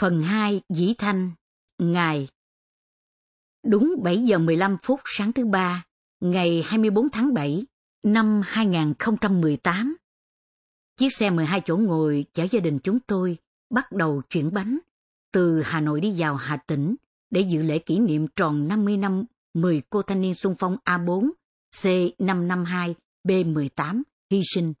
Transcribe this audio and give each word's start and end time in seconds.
Phần 0.00 0.22
2 0.22 0.60
Dĩ 0.68 0.94
Thanh 0.98 1.30
Ngày 1.78 2.28
Đúng 3.66 3.94
7 4.02 4.18
giờ 4.18 4.38
15 4.38 4.76
phút 4.82 5.00
sáng 5.04 5.32
thứ 5.32 5.44
ba, 5.44 5.84
ngày 6.20 6.62
24 6.66 7.10
tháng 7.10 7.34
7 7.34 7.64
năm 8.04 8.40
2018. 8.44 9.96
Chiếc 10.96 11.08
xe 11.18 11.30
12 11.30 11.62
chỗ 11.64 11.76
ngồi 11.76 12.24
chở 12.34 12.46
gia 12.50 12.60
đình 12.60 12.78
chúng 12.78 13.00
tôi 13.00 13.38
bắt 13.70 13.92
đầu 13.92 14.22
chuyển 14.30 14.52
bánh 14.52 14.78
từ 15.32 15.62
Hà 15.64 15.80
Nội 15.80 16.00
đi 16.00 16.14
vào 16.16 16.36
Hà 16.36 16.56
Tĩnh 16.56 16.94
để 17.30 17.40
dự 17.40 17.62
lễ 17.62 17.78
kỷ 17.78 17.98
niệm 17.98 18.26
tròn 18.36 18.68
50 18.68 18.96
năm 18.96 19.24
10 19.54 19.82
cô 19.90 20.02
thanh 20.02 20.20
niên 20.20 20.34
xung 20.34 20.54
phong 20.58 20.76
A4 20.84 21.30
C552 21.74 22.94
B18 23.24 24.02
hy 24.30 24.40
sinh. 24.54 24.72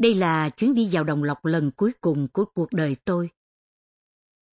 Đây 0.00 0.14
là 0.14 0.48
chuyến 0.48 0.74
đi 0.74 0.88
vào 0.92 1.04
Đồng 1.04 1.22
Lộc 1.22 1.44
lần 1.44 1.70
cuối 1.70 1.92
cùng 2.00 2.28
của 2.32 2.44
cuộc 2.54 2.72
đời 2.72 2.96
tôi. 3.04 3.30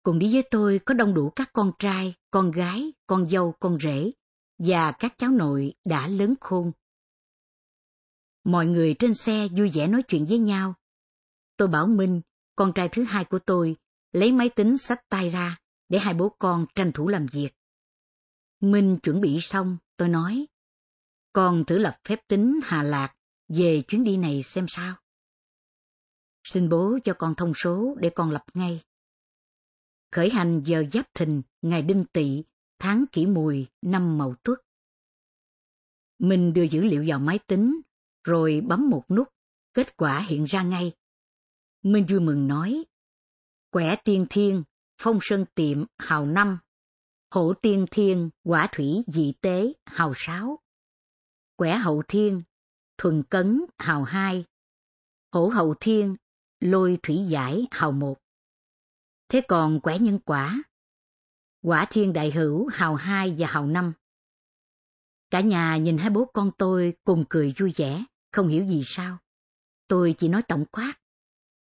Cùng 0.08 0.20
đi 0.20 0.34
với 0.34 0.44
tôi 0.52 0.80
có 0.86 0.94
đông 0.94 1.14
đủ 1.14 1.30
các 1.30 1.50
con 1.54 1.71
trai, 1.79 2.14
con 2.32 2.52
gái, 2.52 2.93
con 3.07 3.29
dâu, 3.29 3.56
con 3.60 3.78
rể 3.79 4.11
và 4.60 4.92
các 4.92 5.14
cháu 5.18 5.32
nội 5.32 5.74
đã 5.86 6.07
lớn 6.07 6.33
khôn. 6.42 6.71
Mọi 8.43 8.66
người 8.66 8.96
trên 9.00 9.14
xe 9.14 9.47
vui 9.47 9.70
vẻ 9.74 9.88
nói 9.88 10.04
chuyện 10.04 10.25
với 10.25 10.38
nhau. 10.38 10.74
Tôi 11.57 11.68
bảo 11.68 11.88
Minh, 11.88 12.21
con 12.56 12.71
trai 12.75 12.89
thứ 12.92 13.04
hai 13.04 13.25
của 13.25 13.39
tôi, 13.39 13.75
lấy 14.11 14.32
máy 14.32 14.50
tính 14.50 14.78
sách 14.78 15.10
tay 15.10 15.30
ra 15.30 15.57
để 15.89 16.00
hai 16.00 16.14
bố 16.14 16.30
con 16.39 16.66
tranh 16.75 16.92
thủ 16.92 17.08
làm 17.08 17.25
việc. 17.25 17.50
Minh 18.60 18.97
chuẩn 19.04 19.21
bị 19.21 19.42
xong, 19.42 19.78
tôi 19.97 20.10
nói, 20.10 20.47
con 21.33 21.66
thử 21.66 21.78
lập 21.78 22.00
phép 22.04 22.28
tính 22.28 22.60
Hà 22.64 22.83
Lạc 22.83 23.16
về 23.47 23.83
chuyến 23.88 24.04
đi 24.04 24.18
này 24.18 24.44
xem 24.44 24.66
sao. 24.68 24.96
Xin 26.44 26.69
bố 26.69 27.00
cho 27.04 27.14
con 27.14 27.36
thông 27.36 27.54
số 27.55 27.96
để 28.00 28.10
con 28.10 28.32
lập 28.32 28.44
ngay. 28.54 28.82
Khởi 30.11 30.29
hành 30.29 30.61
giờ 30.66 30.84
giáp 30.93 31.14
thìn, 31.14 31.42
ngày 31.61 31.82
đinh 31.82 32.06
tỵ, 32.14 32.44
tháng 32.80 33.06
kỷ 33.11 33.25
mùi, 33.25 33.67
năm 33.81 34.17
mậu 34.17 34.36
tuất. 34.44 34.59
Mình 36.19 36.53
đưa 36.53 36.63
dữ 36.63 36.81
liệu 36.81 37.03
vào 37.08 37.19
máy 37.19 37.39
tính, 37.47 37.81
rồi 38.23 38.61
bấm 38.67 38.89
một 38.89 39.11
nút, 39.11 39.28
kết 39.73 39.97
quả 39.97 40.19
hiện 40.19 40.44
ra 40.44 40.63
ngay. 40.63 40.91
Minh 41.83 42.05
vui 42.09 42.19
mừng 42.19 42.47
nói, 42.47 42.83
quẻ 43.69 43.95
tiên 44.03 44.25
thiên, 44.30 44.63
phong 44.97 45.19
sơn 45.22 45.45
tiệm, 45.55 45.85
hào 45.97 46.25
năm, 46.25 46.58
hổ 47.31 47.53
tiên 47.61 47.85
thiên, 47.91 48.30
quả 48.44 48.67
thủy 48.72 49.03
dị 49.08 49.33
tế, 49.41 49.73
hào 49.85 50.13
sáu, 50.16 50.59
quẻ 51.55 51.78
hậu 51.78 52.03
thiên, 52.08 52.41
thuần 52.97 53.23
cấn, 53.23 53.61
hào 53.78 54.03
hai, 54.03 54.45
hổ 55.31 55.47
hậu 55.47 55.75
thiên, 55.80 56.16
lôi 56.59 56.97
thủy 57.03 57.17
giải, 57.28 57.67
hào 57.72 57.91
một. 57.91 58.17
Thế 59.30 59.42
còn 59.47 59.80
quẻ 59.80 60.00
nhân 60.00 60.20
quả? 60.25 60.64
Quả 61.61 61.88
thiên 61.89 62.14
đại 62.14 62.31
hữu, 62.31 62.67
hào 62.67 62.95
hai 62.95 63.36
và 63.38 63.47
hào 63.47 63.67
năm. 63.67 63.94
Cả 65.30 65.42
nhà 65.42 65.78
nhìn 65.78 65.97
hai 65.97 66.09
bố 66.09 66.25
con 66.34 66.52
tôi 66.58 66.94
cùng 67.03 67.25
cười 67.30 67.53
vui 67.59 67.73
vẻ, 67.75 68.06
không 68.31 68.47
hiểu 68.47 68.66
gì 68.66 68.81
sao. 68.86 69.17
Tôi 69.88 70.16
chỉ 70.17 70.28
nói 70.28 70.42
tổng 70.47 70.66
quát. 70.72 70.94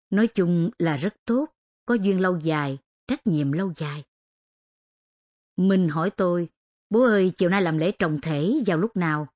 Nói 0.09 0.27
chung 0.27 0.69
là 0.79 0.95
rất 0.95 1.15
tốt, 1.25 1.45
có 1.85 1.93
duyên 1.93 2.21
lâu 2.21 2.39
dài, 2.39 2.77
trách 3.07 3.27
nhiệm 3.27 3.51
lâu 3.51 3.73
dài. 3.77 4.03
Minh 5.57 5.89
hỏi 5.89 6.09
tôi, 6.09 6.49
bố 6.89 7.03
ơi 7.03 7.31
chiều 7.37 7.49
nay 7.49 7.61
làm 7.61 7.77
lễ 7.77 7.91
trọng 7.91 8.21
thể 8.21 8.53
vào 8.65 8.77
lúc 8.77 8.95
nào? 8.95 9.27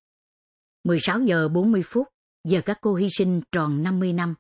16 0.84 1.20
giờ 1.20 1.48
40 1.48 1.82
phút, 1.86 2.08
giờ 2.44 2.62
các 2.66 2.78
cô 2.82 2.96
hy 2.96 3.08
sinh 3.18 3.42
tròn 3.52 3.84
50 3.84 4.14
năm. 4.14 4.36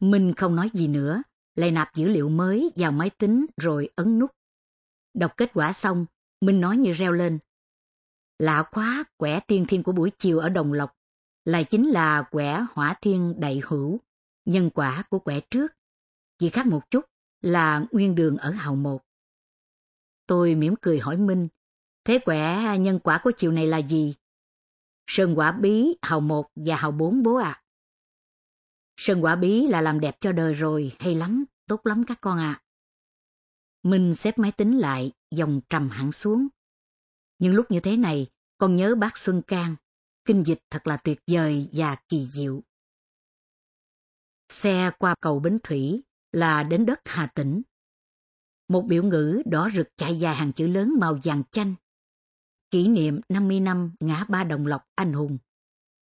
Minh 0.00 0.32
không 0.36 0.56
nói 0.56 0.70
gì 0.72 0.88
nữa, 0.88 1.22
lại 1.54 1.70
nạp 1.70 1.94
dữ 1.94 2.08
liệu 2.08 2.28
mới 2.28 2.70
vào 2.76 2.92
máy 2.92 3.10
tính 3.10 3.46
rồi 3.56 3.88
ấn 3.96 4.18
nút. 4.18 4.30
Đọc 5.14 5.32
kết 5.36 5.50
quả 5.54 5.72
xong, 5.72 6.06
Minh 6.40 6.60
nói 6.60 6.76
như 6.76 6.92
reo 6.92 7.12
lên. 7.12 7.38
Lạ 8.38 8.62
quá, 8.72 9.04
quẻ 9.16 9.40
tiên 9.40 9.64
thiên 9.68 9.82
của 9.82 9.92
buổi 9.92 10.10
chiều 10.18 10.38
ở 10.38 10.48
Đồng 10.48 10.72
Lộc, 10.72 10.96
lại 11.44 11.64
chính 11.64 11.90
là 11.90 12.22
quẻ 12.22 12.66
hỏa 12.70 12.94
thiên 13.00 13.34
đại 13.40 13.62
hữu, 13.66 14.00
nhân 14.44 14.70
quả 14.70 15.02
của 15.10 15.18
quẻ 15.18 15.40
trước. 15.40 15.72
Chỉ 16.38 16.50
khác 16.50 16.66
một 16.66 16.90
chút 16.90 17.04
là 17.42 17.86
nguyên 17.92 18.14
đường 18.14 18.36
ở 18.36 18.50
hào 18.50 18.76
một. 18.76 19.02
Tôi 20.26 20.54
mỉm 20.54 20.74
cười 20.82 20.98
hỏi 20.98 21.16
Minh, 21.16 21.48
thế 22.04 22.18
quẻ 22.18 22.78
nhân 22.78 22.98
quả 23.04 23.20
của 23.24 23.32
chiều 23.36 23.52
này 23.52 23.66
là 23.66 23.78
gì? 23.78 24.14
Sơn 25.06 25.38
quả 25.38 25.52
bí, 25.52 25.96
hào 26.02 26.20
một 26.20 26.50
và 26.56 26.76
hào 26.76 26.92
bốn 26.92 27.22
bố 27.22 27.34
ạ. 27.34 27.50
À. 27.50 27.63
Sơn 28.96 29.24
quả 29.24 29.36
bí 29.36 29.66
là 29.66 29.80
làm 29.80 30.00
đẹp 30.00 30.16
cho 30.20 30.32
đời 30.32 30.54
rồi, 30.54 30.92
hay 30.98 31.14
lắm, 31.14 31.44
tốt 31.66 31.86
lắm 31.86 32.04
các 32.06 32.18
con 32.20 32.38
ạ. 32.38 32.60
À. 32.60 32.62
Minh 33.82 34.14
xếp 34.14 34.38
máy 34.38 34.52
tính 34.52 34.78
lại, 34.78 35.12
dòng 35.30 35.60
trầm 35.70 35.88
hẳn 35.90 36.12
xuống. 36.12 36.48
Nhưng 37.38 37.54
lúc 37.54 37.70
như 37.70 37.80
thế 37.80 37.96
này, 37.96 38.26
con 38.58 38.76
nhớ 38.76 38.94
bác 38.94 39.18
Xuân 39.18 39.42
Cang, 39.42 39.76
kinh 40.24 40.42
dịch 40.46 40.58
thật 40.70 40.86
là 40.86 40.96
tuyệt 40.96 41.20
vời 41.26 41.68
và 41.72 41.96
kỳ 42.08 42.26
diệu. 42.26 42.62
Xe 44.48 44.90
qua 44.98 45.14
cầu 45.20 45.38
Bến 45.38 45.58
Thủy 45.62 46.02
là 46.32 46.62
đến 46.62 46.86
đất 46.86 47.00
Hà 47.04 47.26
Tĩnh. 47.26 47.62
Một 48.68 48.82
biểu 48.82 49.02
ngữ 49.02 49.42
đỏ 49.46 49.70
rực 49.74 49.88
chạy 49.96 50.18
dài 50.18 50.34
hàng 50.34 50.52
chữ 50.52 50.66
lớn 50.66 50.94
màu 51.00 51.18
vàng 51.24 51.42
chanh. 51.52 51.74
Kỷ 52.70 52.88
niệm 52.88 53.20
50 53.28 53.60
năm 53.60 53.92
ngã 54.00 54.24
ba 54.28 54.44
đồng 54.44 54.66
lộc 54.66 54.82
anh 54.94 55.12
hùng. 55.12 55.38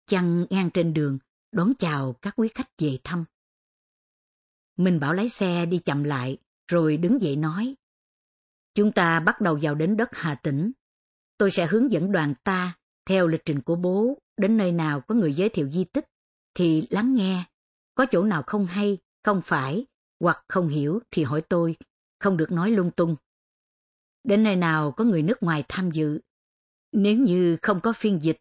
Chăng 0.07 0.47
ngang 0.51 0.71
trên 0.71 0.95
đường, 0.95 1.19
đón 1.53 1.73
chào 1.79 2.13
các 2.13 2.35
quý 2.37 2.49
khách 2.55 2.69
về 2.79 2.99
thăm. 3.05 3.25
Mình 4.77 5.01
bảo 5.01 5.13
lái 5.13 5.29
xe 5.29 5.67
đi 5.67 5.79
chậm 5.79 6.05
lại, 6.05 6.39
rồi 6.69 6.97
đứng 6.97 7.23
dậy 7.23 7.37
nói. 7.37 7.77
Chúng 8.75 8.93
ta 8.93 9.21
bắt 9.21 9.41
đầu 9.41 9.59
vào 9.63 9.75
đến 9.75 9.97
đất 9.97 10.09
Hà 10.13 10.35
Tĩnh. 10.35 10.73
Tôi 11.39 11.51
sẽ 11.51 11.67
hướng 11.67 11.93
dẫn 11.93 12.13
đoàn 12.13 12.35
ta, 12.45 12.75
theo 13.07 13.27
lịch 13.27 13.45
trình 13.45 13.61
của 13.61 13.77
bố, 13.77 14.19
đến 14.37 14.57
nơi 14.57 14.73
nào 14.73 15.01
có 15.01 15.15
người 15.15 15.35
giới 15.35 15.49
thiệu 15.49 15.71
di 15.71 15.85
tích, 15.85 16.07
thì 16.55 16.87
lắng 16.91 17.15
nghe. 17.15 17.45
Có 17.95 18.07
chỗ 18.11 18.25
nào 18.25 18.43
không 18.47 18.67
hay, 18.67 18.99
không 19.25 19.43
phải, 19.45 19.87
hoặc 20.21 20.45
không 20.49 20.69
hiểu 20.69 21.01
thì 21.11 21.25
hỏi 21.25 21.43
tôi, 21.49 21.77
không 22.19 22.37
được 22.37 22.53
nói 22.53 22.71
lung 22.71 22.91
tung. 22.91 23.17
Đến 24.25 24.43
nơi 24.43 24.57
nào 24.57 24.93
có 24.93 25.05
người 25.05 25.23
nước 25.23 25.43
ngoài 25.43 25.65
tham 25.69 25.91
dự. 25.91 26.21
Nếu 26.93 27.17
như 27.17 27.57
không 27.63 27.81
có 27.81 27.93
phiên 27.93 28.23
dịch, 28.23 28.37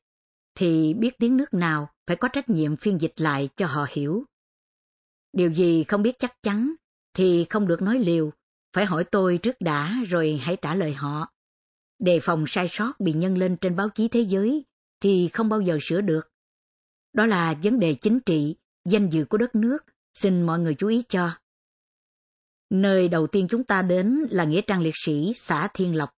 thì 0.56 0.94
biết 0.94 1.18
tiếng 1.20 1.38
nước 1.38 1.53
nào 1.53 1.90
phải 2.09 2.16
có 2.16 2.28
trách 2.28 2.50
nhiệm 2.50 2.75
phiên 2.75 3.02
dịch 3.02 3.14
lại 3.18 3.50
cho 3.56 3.66
họ 3.66 3.86
hiểu. 3.90 4.24
Điều 5.34 5.52
gì 5.52 5.84
không 5.84 6.02
biết 6.02 6.20
chắc 6.20 6.42
chắn 6.42 6.74
thì 7.14 7.46
không 7.50 7.68
được 7.68 7.81
nói 7.81 8.00
liều, 8.00 8.31
phải 8.74 8.86
hỏi 8.86 9.03
tôi 9.03 9.38
trước 9.38 9.56
đã 9.59 9.96
rồi 10.08 10.40
hãy 10.42 10.58
trả 10.62 10.75
lời 10.75 10.94
họ. 10.94 11.31
Đề 12.00 12.20
phòng 12.20 12.44
sai 12.47 12.68
sót 12.72 13.00
bị 13.00 13.14
nhân 13.14 13.38
lên 13.38 13.58
trên 13.62 13.75
báo 13.75 13.90
chí 13.90 14.08
thế 14.08 14.22
giới 14.22 14.66
thì 15.02 15.30
không 15.34 15.50
bao 15.50 15.62
giờ 15.62 15.78
sửa 15.81 16.02
được. 16.02 16.31
Đó 17.14 17.25
là 17.25 17.53
vấn 17.64 17.80
đề 17.80 17.94
chính 17.94 18.20
trị, 18.20 18.56
danh 18.86 19.09
dự 19.09 19.26
của 19.26 19.38
đất 19.38 19.56
nước, 19.56 19.78
xin 20.14 20.41
mọi 20.41 20.59
người 20.59 20.76
chú 20.76 20.88
ý 20.88 21.03
cho. 21.09 21.31
Nơi 22.70 23.08
đầu 23.08 23.28
tiên 23.28 23.47
chúng 23.50 23.64
ta 23.64 23.81
đến 23.81 24.26
là 24.31 24.44
Nghĩa 24.44 24.62
trang 24.62 24.81
liệt 24.81 24.96
sĩ 24.96 25.34
xã 25.36 25.68
Thiên 25.74 25.96
Lộc. 25.96 26.09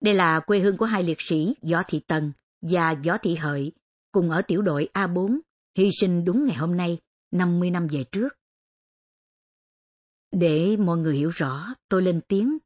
Đây 0.00 0.14
là 0.14 0.40
quê 0.40 0.58
hương 0.58 0.76
của 0.76 0.86
hai 0.86 1.02
liệt 1.02 1.20
sĩ 1.20 1.54
Võ 1.70 1.82
Thị 1.88 2.00
Tần 2.06 2.32
và 2.62 2.94
Võ 3.04 3.18
Thị 3.18 3.34
Hợi, 3.34 3.72
cùng 4.16 4.30
ở 4.30 4.42
tiểu 4.42 4.62
đội 4.62 4.88
A4, 4.94 5.38
hy 5.78 5.90
sinh 6.00 6.24
đúng 6.24 6.46
ngày 6.46 6.56
hôm 6.56 6.76
nay, 6.76 6.98
50 7.30 7.70
năm 7.70 7.86
về 7.86 8.04
trước. 8.12 8.28
Để 10.32 10.76
mọi 10.76 10.96
người 10.96 11.16
hiểu 11.16 11.28
rõ, 11.28 11.66
tôi 11.88 12.02
lên 12.02 12.20
tiếng. 12.28 12.58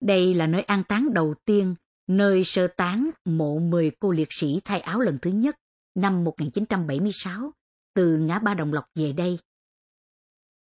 Đây 0.00 0.34
là 0.34 0.46
nơi 0.46 0.62
an 0.62 0.84
táng 0.88 1.14
đầu 1.14 1.34
tiên, 1.44 1.74
nơi 2.06 2.44
sơ 2.44 2.68
tán 2.76 3.10
mộ 3.24 3.58
10 3.58 3.90
cô 4.00 4.12
liệt 4.12 4.28
sĩ 4.30 4.60
thay 4.64 4.80
áo 4.80 5.00
lần 5.00 5.18
thứ 5.22 5.30
nhất, 5.30 5.56
năm 5.94 6.24
1976, 6.24 7.52
từ 7.94 8.16
ngã 8.16 8.38
ba 8.38 8.54
Đồng 8.54 8.72
Lộc 8.72 8.84
về 8.94 9.12
đây. 9.12 9.38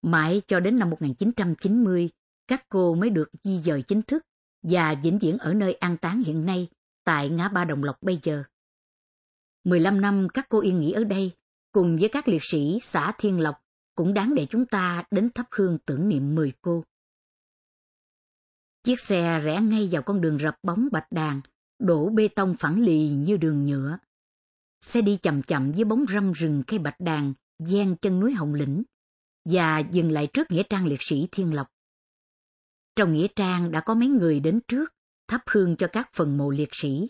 Mãi 0.01 0.41
cho 0.47 0.59
đến 0.59 0.79
năm 0.79 0.89
1990, 0.89 2.09
các 2.47 2.65
cô 2.69 2.95
mới 2.95 3.09
được 3.09 3.29
di 3.43 3.59
dời 3.59 3.81
chính 3.81 4.01
thức 4.01 4.23
và 4.63 4.95
vĩnh 5.03 5.19
viễn 5.19 5.37
ở 5.37 5.53
nơi 5.53 5.73
an 5.73 5.97
táng 5.97 6.23
hiện 6.23 6.45
nay, 6.45 6.67
tại 7.03 7.29
ngã 7.29 7.49
ba 7.49 7.65
Đồng 7.65 7.83
Lộc 7.83 7.97
bây 8.01 8.19
giờ. 8.23 8.43
15 9.65 10.01
năm 10.01 10.27
các 10.33 10.45
cô 10.49 10.61
yên 10.61 10.79
nghỉ 10.79 10.91
ở 10.91 11.03
đây, 11.03 11.31
cùng 11.71 11.97
với 11.97 12.09
các 12.09 12.27
liệt 12.27 12.43
sĩ 12.43 12.79
xã 12.81 13.11
Thiên 13.17 13.39
Lộc, 13.39 13.55
cũng 13.95 14.13
đáng 14.13 14.35
để 14.35 14.47
chúng 14.49 14.65
ta 14.65 15.03
đến 15.11 15.29
thắp 15.35 15.47
hương 15.51 15.77
tưởng 15.85 16.09
niệm 16.09 16.35
10 16.35 16.51
cô. 16.61 16.83
Chiếc 18.83 18.99
xe 18.99 19.39
rẽ 19.39 19.61
ngay 19.61 19.89
vào 19.91 20.01
con 20.01 20.21
đường 20.21 20.37
rập 20.39 20.55
bóng 20.63 20.87
bạch 20.91 21.11
đàn, 21.11 21.41
đổ 21.79 22.09
bê 22.09 22.27
tông 22.27 22.55
phẳng 22.59 22.81
lì 22.81 23.09
như 23.09 23.37
đường 23.37 23.65
nhựa. 23.65 23.97
Xe 24.81 25.01
đi 25.01 25.17
chậm 25.17 25.43
chậm 25.43 25.71
với 25.71 25.83
bóng 25.83 26.05
râm 26.13 26.31
rừng 26.31 26.63
cây 26.67 26.79
bạch 26.79 26.99
đàn, 26.99 27.33
gian 27.59 27.95
chân 27.97 28.19
núi 28.19 28.33
Hồng 28.33 28.53
Lĩnh, 28.53 28.83
và 29.45 29.79
dừng 29.79 30.11
lại 30.11 30.27
trước 30.33 30.51
Nghĩa 30.51 30.63
Trang 30.63 30.85
liệt 30.85 31.01
sĩ 31.01 31.27
Thiên 31.31 31.55
Lộc. 31.55 31.67
Trong 32.95 33.13
Nghĩa 33.13 33.27
Trang 33.35 33.71
đã 33.71 33.81
có 33.81 33.95
mấy 33.95 34.07
người 34.07 34.39
đến 34.39 34.59
trước, 34.67 34.93
thắp 35.27 35.41
hương 35.51 35.75
cho 35.75 35.87
các 35.87 36.09
phần 36.13 36.37
mộ 36.37 36.51
liệt 36.51 36.69
sĩ. 36.71 37.09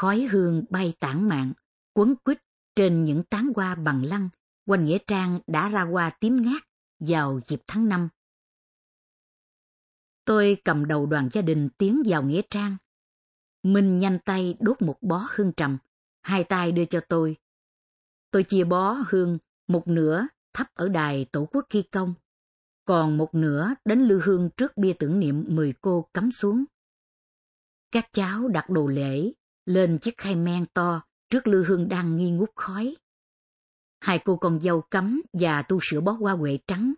Khói 0.00 0.20
hương 0.20 0.64
bay 0.70 0.94
tản 1.00 1.28
mạn, 1.28 1.52
quấn 1.94 2.14
quýt 2.16 2.42
trên 2.76 3.04
những 3.04 3.22
tán 3.30 3.52
hoa 3.56 3.74
bằng 3.74 4.04
lăng, 4.04 4.28
quanh 4.66 4.84
Nghĩa 4.84 4.98
Trang 5.06 5.40
đã 5.46 5.68
ra 5.68 5.82
hoa 5.82 6.10
tím 6.20 6.36
ngát 6.42 6.62
vào 6.98 7.40
dịp 7.46 7.62
tháng 7.66 7.88
năm. 7.88 8.08
Tôi 10.24 10.56
cầm 10.64 10.84
đầu 10.84 11.06
đoàn 11.06 11.28
gia 11.32 11.42
đình 11.42 11.68
tiến 11.78 12.02
vào 12.06 12.22
Nghĩa 12.22 12.40
Trang. 12.50 12.76
Minh 13.62 13.98
nhanh 13.98 14.18
tay 14.24 14.56
đốt 14.60 14.82
một 14.82 14.96
bó 15.00 15.26
hương 15.30 15.52
trầm, 15.56 15.78
hai 16.22 16.44
tay 16.44 16.72
đưa 16.72 16.84
cho 16.84 17.00
tôi. 17.08 17.36
Tôi 18.30 18.42
chia 18.42 18.64
bó 18.64 18.96
hương, 19.08 19.38
một 19.68 19.88
nửa 19.88 20.26
thắp 20.52 20.66
ở 20.74 20.88
đài 20.88 21.26
tổ 21.32 21.48
quốc 21.52 21.66
ghi 21.70 21.82
công, 21.82 22.14
còn 22.84 23.16
một 23.16 23.34
nửa 23.34 23.74
đến 23.84 24.00
lư 24.00 24.20
hương 24.20 24.50
trước 24.56 24.76
bia 24.76 24.92
tưởng 24.92 25.20
niệm 25.20 25.44
mười 25.48 25.74
cô 25.80 26.08
cắm 26.14 26.30
xuống. 26.30 26.64
Các 27.90 28.08
cháu 28.12 28.48
đặt 28.48 28.70
đồ 28.70 28.86
lễ 28.86 29.32
lên 29.70 29.98
chiếc 29.98 30.18
khay 30.18 30.36
men 30.36 30.66
to 30.66 31.02
trước 31.30 31.46
lư 31.46 31.64
hương 31.64 31.88
đang 31.88 32.16
nghi 32.16 32.30
ngút 32.30 32.50
khói. 32.56 32.96
Hai 34.00 34.20
cô 34.24 34.36
con 34.36 34.60
dâu 34.60 34.80
cắm 34.80 35.22
và 35.32 35.62
tu 35.62 35.78
sửa 35.82 36.00
bó 36.00 36.12
hoa 36.12 36.32
huệ 36.32 36.58
trắng 36.66 36.92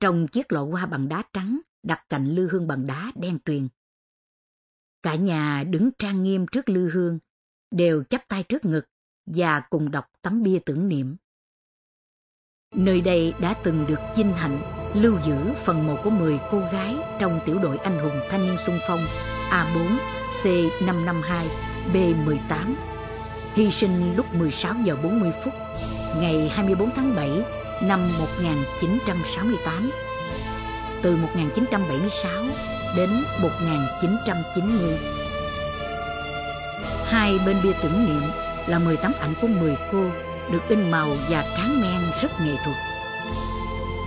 trong 0.00 0.28
chiếc 0.28 0.52
lọ 0.52 0.64
hoa 0.64 0.86
bằng 0.86 1.08
đá 1.08 1.24
trắng 1.32 1.60
đặt 1.82 2.04
cạnh 2.08 2.34
lư 2.34 2.48
hương 2.48 2.66
bằng 2.66 2.86
đá 2.86 3.12
đen 3.14 3.38
tuyền. 3.44 3.68
Cả 5.02 5.14
nhà 5.14 5.64
đứng 5.64 5.90
trang 5.98 6.22
nghiêm 6.22 6.46
trước 6.52 6.68
lư 6.68 6.90
hương, 6.90 7.18
đều 7.70 8.04
chắp 8.04 8.28
tay 8.28 8.42
trước 8.42 8.64
ngực 8.64 8.84
và 9.26 9.60
cùng 9.70 9.90
đọc 9.90 10.04
tấm 10.22 10.42
bia 10.42 10.58
tưởng 10.66 10.88
niệm. 10.88 11.16
Nơi 12.74 13.00
đây 13.00 13.34
đã 13.40 13.60
từng 13.64 13.86
được 13.88 13.98
vinh 14.16 14.32
hạnh 14.32 14.81
lưu 14.94 15.18
giữ 15.24 15.36
phần 15.64 15.86
mộ 15.86 15.96
của 15.96 16.10
10 16.10 16.38
cô 16.50 16.62
gái 16.72 16.96
trong 17.18 17.40
tiểu 17.44 17.58
đội 17.58 17.78
anh 17.84 17.98
hùng 17.98 18.20
thanh 18.30 18.46
niên 18.46 18.56
sung 18.66 18.78
phong 18.88 19.00
A4 19.50 19.96
C552 20.42 21.44
B18 21.92 22.74
hy 23.54 23.70
sinh 23.70 24.16
lúc 24.16 24.34
16 24.34 24.74
giờ 24.84 24.96
40 25.02 25.32
phút, 25.44 25.54
ngày 26.20 26.48
24 26.54 26.90
tháng 26.96 27.14
7 27.16 27.30
năm 27.82 28.00
1968 28.18 29.90
từ 31.02 31.16
1976 31.16 32.42
đến 32.96 33.10
1990. 33.42 34.98
Hai 37.06 37.38
bên 37.46 37.56
bia 37.62 37.72
tưởng 37.82 38.06
niệm 38.06 38.30
là 38.66 38.78
10 38.78 38.96
tấm 38.96 39.12
ảnh 39.20 39.34
của 39.40 39.46
10 39.46 39.76
cô 39.92 40.04
được 40.52 40.68
in 40.68 40.90
màu 40.90 41.08
và 41.28 41.44
tráng 41.56 41.80
men 41.80 42.00
rất 42.22 42.40
nghệ 42.40 42.54
thuật. 42.64 42.91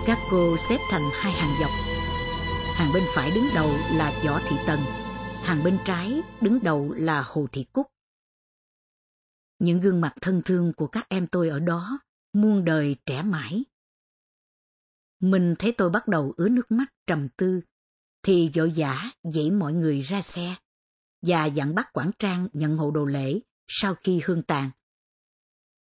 Các 0.07 0.17
cô 0.31 0.57
xếp 0.57 0.77
thành 0.89 1.01
hai 1.13 1.33
hàng 1.33 1.59
dọc. 1.59 1.71
Hàng 2.75 2.93
bên 2.93 3.03
phải 3.15 3.31
đứng 3.31 3.47
đầu 3.55 3.69
là 3.97 4.21
Võ 4.25 4.39
Thị 4.49 4.55
Tần, 4.67 4.79
hàng 5.43 5.63
bên 5.63 5.77
trái 5.85 6.21
đứng 6.41 6.59
đầu 6.63 6.93
là 6.93 7.23
Hồ 7.27 7.47
Thị 7.51 7.65
Cúc. 7.73 7.87
Những 9.59 9.81
gương 9.81 10.01
mặt 10.01 10.13
thân 10.21 10.41
thương 10.45 10.73
của 10.73 10.87
các 10.87 11.09
em 11.09 11.27
tôi 11.27 11.49
ở 11.49 11.59
đó 11.59 11.99
muôn 12.33 12.65
đời 12.65 12.95
trẻ 13.05 13.23
mãi. 13.23 13.65
Mình 15.19 15.55
thấy 15.59 15.71
tôi 15.71 15.89
bắt 15.89 16.07
đầu 16.07 16.33
ứa 16.37 16.49
nước 16.49 16.71
mắt 16.71 16.85
trầm 17.07 17.27
tư, 17.37 17.61
thì 18.23 18.51
vội 18.55 18.73
vã 18.75 19.11
dãy 19.23 19.51
mọi 19.51 19.73
người 19.73 20.01
ra 20.01 20.21
xe, 20.21 20.55
và 21.21 21.45
dặn 21.45 21.75
bắt 21.75 21.89
quản 21.93 22.11
trang 22.19 22.47
nhận 22.53 22.77
hộ 22.77 22.91
đồ 22.91 23.05
lễ 23.05 23.39
sau 23.67 23.95
khi 24.03 24.21
hương 24.25 24.43
tàn. 24.43 24.69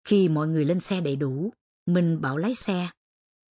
Khi 0.04 0.28
mọi 0.28 0.48
người 0.48 0.64
lên 0.64 0.80
xe 0.80 1.00
đầy 1.00 1.16
đủ, 1.16 1.52
mình 1.86 2.20
bảo 2.20 2.36
lái 2.36 2.54
xe, 2.54 2.88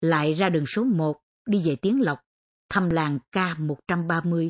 lại 0.05 0.33
ra 0.33 0.49
đường 0.49 0.65
số 0.65 0.83
1 0.83 1.21
đi 1.45 1.61
về 1.65 1.75
Tiến 1.75 2.01
Lộc, 2.01 2.19
thăm 2.69 2.89
làng 2.89 3.19
K130. 3.31 4.49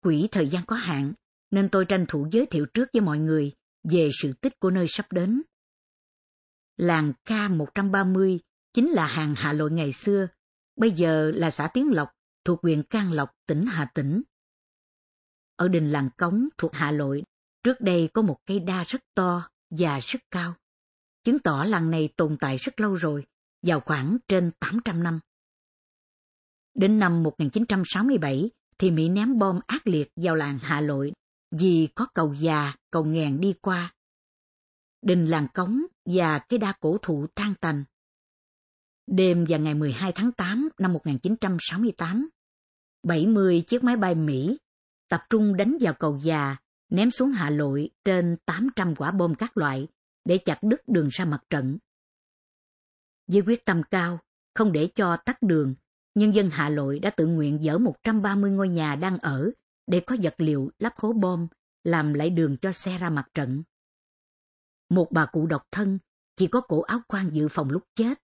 Quỹ 0.00 0.28
thời 0.32 0.48
gian 0.48 0.64
có 0.66 0.76
hạn, 0.76 1.12
nên 1.50 1.68
tôi 1.68 1.84
tranh 1.84 2.04
thủ 2.08 2.28
giới 2.32 2.46
thiệu 2.46 2.66
trước 2.74 2.88
với 2.92 3.00
mọi 3.00 3.18
người 3.18 3.52
về 3.90 4.10
sự 4.22 4.32
tích 4.32 4.60
của 4.60 4.70
nơi 4.70 4.86
sắp 4.88 5.12
đến. 5.12 5.42
Làng 6.76 7.12
K130 7.24 8.38
chính 8.72 8.90
là 8.90 9.06
hàng 9.06 9.34
Hạ 9.34 9.52
Lội 9.52 9.70
ngày 9.70 9.92
xưa, 9.92 10.28
bây 10.76 10.90
giờ 10.90 11.30
là 11.34 11.50
xã 11.50 11.68
Tiến 11.68 11.94
Lộc, 11.94 12.08
thuộc 12.44 12.62
huyện 12.62 12.82
Can 12.82 13.12
Lộc, 13.12 13.30
tỉnh 13.46 13.66
Hà 13.66 13.84
Tĩnh. 13.84 14.22
Ở 15.56 15.68
đình 15.68 15.90
làng 15.90 16.10
Cống 16.18 16.48
thuộc 16.58 16.74
Hạ 16.74 16.90
Lội, 16.90 17.22
trước 17.62 17.80
đây 17.80 18.08
có 18.12 18.22
một 18.22 18.38
cây 18.46 18.60
đa 18.60 18.84
rất 18.84 19.00
to 19.14 19.50
và 19.70 20.00
rất 20.00 20.18
cao, 20.30 20.54
chứng 21.24 21.38
tỏ 21.38 21.64
làng 21.64 21.90
này 21.90 22.08
tồn 22.16 22.36
tại 22.40 22.56
rất 22.56 22.80
lâu 22.80 22.94
rồi, 22.94 23.26
vào 23.66 23.80
khoảng 23.80 24.16
trên 24.28 24.50
800 24.60 25.02
năm. 25.02 25.20
Đến 26.74 26.98
năm 26.98 27.22
1967 27.22 28.50
thì 28.78 28.90
Mỹ 28.90 29.08
ném 29.08 29.38
bom 29.38 29.60
ác 29.66 29.86
liệt 29.86 30.12
vào 30.16 30.34
làng 30.34 30.58
Hạ 30.58 30.80
Lội 30.80 31.12
vì 31.50 31.88
có 31.94 32.06
cầu 32.14 32.34
già, 32.34 32.74
cầu 32.90 33.04
nghèn 33.04 33.40
đi 33.40 33.54
qua. 33.60 33.94
Đình 35.02 35.26
làng 35.26 35.48
cống 35.54 35.82
và 36.04 36.38
cái 36.38 36.58
đa 36.58 36.72
cổ 36.80 36.98
thụ 37.02 37.26
tan 37.34 37.54
tành. 37.60 37.84
Đêm 39.06 39.44
và 39.48 39.58
ngày 39.58 39.74
12 39.74 40.12
tháng 40.12 40.32
8 40.32 40.68
năm 40.78 40.92
1968, 40.92 42.28
70 43.02 43.64
chiếc 43.66 43.84
máy 43.84 43.96
bay 43.96 44.14
Mỹ 44.14 44.58
tập 45.08 45.20
trung 45.30 45.56
đánh 45.56 45.76
vào 45.80 45.94
cầu 45.98 46.18
già, 46.22 46.56
ném 46.90 47.10
xuống 47.10 47.30
hạ 47.30 47.50
lội 47.50 47.90
trên 48.04 48.36
800 48.44 48.94
quả 48.96 49.10
bom 49.10 49.34
các 49.34 49.56
loại 49.56 49.88
để 50.24 50.38
chặt 50.38 50.58
đứt 50.62 50.80
đường 50.86 51.08
ra 51.10 51.24
mặt 51.24 51.40
trận. 51.50 51.78
Với 53.26 53.42
quyết 53.46 53.64
tâm 53.64 53.82
cao, 53.90 54.18
không 54.54 54.72
để 54.72 54.88
cho 54.94 55.16
tắt 55.16 55.42
đường, 55.42 55.74
nhân 56.14 56.34
dân 56.34 56.50
hạ 56.50 56.68
lội 56.68 56.98
đã 56.98 57.10
tự 57.10 57.26
nguyện 57.26 57.58
dỡ 57.62 57.78
130 57.78 58.50
ngôi 58.50 58.68
nhà 58.68 58.96
đang 58.96 59.18
ở 59.18 59.50
để 59.86 60.00
có 60.00 60.16
vật 60.22 60.34
liệu 60.38 60.70
lắp 60.78 60.94
hố 60.96 61.12
bom, 61.12 61.46
làm 61.84 62.14
lại 62.14 62.30
đường 62.30 62.56
cho 62.56 62.72
xe 62.72 62.98
ra 62.98 63.10
mặt 63.10 63.28
trận. 63.34 63.62
Một 64.88 65.08
bà 65.10 65.26
cụ 65.26 65.46
độc 65.46 65.62
thân, 65.70 65.98
chỉ 66.36 66.46
có 66.46 66.60
cổ 66.60 66.80
áo 66.80 67.00
quan 67.08 67.30
dự 67.32 67.48
phòng 67.48 67.70
lúc 67.70 67.82
chết, 67.94 68.22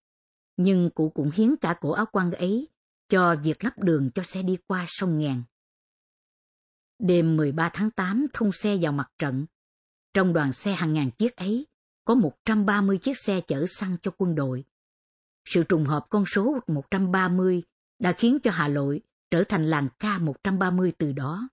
nhưng 0.57 0.89
cụ 0.89 1.09
cũng 1.09 1.31
hiến 1.33 1.55
cả 1.55 1.75
cổ 1.81 1.91
áo 1.91 2.05
quan 2.11 2.31
ấy 2.31 2.67
cho 3.09 3.35
việc 3.43 3.63
lắp 3.63 3.79
đường 3.79 4.09
cho 4.15 4.23
xe 4.23 4.43
đi 4.43 4.57
qua 4.67 4.85
sông 4.87 5.17
Ngàn. 5.17 5.43
Đêm 6.99 7.37
13 7.37 7.69
tháng 7.73 7.91
8 7.91 8.27
thông 8.33 8.51
xe 8.51 8.77
vào 8.81 8.91
mặt 8.91 9.11
trận. 9.19 9.45
Trong 10.13 10.33
đoàn 10.33 10.53
xe 10.53 10.73
hàng 10.73 10.93
ngàn 10.93 11.11
chiếc 11.11 11.35
ấy, 11.35 11.67
có 12.05 12.15
130 12.15 12.97
chiếc 12.97 13.17
xe 13.17 13.41
chở 13.41 13.65
xăng 13.69 13.97
cho 14.01 14.11
quân 14.17 14.35
đội. 14.35 14.65
Sự 15.45 15.63
trùng 15.63 15.85
hợp 15.85 16.05
con 16.09 16.25
số 16.25 16.59
130 16.67 17.63
đã 17.99 18.11
khiến 18.11 18.37
cho 18.43 18.51
Hà 18.51 18.67
Nội 18.67 19.01
trở 19.31 19.43
thành 19.43 19.65
làng 19.65 19.87
K130 19.99 20.91
từ 20.97 21.11
đó. 21.11 21.49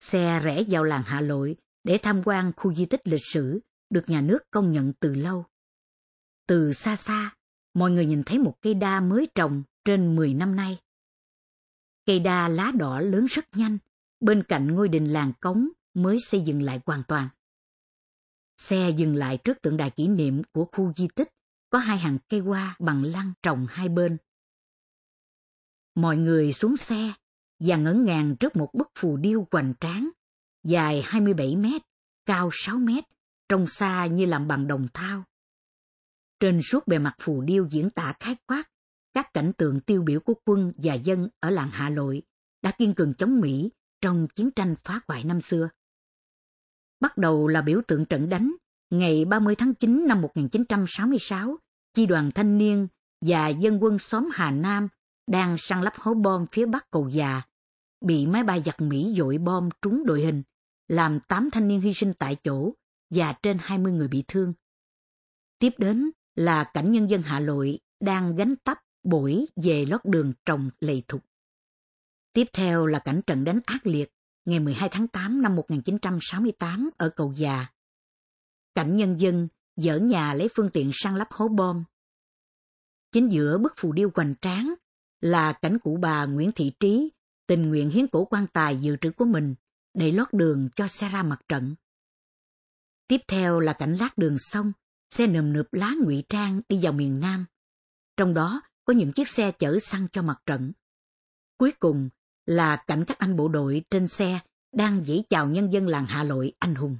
Xe 0.00 0.40
rẽ 0.40 0.62
vào 0.68 0.84
làng 0.84 1.02
Hà 1.06 1.20
Lội 1.20 1.56
để 1.84 1.98
tham 2.02 2.22
quan 2.24 2.52
khu 2.56 2.74
di 2.74 2.86
tích 2.86 3.08
lịch 3.08 3.24
sử 3.24 3.60
được 3.90 4.10
nhà 4.10 4.20
nước 4.20 4.38
công 4.50 4.72
nhận 4.72 4.92
từ 5.00 5.14
lâu. 5.14 5.46
Từ 6.46 6.72
xa 6.72 6.96
xa, 6.96 7.34
mọi 7.74 7.90
người 7.90 8.06
nhìn 8.06 8.22
thấy 8.22 8.38
một 8.38 8.54
cây 8.60 8.74
đa 8.74 9.00
mới 9.00 9.28
trồng 9.34 9.62
trên 9.84 10.16
10 10.16 10.34
năm 10.34 10.56
nay. 10.56 10.78
Cây 12.06 12.20
đa 12.20 12.48
lá 12.48 12.72
đỏ 12.78 13.00
lớn 13.00 13.26
rất 13.26 13.44
nhanh, 13.56 13.78
bên 14.20 14.42
cạnh 14.42 14.74
ngôi 14.74 14.88
đình 14.88 15.12
làng 15.12 15.32
cống 15.40 15.68
mới 15.94 16.20
xây 16.20 16.40
dựng 16.40 16.62
lại 16.62 16.80
hoàn 16.86 17.02
toàn. 17.08 17.28
Xe 18.56 18.90
dừng 18.96 19.14
lại 19.14 19.38
trước 19.44 19.62
tượng 19.62 19.76
đài 19.76 19.90
kỷ 19.90 20.08
niệm 20.08 20.42
của 20.52 20.64
khu 20.72 20.92
di 20.96 21.08
tích, 21.14 21.28
có 21.74 21.80
hai 21.80 21.98
hàng 21.98 22.18
cây 22.28 22.40
hoa 22.40 22.76
bằng 22.78 23.04
lăng 23.04 23.32
trồng 23.42 23.66
hai 23.70 23.88
bên. 23.88 24.16
Mọi 25.94 26.16
người 26.16 26.52
xuống 26.52 26.76
xe 26.76 27.12
và 27.60 27.76
ngỡ 27.76 27.92
ngàng 27.92 28.36
trước 28.40 28.56
một 28.56 28.70
bức 28.74 28.88
phù 28.94 29.16
điêu 29.16 29.46
hoành 29.50 29.74
tráng, 29.80 30.10
dài 30.64 31.02
27 31.04 31.56
mét, 31.56 31.82
cao 32.26 32.50
6 32.52 32.76
mét, 32.76 33.04
trông 33.48 33.66
xa 33.66 34.06
như 34.06 34.26
làm 34.26 34.48
bằng 34.48 34.66
đồng 34.66 34.88
thau. 34.94 35.24
Trên 36.40 36.60
suốt 36.62 36.86
bề 36.86 36.98
mặt 36.98 37.14
phù 37.20 37.40
điêu 37.40 37.68
diễn 37.70 37.90
tả 37.90 38.14
khái 38.20 38.36
quát 38.46 38.64
các 39.14 39.32
cảnh 39.34 39.52
tượng 39.58 39.80
tiêu 39.80 40.02
biểu 40.02 40.20
của 40.20 40.34
quân 40.44 40.72
và 40.76 40.94
dân 40.94 41.28
ở 41.40 41.50
làng 41.50 41.70
Hạ 41.70 41.88
Lội 41.88 42.22
đã 42.62 42.70
kiên 42.70 42.94
cường 42.94 43.14
chống 43.14 43.40
Mỹ 43.40 43.70
trong 44.00 44.26
chiến 44.34 44.50
tranh 44.50 44.74
phá 44.84 45.00
hoại 45.08 45.24
năm 45.24 45.40
xưa. 45.40 45.68
Bắt 47.00 47.18
đầu 47.18 47.48
là 47.48 47.62
biểu 47.62 47.80
tượng 47.86 48.04
trận 48.04 48.28
đánh, 48.28 48.52
ngày 48.90 49.24
30 49.24 49.54
tháng 49.54 49.74
9 49.74 50.04
năm 50.08 50.20
1966, 50.20 51.58
chi 51.94 52.06
đoàn 52.06 52.30
thanh 52.34 52.58
niên 52.58 52.88
và 53.20 53.48
dân 53.48 53.82
quân 53.82 53.98
xóm 53.98 54.28
Hà 54.32 54.50
Nam 54.50 54.88
đang 55.26 55.56
săn 55.58 55.82
lắp 55.82 55.92
hố 55.96 56.14
bom 56.14 56.46
phía 56.46 56.66
bắc 56.66 56.90
cầu 56.90 57.08
già, 57.08 57.42
bị 58.00 58.26
máy 58.26 58.42
bay 58.42 58.62
giặc 58.66 58.80
Mỹ 58.80 59.14
dội 59.16 59.38
bom 59.38 59.68
trúng 59.82 60.06
đội 60.06 60.22
hình, 60.22 60.42
làm 60.88 61.20
8 61.20 61.50
thanh 61.50 61.68
niên 61.68 61.80
hy 61.80 61.94
sinh 61.94 62.12
tại 62.18 62.36
chỗ 62.44 62.72
và 63.10 63.34
trên 63.42 63.56
20 63.60 63.92
người 63.92 64.08
bị 64.08 64.24
thương. 64.28 64.52
Tiếp 65.58 65.70
đến 65.78 66.10
là 66.34 66.64
cảnh 66.64 66.92
nhân 66.92 67.10
dân 67.10 67.22
Hà 67.22 67.40
Lội 67.40 67.78
đang 68.00 68.36
gánh 68.36 68.56
tắp 68.56 68.78
bổi 69.02 69.46
về 69.56 69.86
lót 69.86 70.00
đường 70.04 70.32
trồng 70.44 70.70
lầy 70.80 71.02
thục. 71.08 71.24
Tiếp 72.32 72.44
theo 72.52 72.86
là 72.86 72.98
cảnh 72.98 73.20
trận 73.26 73.44
đánh 73.44 73.60
ác 73.66 73.86
liệt 73.86 74.12
ngày 74.44 74.60
12 74.60 74.88
tháng 74.88 75.08
8 75.08 75.42
năm 75.42 75.56
1968 75.56 76.90
ở 76.96 77.08
cầu 77.08 77.32
già. 77.36 77.66
Cảnh 78.74 78.96
nhân 78.96 79.20
dân 79.20 79.48
dở 79.76 79.98
nhà 79.98 80.34
lấy 80.34 80.48
phương 80.54 80.70
tiện 80.70 80.90
săn 80.92 81.14
lắp 81.14 81.28
hố 81.32 81.48
bom. 81.48 81.84
Chính 83.12 83.32
giữa 83.32 83.58
bức 83.58 83.72
phù 83.76 83.92
điêu 83.92 84.10
hoành 84.14 84.34
tráng 84.40 84.74
là 85.20 85.52
cảnh 85.52 85.78
cụ 85.78 85.98
bà 86.02 86.24
Nguyễn 86.24 86.52
Thị 86.52 86.72
Trí 86.80 87.10
tình 87.46 87.68
nguyện 87.68 87.90
hiến 87.90 88.06
cổ 88.06 88.24
quan 88.24 88.46
tài 88.46 88.76
dự 88.76 88.96
trữ 88.96 89.10
của 89.10 89.24
mình 89.24 89.54
để 89.94 90.12
lót 90.12 90.28
đường 90.32 90.68
cho 90.76 90.88
xe 90.88 91.08
ra 91.08 91.22
mặt 91.22 91.40
trận. 91.48 91.74
Tiếp 93.08 93.20
theo 93.28 93.60
là 93.60 93.72
cảnh 93.72 93.94
lát 93.94 94.18
đường 94.18 94.36
sông, 94.38 94.72
xe 95.10 95.26
nườm 95.26 95.52
nượp 95.52 95.72
lá 95.72 95.92
ngụy 96.02 96.24
trang 96.28 96.60
đi 96.68 96.78
vào 96.82 96.92
miền 96.92 97.20
Nam. 97.20 97.46
Trong 98.16 98.34
đó 98.34 98.62
có 98.84 98.92
những 98.92 99.12
chiếc 99.12 99.28
xe 99.28 99.52
chở 99.52 99.78
xăng 99.78 100.08
cho 100.12 100.22
mặt 100.22 100.42
trận. 100.46 100.72
Cuối 101.56 101.72
cùng 101.78 102.08
là 102.46 102.76
cảnh 102.76 103.04
các 103.04 103.18
anh 103.18 103.36
bộ 103.36 103.48
đội 103.48 103.82
trên 103.90 104.08
xe 104.08 104.40
đang 104.72 105.04
dãy 105.04 105.24
chào 105.30 105.46
nhân 105.46 105.72
dân 105.72 105.86
làng 105.86 106.06
Hạ 106.06 106.22
Lội 106.22 106.52
anh 106.58 106.74
hùng. 106.74 106.98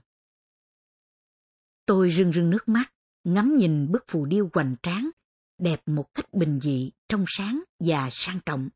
Tôi 1.86 2.10
rưng 2.10 2.32
rưng 2.32 2.50
nước 2.50 2.68
mắt, 2.68 2.92
ngắm 3.24 3.56
nhìn 3.56 3.92
bức 3.92 4.04
phù 4.08 4.24
điêu 4.26 4.50
hoành 4.54 4.76
tráng, 4.82 5.10
đẹp 5.58 5.80
một 5.86 6.14
cách 6.14 6.32
bình 6.32 6.60
dị, 6.62 6.92
trong 7.08 7.24
sáng 7.28 7.62
và 7.78 8.08
sang 8.10 8.40
trọng. 8.46 8.68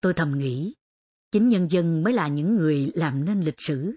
Tôi 0.00 0.14
thầm 0.14 0.38
nghĩ, 0.38 0.74
chính 1.30 1.48
nhân 1.48 1.68
dân 1.70 2.02
mới 2.02 2.12
là 2.12 2.28
những 2.28 2.56
người 2.56 2.90
làm 2.94 3.24
nên 3.24 3.40
lịch 3.40 3.60
sử. 3.60 3.96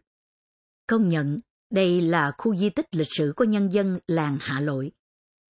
Công 0.88 1.10
nhận, 1.10 1.38
đây 1.70 2.02
là 2.02 2.32
khu 2.38 2.56
di 2.56 2.70
tích 2.70 2.96
lịch 2.96 3.08
sử 3.18 3.34
của 3.36 3.44
nhân 3.44 3.70
dân 3.72 4.00
làng 4.08 4.38
Hạ 4.40 4.60
Lội, 4.60 4.92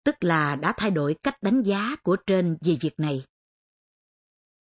tức 0.04 0.16
là 0.20 0.56
đã 0.56 0.74
thay 0.78 0.92
đổi 0.92 1.16
cách 1.24 1.44
đánh 1.44 1.62
giá 1.62 1.96
của 2.04 2.16
trên 2.26 2.58
về 2.62 2.78
việc 2.82 3.00
này. 3.00 3.26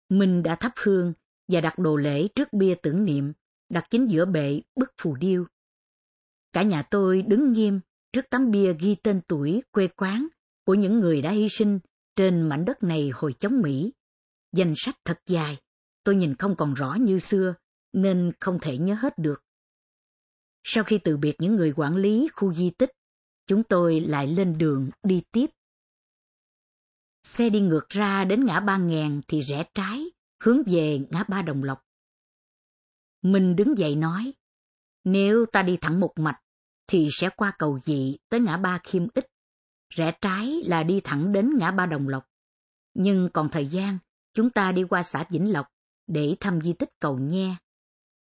Minh 0.10 0.44
đã 0.44 0.56
thắp 0.56 0.72
hương 0.75 1.13
và 1.48 1.62
đặt 1.62 1.79
đồ 1.79 1.96
lễ 1.96 2.27
trước 2.36 2.53
bia 2.53 2.75
tưởng 2.82 3.06
niệm, 3.06 3.34
đặt 3.70 3.88
chính 3.89 4.08
giữa 4.12 4.25
bệ 4.25 4.62
bức 4.75 4.94
phù 4.98 5.15
điêu. 5.15 5.46
Cả 6.54 6.63
nhà 6.63 6.84
tôi 6.84 7.22
đứng 7.22 7.51
nghiêm 7.51 7.80
trước 8.13 8.25
tấm 8.30 8.51
bia 8.51 8.74
ghi 8.74 8.96
tên 9.04 9.22
tuổi 9.27 9.63
quê 9.72 9.88
quán 9.88 10.27
của 10.66 10.74
những 10.74 11.00
người 11.00 11.22
đã 11.22 11.32
hy 11.32 11.50
sinh 11.50 11.80
trên 12.16 12.50
mảnh 12.50 12.66
đất 12.66 12.84
này 12.84 13.10
hồi 13.13 13.34
chống 13.39 13.62
Mỹ. 13.62 13.94
Danh 14.51 14.74
sách 14.75 14.96
thật 15.06 15.20
dài, 15.25 15.58
tôi 16.04 16.16
nhìn 16.16 16.36
không 16.36 16.56
còn 16.56 16.74
rõ 16.74 16.96
như 17.00 17.20
xưa, 17.20 17.56
nên 17.94 18.32
không 18.39 18.60
thể 18.62 18.77
nhớ 18.77 18.94
hết 18.94 19.18
được. 19.18 19.44
Sau 20.63 20.84
khi 20.84 20.98
từ 20.98 21.18
biệt 21.18 21.36
những 21.39 21.56
người 21.56 21.74
quản 21.75 21.96
lý 21.96 22.27
khu 22.34 22.54
di 22.54 22.70
tích, 22.70 22.92
chúng 23.48 23.63
tôi 23.63 24.00
lại 24.00 24.27
lên 24.27 24.58
đường 24.58 24.89
đi 25.04 25.22
tiếp. 25.32 25.46
Xe 27.24 27.50
đi 27.50 27.62
ngược 27.62 27.89
ra 27.89 28.25
đến 28.25 28.46
ngã 28.46 28.60
ba 28.60 28.77
ngàn 28.77 29.22
thì 29.27 29.42
rẽ 29.42 29.63
trái, 29.74 30.06
hướng 30.44 30.63
về 30.63 31.00
ngã 31.10 31.24
ba 31.24 31.42
Đồng 31.42 31.63
Lộc. 31.63 31.82
Mình 33.22 33.56
đứng 33.56 33.77
dậy 33.77 33.96
nói, 33.96 34.34
nếu 35.08 35.46
ta 35.52 35.62
đi 35.62 35.78
thẳng 35.82 36.00
một 36.00 36.14
mạch, 36.16 36.40
thì 36.88 37.08
sẽ 37.12 37.30
qua 37.38 37.54
cầu 37.60 37.80
dị 37.86 38.18
tới 38.30 38.40
ngã 38.40 38.58
ba 38.58 38.80
Khiêm 38.84 39.08
Ích. 39.14 39.26
Rẽ 39.90 40.12
trái 40.22 40.62
là 40.66 40.84
đi 40.84 41.02
thẳng 41.04 41.32
đến 41.32 41.50
ngã 41.58 41.72
ba 41.72 41.86
Đồng 41.86 42.08
Lộc. 42.08 42.24
Nhưng 42.94 43.30
còn 43.34 43.50
thời 43.50 43.68
gian, 43.68 43.98
chúng 44.34 44.50
ta 44.50 44.72
đi 44.72 44.84
qua 44.84 45.04
xã 45.04 45.26
Vĩnh 45.30 45.54
Lộc 45.54 45.66
để 46.08 46.36
thăm 46.40 46.62
di 46.62 46.74
tích 46.74 46.90
cầu 47.00 47.18
Nhe. 47.18 47.56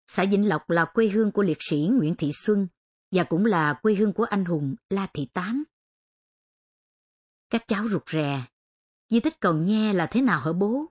Xã 0.07 0.25
Vĩnh 0.31 0.49
Lộc 0.49 0.71
là 0.71 0.85
quê 0.85 1.09
hương 1.09 1.33
của 1.33 1.43
liệt 1.43 1.59
sĩ 1.61 1.91
Nguyễn 1.93 2.15
Thị 2.15 2.31
Xuân 2.33 2.69
và 3.11 3.25
cũng 3.25 3.45
là 3.45 3.75
quê 3.83 3.95
hương 3.95 4.13
của 4.13 4.25
anh 4.25 4.45
hùng 4.45 4.75
La 4.91 5.07
Thị 5.15 5.29
Tám. 5.33 5.65
Các 7.51 7.65
cháu 7.69 7.89
rụt 7.89 8.09
rè, 8.09 8.47
di 9.11 9.21
tích 9.21 9.41
cầu 9.41 9.55
Nhe 9.55 9.93
là 9.93 10.07
thế 10.07 10.21
nào 10.21 10.41
hả 10.41 10.53
bố? 10.53 10.87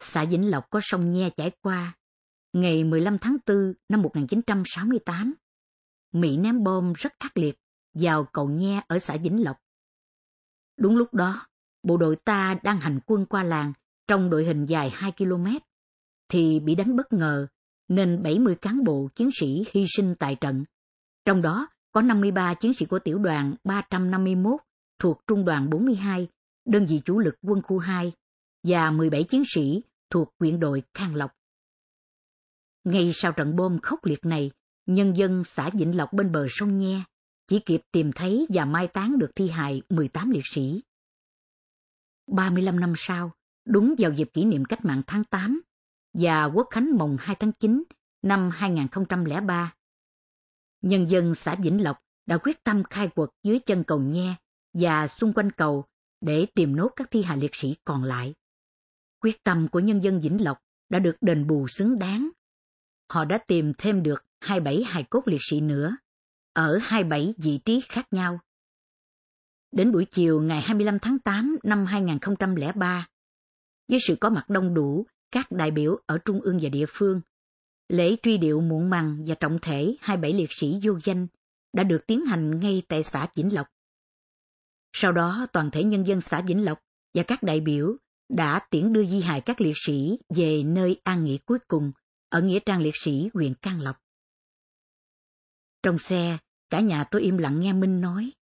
Xã 0.00 0.24
Vĩnh 0.24 0.50
Lộc 0.50 0.70
có 0.70 0.80
sông 0.82 1.10
Nhe 1.10 1.30
chảy 1.30 1.50
qua. 1.60 1.96
Ngày 2.52 2.84
15 2.84 3.18
tháng 3.18 3.36
4 3.46 3.72
năm 3.88 4.02
1968, 4.02 5.34
Mỹ 6.12 6.36
ném 6.36 6.62
bom 6.62 6.92
rất 6.92 7.12
ác 7.18 7.38
liệt 7.38 7.56
vào 7.94 8.24
cầu 8.32 8.48
Nhe 8.48 8.80
ở 8.88 8.98
xã 8.98 9.16
Vĩnh 9.16 9.44
Lộc. 9.44 9.56
Đúng 10.76 10.96
lúc 10.96 11.14
đó, 11.14 11.46
bộ 11.82 11.96
đội 11.96 12.16
ta 12.16 12.54
đang 12.62 12.80
hành 12.80 13.00
quân 13.06 13.26
qua 13.26 13.42
làng 13.42 13.72
trong 14.08 14.30
đội 14.30 14.44
hình 14.44 14.66
dài 14.66 14.90
2 14.90 15.12
km, 15.12 15.46
thì 16.28 16.60
bị 16.60 16.74
đánh 16.74 16.96
bất 16.96 17.12
ngờ 17.12 17.46
nên 17.88 18.22
70 18.22 18.54
cán 18.54 18.84
bộ 18.84 19.08
chiến 19.14 19.30
sĩ 19.40 19.64
hy 19.72 19.84
sinh 19.96 20.14
tại 20.18 20.36
trận. 20.40 20.64
Trong 21.24 21.42
đó 21.42 21.68
có 21.92 22.02
53 22.02 22.54
chiến 22.54 22.74
sĩ 22.74 22.86
của 22.86 22.98
tiểu 22.98 23.18
đoàn 23.18 23.54
351 23.64 24.60
thuộc 24.98 25.20
trung 25.26 25.44
đoàn 25.44 25.70
42, 25.70 26.28
đơn 26.64 26.86
vị 26.86 27.00
chủ 27.04 27.18
lực 27.18 27.34
quân 27.42 27.62
khu 27.62 27.78
2, 27.78 28.12
và 28.64 28.90
17 28.90 29.24
chiến 29.24 29.42
sĩ 29.54 29.82
thuộc 30.10 30.34
quyện 30.38 30.60
đội 30.60 30.82
Khang 30.94 31.14
Lộc. 31.14 31.30
Ngay 32.84 33.10
sau 33.14 33.32
trận 33.32 33.56
bom 33.56 33.78
khốc 33.82 34.04
liệt 34.04 34.26
này, 34.26 34.50
nhân 34.86 35.16
dân 35.16 35.44
xã 35.44 35.70
Vĩnh 35.70 35.96
Lộc 35.96 36.12
bên 36.12 36.32
bờ 36.32 36.46
sông 36.50 36.78
Nhe 36.78 37.02
chỉ 37.48 37.58
kịp 37.58 37.82
tìm 37.92 38.12
thấy 38.12 38.46
và 38.48 38.64
mai 38.64 38.88
táng 38.88 39.18
được 39.18 39.30
thi 39.34 39.48
hài 39.48 39.82
18 39.88 40.30
liệt 40.30 40.46
sĩ. 40.46 40.82
35 42.26 42.80
năm 42.80 42.92
sau, 42.96 43.32
đúng 43.64 43.94
vào 43.98 44.12
dịp 44.12 44.30
kỷ 44.32 44.44
niệm 44.44 44.64
cách 44.64 44.84
mạng 44.84 45.02
tháng 45.06 45.24
8 45.24 45.60
và 46.14 46.44
quốc 46.44 46.66
khánh 46.70 46.96
mồng 46.96 47.16
2 47.20 47.36
tháng 47.38 47.52
9 47.52 47.84
năm 48.22 48.50
2003, 48.52 49.74
nhân 50.82 51.10
dân 51.10 51.34
xã 51.34 51.54
Vĩnh 51.54 51.82
Lộc 51.82 51.98
đã 52.26 52.38
quyết 52.38 52.64
tâm 52.64 52.84
khai 52.84 53.08
quật 53.08 53.30
dưới 53.42 53.58
chân 53.58 53.84
cầu 53.84 54.00
Nhe 54.00 54.34
và 54.74 55.08
xung 55.08 55.32
quanh 55.32 55.52
cầu 55.52 55.84
để 56.20 56.46
tìm 56.54 56.76
nốt 56.76 56.88
các 56.96 57.10
thi 57.10 57.22
hài 57.22 57.38
liệt 57.38 57.54
sĩ 57.54 57.76
còn 57.84 58.04
lại. 58.04 58.34
Quyết 59.20 59.44
tâm 59.44 59.68
của 59.68 59.80
nhân 59.80 60.02
dân 60.02 60.20
Vĩnh 60.20 60.44
Lộc 60.44 60.58
đã 60.88 60.98
được 60.98 61.16
đền 61.20 61.46
bù 61.46 61.68
xứng 61.68 61.98
đáng. 61.98 62.30
Họ 63.12 63.24
đã 63.24 63.38
tìm 63.38 63.72
thêm 63.78 64.02
được 64.02 64.24
27 64.40 64.84
hài 64.84 65.04
cốt 65.04 65.22
liệt 65.26 65.40
sĩ 65.50 65.60
nữa, 65.60 65.96
ở 66.52 66.78
27 66.82 67.34
vị 67.38 67.58
trí 67.64 67.80
khác 67.88 68.06
nhau. 68.10 68.40
Đến 69.72 69.92
buổi 69.92 70.04
chiều 70.04 70.40
ngày 70.40 70.60
25 70.60 70.98
tháng 70.98 71.18
8 71.18 71.56
năm 71.62 71.86
2003, 71.86 73.06
với 73.88 73.98
sự 74.06 74.16
có 74.20 74.30
mặt 74.30 74.44
đông 74.48 74.74
đủ 74.74 75.06
các 75.30 75.52
đại 75.52 75.70
biểu 75.70 75.96
ở 76.06 76.18
trung 76.24 76.40
ương 76.40 76.58
và 76.62 76.68
địa 76.68 76.84
phương, 76.88 77.20
lễ 77.88 78.16
truy 78.22 78.38
điệu 78.38 78.60
muộn 78.60 78.90
màng 78.90 79.24
và 79.26 79.34
trọng 79.34 79.58
thể 79.62 79.96
27 80.00 80.32
liệt 80.32 80.50
sĩ 80.52 80.78
vô 80.82 80.98
danh 81.04 81.26
đã 81.72 81.82
được 81.82 82.06
tiến 82.06 82.24
hành 82.24 82.60
ngay 82.60 82.82
tại 82.88 83.02
xã 83.02 83.26
Vĩnh 83.34 83.54
Lộc. 83.54 83.66
Sau 84.92 85.12
đó, 85.12 85.46
toàn 85.52 85.70
thể 85.70 85.84
nhân 85.84 86.06
dân 86.06 86.20
xã 86.20 86.40
Vĩnh 86.40 86.64
Lộc 86.64 86.78
và 87.14 87.22
các 87.22 87.42
đại 87.42 87.60
biểu 87.60 87.96
đã 88.28 88.60
tiễn 88.70 88.92
đưa 88.92 89.04
di 89.04 89.20
hài 89.20 89.40
các 89.40 89.60
liệt 89.60 89.76
sĩ 89.86 90.18
về 90.34 90.62
nơi 90.62 91.00
an 91.04 91.24
nghỉ 91.24 91.38
cuối 91.38 91.58
cùng 91.68 91.92
ở 92.32 92.40
Nghĩa 92.40 92.58
trang 92.66 92.82
liệt 92.82 92.96
sĩ 92.96 93.30
huyện 93.34 93.54
Can 93.54 93.82
Lộc. 93.82 93.96
Trong 95.82 95.98
xe, 95.98 96.38
cả 96.70 96.80
nhà 96.80 97.04
tôi 97.04 97.22
im 97.22 97.38
lặng 97.38 97.60
nghe 97.60 97.72
Minh 97.72 98.00
nói. 98.00 98.32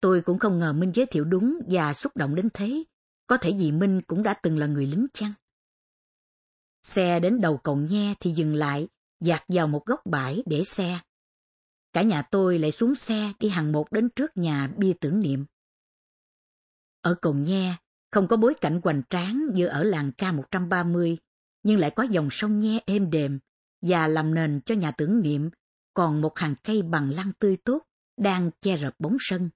Tôi 0.00 0.22
cũng 0.22 0.38
không 0.38 0.58
ngờ 0.58 0.72
Minh 0.72 0.92
giới 0.94 1.06
thiệu 1.06 1.24
đúng 1.24 1.58
và 1.70 1.94
xúc 1.94 2.16
động 2.16 2.34
đến 2.34 2.48
thế. 2.54 2.84
Có 3.26 3.36
thể 3.36 3.52
vì 3.58 3.72
Minh 3.72 4.02
cũng 4.06 4.22
đã 4.22 4.34
từng 4.42 4.58
là 4.58 4.66
người 4.66 4.86
lính 4.86 5.06
chăng? 5.12 5.32
Xe 6.82 7.20
đến 7.20 7.40
đầu 7.40 7.58
cầu 7.58 7.76
nhe 7.76 8.14
thì 8.20 8.30
dừng 8.30 8.54
lại, 8.54 8.88
dạt 9.20 9.44
vào 9.48 9.68
một 9.68 9.86
góc 9.86 10.00
bãi 10.04 10.42
để 10.46 10.64
xe. 10.64 11.00
Cả 11.92 12.02
nhà 12.02 12.22
tôi 12.22 12.58
lại 12.58 12.72
xuống 12.72 12.94
xe 12.94 13.32
đi 13.38 13.48
hàng 13.48 13.72
một 13.72 13.92
đến 13.92 14.08
trước 14.16 14.36
nhà 14.36 14.70
bia 14.76 14.92
tưởng 15.00 15.20
niệm. 15.20 15.44
Ở 17.00 17.14
cầu 17.22 17.34
nhe, 17.34 17.76
không 18.10 18.28
có 18.28 18.36
bối 18.36 18.54
cảnh 18.60 18.80
hoành 18.84 19.02
tráng 19.10 19.46
như 19.54 19.66
ở 19.66 19.82
làng 19.82 20.10
K130, 20.18 21.16
nhưng 21.62 21.78
lại 21.78 21.90
có 21.96 22.02
dòng 22.02 22.28
sông 22.30 22.58
nhe 22.58 22.80
êm 22.86 23.10
đềm 23.10 23.38
và 23.82 24.06
làm 24.06 24.34
nền 24.34 24.60
cho 24.66 24.74
nhà 24.74 24.90
tưởng 24.90 25.22
niệm 25.22 25.50
còn 25.94 26.20
một 26.20 26.38
hàng 26.38 26.54
cây 26.64 26.82
bằng 26.82 27.10
lăng 27.10 27.32
tươi 27.38 27.56
tốt 27.64 27.82
đang 28.16 28.50
che 28.60 28.76
rợp 28.76 28.94
bóng 28.98 29.16
sân. 29.20 29.50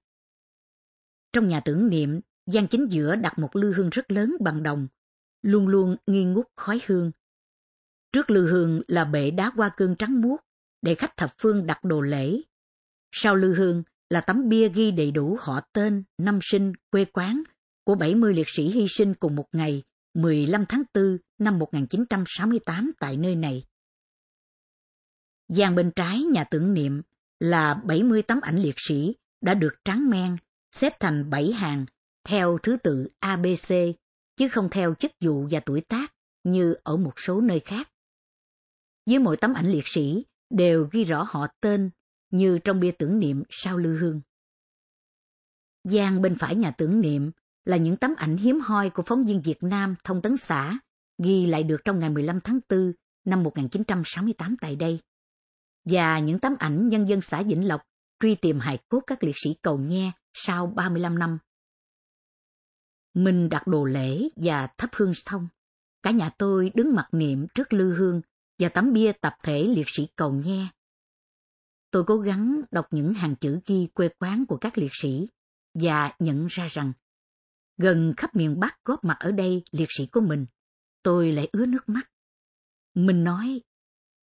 Trong 1.33 1.47
nhà 1.47 1.59
tưởng 1.59 1.89
niệm, 1.89 2.19
gian 2.45 2.67
chính 2.67 2.87
giữa 2.89 3.15
đặt 3.15 3.39
một 3.39 3.55
lư 3.55 3.73
hương 3.73 3.89
rất 3.89 4.11
lớn 4.11 4.35
bằng 4.39 4.63
đồng, 4.63 4.87
luôn 5.41 5.67
luôn 5.67 5.95
nghi 6.07 6.23
ngút 6.23 6.45
khói 6.55 6.81
hương. 6.85 7.11
Trước 8.11 8.29
lư 8.29 8.47
hương 8.47 8.81
là 8.87 9.05
bệ 9.05 9.31
đá 9.31 9.51
hoa 9.55 9.69
cương 9.77 9.95
trắng 9.95 10.21
muốt, 10.21 10.37
để 10.81 10.95
khách 10.95 11.17
thập 11.17 11.33
phương 11.37 11.67
đặt 11.67 11.83
đồ 11.83 12.01
lễ. 12.01 12.41
Sau 13.11 13.35
lư 13.35 13.53
hương 13.53 13.83
là 14.09 14.21
tấm 14.21 14.49
bia 14.49 14.69
ghi 14.69 14.91
đầy 14.91 15.11
đủ 15.11 15.37
họ 15.39 15.61
tên, 15.73 16.03
năm 16.17 16.39
sinh, 16.41 16.73
quê 16.91 17.05
quán 17.05 17.43
của 17.83 17.95
70 17.95 18.33
liệt 18.33 18.47
sĩ 18.49 18.69
hy 18.69 18.85
sinh 18.89 19.13
cùng 19.13 19.35
một 19.35 19.47
ngày, 19.51 19.83
15 20.13 20.65
tháng 20.69 20.83
4 20.93 21.17
năm 21.37 21.59
1968 21.59 22.91
tại 22.99 23.17
nơi 23.17 23.35
này. 23.35 23.63
Giang 25.47 25.75
bên 25.75 25.91
trái 25.95 26.19
nhà 26.21 26.43
tưởng 26.43 26.73
niệm 26.73 27.01
là 27.39 27.73
70 27.73 28.21
tấm 28.21 28.41
ảnh 28.41 28.59
liệt 28.59 28.75
sĩ 28.77 29.15
đã 29.41 29.53
được 29.53 29.73
trắng 29.85 30.09
men, 30.09 30.37
xếp 30.71 30.99
thành 30.99 31.29
7 31.29 31.51
hàng, 31.51 31.85
theo 32.23 32.57
thứ 32.63 32.77
tự 32.83 33.07
ABC, 33.19 33.73
chứ 34.35 34.47
không 34.49 34.69
theo 34.69 34.95
chức 34.95 35.11
vụ 35.21 35.47
và 35.51 35.59
tuổi 35.59 35.81
tác 35.81 36.13
như 36.43 36.75
ở 36.83 36.97
một 36.97 37.13
số 37.19 37.41
nơi 37.41 37.59
khác. 37.59 37.89
Dưới 39.05 39.19
mỗi 39.19 39.37
tấm 39.37 39.53
ảnh 39.53 39.71
liệt 39.71 39.87
sĩ 39.87 40.25
đều 40.49 40.89
ghi 40.91 41.03
rõ 41.03 41.27
họ 41.29 41.47
tên 41.61 41.89
như 42.31 42.59
trong 42.63 42.79
bia 42.79 42.91
tưởng 42.91 43.19
niệm 43.19 43.43
sau 43.49 43.77
lư 43.77 43.97
hương. 43.97 44.21
Giang 45.83 46.21
bên 46.21 46.35
phải 46.35 46.55
nhà 46.55 46.71
tưởng 46.71 47.01
niệm 47.01 47.31
là 47.65 47.77
những 47.77 47.97
tấm 47.97 48.13
ảnh 48.17 48.37
hiếm 48.37 48.59
hoi 48.59 48.89
của 48.89 49.03
phóng 49.03 49.25
viên 49.25 49.41
Việt 49.41 49.63
Nam 49.63 49.95
thông 50.03 50.21
tấn 50.21 50.37
xã, 50.37 50.79
ghi 51.23 51.45
lại 51.45 51.63
được 51.63 51.77
trong 51.85 51.99
ngày 51.99 52.09
15 52.09 52.39
tháng 52.41 52.59
4 52.69 52.93
năm 53.25 53.43
1968 53.43 54.57
tại 54.61 54.75
đây 54.75 54.99
và 55.85 56.19
những 56.19 56.39
tấm 56.39 56.55
ảnh 56.59 56.87
nhân 56.87 57.05
dân 57.07 57.21
xã 57.21 57.41
Vĩnh 57.41 57.67
Lộc 57.67 57.81
truy 58.19 58.35
tìm 58.35 58.59
hài 58.59 58.77
cốt 58.89 58.99
các 59.07 59.23
liệt 59.23 59.35
sĩ 59.43 59.55
cầu 59.61 59.77
nhe 59.77 60.11
sau 60.33 60.67
35 60.67 61.19
năm. 61.19 61.37
Mình 63.13 63.49
đặt 63.49 63.67
đồ 63.67 63.85
lễ 63.85 64.29
và 64.35 64.67
thắp 64.77 64.89
hương 64.93 65.13
xong. 65.13 65.47
Cả 66.03 66.11
nhà 66.11 66.29
tôi 66.37 66.71
đứng 66.75 66.95
mặc 66.95 67.07
niệm 67.11 67.47
trước 67.55 67.73
lư 67.73 67.93
hương 67.93 68.21
và 68.59 68.69
tấm 68.69 68.93
bia 68.93 69.11
tập 69.11 69.35
thể 69.43 69.63
liệt 69.63 69.89
sĩ 69.89 70.07
cầu 70.15 70.33
nhe. 70.33 70.67
Tôi 71.91 72.03
cố 72.03 72.17
gắng 72.17 72.61
đọc 72.71 72.87
những 72.91 73.13
hàng 73.13 73.35
chữ 73.35 73.59
ghi 73.65 73.87
quê 73.93 74.09
quán 74.19 74.45
của 74.45 74.57
các 74.57 74.77
liệt 74.77 74.91
sĩ 74.93 75.27
và 75.73 76.11
nhận 76.19 76.47
ra 76.47 76.67
rằng 76.67 76.93
gần 77.77 78.13
khắp 78.17 78.35
miền 78.35 78.59
Bắc 78.59 78.77
góp 78.85 79.03
mặt 79.03 79.17
ở 79.19 79.31
đây 79.31 79.63
liệt 79.71 79.87
sĩ 79.89 80.05
của 80.05 80.21
mình 80.21 80.45
tôi 81.03 81.31
lại 81.31 81.49
ứa 81.51 81.65
nước 81.65 81.89
mắt. 81.89 82.09
Mình 82.93 83.23
nói, 83.23 83.61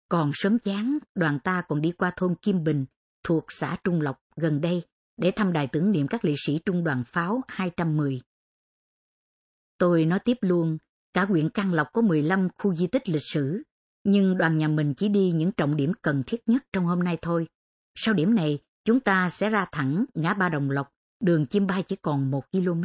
còn 0.09 0.31
sớm 0.33 0.59
chán, 0.59 0.97
đoàn 1.15 1.39
ta 1.43 1.61
còn 1.67 1.81
đi 1.81 1.91
qua 1.91 2.11
thôn 2.17 2.35
Kim 2.35 2.63
Bình, 2.63 2.85
thuộc 3.23 3.45
xã 3.49 3.77
Trung 3.83 4.01
Lộc 4.01 4.17
gần 4.35 4.61
đây, 4.61 4.83
để 5.17 5.31
thăm 5.31 5.53
đài 5.53 5.67
tưởng 5.67 5.91
niệm 5.91 6.07
các 6.07 6.25
liệt 6.25 6.35
sĩ 6.45 6.59
trung 6.65 6.83
đoàn 6.83 7.03
pháo 7.05 7.41
210. 7.47 8.21
Tôi 9.77 10.05
nói 10.05 10.19
tiếp 10.19 10.37
luôn, 10.41 10.77
cả 11.13 11.25
huyện 11.25 11.49
Căn 11.49 11.73
Lộc 11.73 11.87
có 11.93 12.01
15 12.01 12.47
khu 12.57 12.75
di 12.75 12.87
tích 12.87 13.09
lịch 13.09 13.23
sử, 13.33 13.63
nhưng 14.03 14.37
đoàn 14.37 14.57
nhà 14.57 14.67
mình 14.67 14.93
chỉ 14.93 15.09
đi 15.09 15.31
những 15.31 15.51
trọng 15.51 15.75
điểm 15.75 15.91
cần 16.01 16.23
thiết 16.27 16.41
nhất 16.45 16.63
trong 16.73 16.85
hôm 16.85 17.03
nay 17.03 17.17
thôi. 17.21 17.47
Sau 17.95 18.13
điểm 18.13 18.35
này, 18.35 18.59
chúng 18.85 18.99
ta 18.99 19.29
sẽ 19.29 19.49
ra 19.49 19.65
thẳng 19.71 20.05
ngã 20.13 20.33
ba 20.33 20.49
Đồng 20.49 20.69
Lộc, 20.69 20.89
đường 21.19 21.45
Chim 21.45 21.67
Bay 21.67 21.83
chỉ 21.83 21.95
còn 21.95 22.31
một 22.31 22.51
km. 22.51 22.83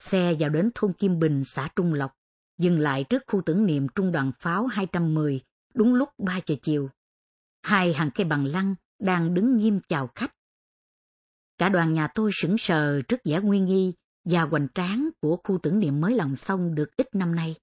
Xe 0.00 0.34
vào 0.38 0.50
đến 0.50 0.70
thôn 0.74 0.92
Kim 0.92 1.18
Bình, 1.18 1.42
xã 1.44 1.68
Trung 1.76 1.94
Lộc, 1.94 2.12
dừng 2.58 2.78
lại 2.78 3.04
trước 3.04 3.22
khu 3.26 3.42
tưởng 3.46 3.66
niệm 3.66 3.86
trung 3.94 4.12
đoàn 4.12 4.32
pháo 4.38 4.66
210, 4.66 5.40
đúng 5.74 5.94
lúc 5.94 6.08
3 6.18 6.40
giờ 6.46 6.54
chiều. 6.62 6.90
Hai 7.62 7.92
hàng 7.92 8.10
cây 8.14 8.24
bằng 8.24 8.46
lăng 8.46 8.74
đang 8.98 9.34
đứng 9.34 9.56
nghiêm 9.56 9.80
chào 9.88 10.10
khách. 10.14 10.34
Cả 11.58 11.68
đoàn 11.68 11.92
nhà 11.92 12.08
tôi 12.14 12.30
sững 12.34 12.58
sờ 12.58 13.02
trước 13.02 13.16
vẻ 13.24 13.40
nguyên 13.40 13.64
nghi 13.64 13.94
và 14.24 14.42
hoành 14.42 14.68
tráng 14.74 15.08
của 15.20 15.36
khu 15.44 15.58
tưởng 15.62 15.78
niệm 15.78 16.00
mới 16.00 16.14
lòng 16.14 16.36
xong 16.36 16.74
được 16.74 16.96
ít 16.96 17.14
năm 17.14 17.34
nay. 17.34 17.54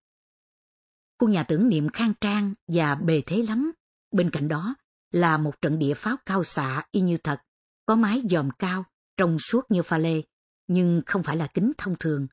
Khu 1.20 1.29
nhà 1.29 1.44
tưởng 1.44 1.70
niệm 1.70 1.89
khang 1.89 2.13
trang 2.22 2.53
và 2.67 2.96
bề 2.96 3.22
thế 3.25 3.41
lắm. 3.41 3.72
Bên 4.12 4.29
cạnh 4.29 4.48
đó 4.48 4.75
là 5.12 5.38
một 5.38 5.62
trận 5.62 5.79
địa 5.79 5.94
pháo 5.94 6.15
cao 6.25 6.44
xạ 6.44 6.84
y 6.91 7.01
như 7.01 7.17
thật, 7.17 7.39
có 7.86 7.96
mái 7.96 8.22
dòm 8.29 8.50
cao, 8.60 8.86
trong 9.17 9.38
suốt 9.39 9.62
như 9.72 9.82
pha 9.82 9.98
lê, 9.98 10.22
nhưng 10.67 11.01
không 11.05 11.24
phải 11.24 11.38
là 11.38 11.47
kính 11.47 11.71
thông 11.77 11.95
thường. 12.00 12.27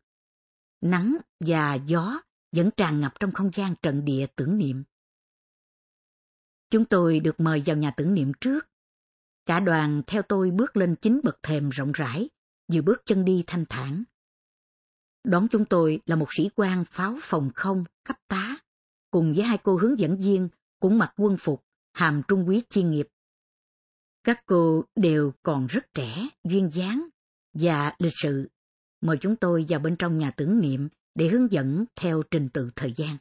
Nắng 0.81 1.17
và 1.41 1.75
gió 1.75 2.21
vẫn 2.53 2.71
tràn 2.77 3.01
ngập 3.01 3.21
trong 3.21 3.33
không 3.33 3.51
gian 3.55 3.75
trận 3.83 4.05
địa 4.05 4.27
tưởng 4.37 4.59
niệm. 4.59 4.85
Chúng 6.71 6.85
tôi 6.85 7.21
được 7.21 7.41
mời 7.41 7.63
vào 7.67 7.77
nhà 7.77 7.91
tưởng 7.91 8.15
niệm 8.15 8.33
trước. 8.41 8.69
Cả 9.47 9.61
đoàn 9.61 10.03
theo 10.07 10.23
tôi 10.23 10.51
bước 10.51 10.77
lên 10.77 10.97
chính 11.03 11.21
bậc 11.25 11.39
thềm 11.43 11.71
rộng 11.71 11.93
rãi, 11.93 12.29
vừa 12.73 12.83
bước 12.83 13.03
chân 13.05 13.25
đi 13.25 13.45
thanh 13.47 13.65
thản. 13.69 14.05
Đón 15.25 15.49
chúng 15.49 15.65
tôi 15.65 16.01
là 16.07 16.17
một 16.17 16.29
sĩ 16.31 16.51
quan 16.55 16.85
pháo 16.85 17.19
phòng 17.23 17.51
không 17.55 17.85
cấp 18.05 18.17
tá, 18.29 18.57
cùng 19.11 19.35
với 19.35 19.45
hai 19.45 19.59
cô 19.59 19.77
hướng 19.77 19.99
dẫn 19.99 20.17
viên 20.17 20.49
cũng 20.81 20.99
mặc 20.99 21.13
quân 21.17 21.37
phục, 21.37 21.65
hàm 21.93 22.23
trung 22.29 22.49
quý 22.49 22.63
chuyên 22.71 22.91
nghiệp. 22.91 23.09
Các 24.25 24.43
cô 24.47 24.85
đều 24.97 25.33
còn 25.43 25.67
rất 25.67 25.95
trẻ, 25.95 26.29
duyên 26.45 26.71
dáng 26.73 27.09
và 27.55 27.93
lịch 27.99 28.13
sự. 28.17 28.49
Mời 29.01 29.17
chúng 29.21 29.37
tôi 29.37 29.67
vào 29.69 29.81
bên 29.81 29.97
trong 29.97 30.19
nhà 30.19 30.31
tưởng 30.31 30.61
niệm 30.61 30.89
để 31.15 31.29
hướng 31.29 31.53
dẫn 31.53 31.85
theo 31.97 32.23
trình 32.31 32.49
tự 32.49 32.71
thời 32.77 32.95
gian. 32.97 33.17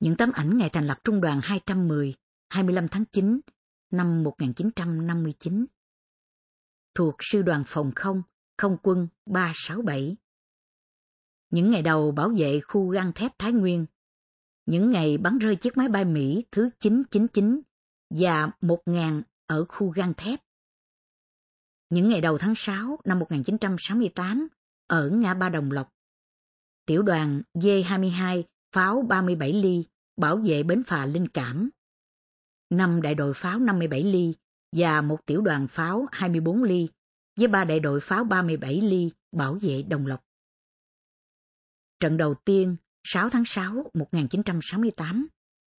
Những 0.00 0.16
tấm 0.16 0.32
ảnh 0.32 0.58
ngày 0.58 0.70
thành 0.72 0.86
lập 0.86 0.98
Trung 1.04 1.20
đoàn 1.20 1.40
210, 1.42 2.14
25 2.48 2.88
tháng 2.88 3.04
9 3.04 3.40
năm 3.90 4.22
1959. 4.22 5.66
Thuộc 6.94 7.14
Sư 7.20 7.42
đoàn 7.42 7.62
Phòng 7.66 7.92
không, 7.96 8.22
Không 8.58 8.76
quân 8.82 9.08
367. 9.26 10.16
Những 11.50 11.70
ngày 11.70 11.82
đầu 11.82 12.12
bảo 12.12 12.32
vệ 12.36 12.60
khu 12.60 12.88
găng 12.88 13.12
thép 13.12 13.38
Thái 13.38 13.52
Nguyên, 13.52 13.86
những 14.66 14.90
ngày 14.90 15.18
bắn 15.18 15.38
rơi 15.38 15.56
chiếc 15.56 15.76
máy 15.76 15.88
bay 15.88 16.04
Mỹ 16.04 16.44
thứ 16.52 16.70
999 16.80 17.60
và 18.10 18.50
1000 18.60 19.22
ở 19.46 19.64
khu 19.68 19.90
găng 19.90 20.14
thép. 20.14 20.40
Những 21.90 22.08
ngày 22.08 22.20
đầu 22.20 22.38
tháng 22.38 22.54
6 22.56 22.98
năm 23.04 23.18
1968 23.18 24.48
ở 24.86 25.10
ngã 25.10 25.34
ba 25.34 25.48
Đồng 25.48 25.70
Lộc. 25.70 25.88
Tiểu 26.86 27.02
đoàn 27.02 27.42
D-22 27.54 28.42
pháo 28.72 29.02
37 29.02 29.52
ly 29.52 29.84
bảo 30.16 30.36
vệ 30.36 30.62
bến 30.62 30.82
phà 30.86 31.06
Linh 31.06 31.28
Cảm. 31.28 31.70
Năm 32.70 33.02
đại 33.02 33.14
đội 33.14 33.34
pháo 33.34 33.58
57 33.58 34.02
ly 34.02 34.34
và 34.72 35.00
một 35.00 35.26
tiểu 35.26 35.40
đoàn 35.40 35.66
pháo 35.68 36.06
24 36.12 36.62
ly 36.62 36.88
với 37.36 37.48
ba 37.48 37.64
đại 37.64 37.80
đội 37.80 38.00
pháo 38.00 38.24
37 38.24 38.80
ly 38.80 39.10
bảo 39.32 39.58
vệ 39.62 39.82
Đồng 39.88 40.06
Lộc. 40.06 40.24
Trận 42.00 42.16
đầu 42.16 42.34
tiên 42.34 42.76
6 43.04 43.30
tháng 43.30 43.44
6 43.46 43.90
1968 43.94 45.26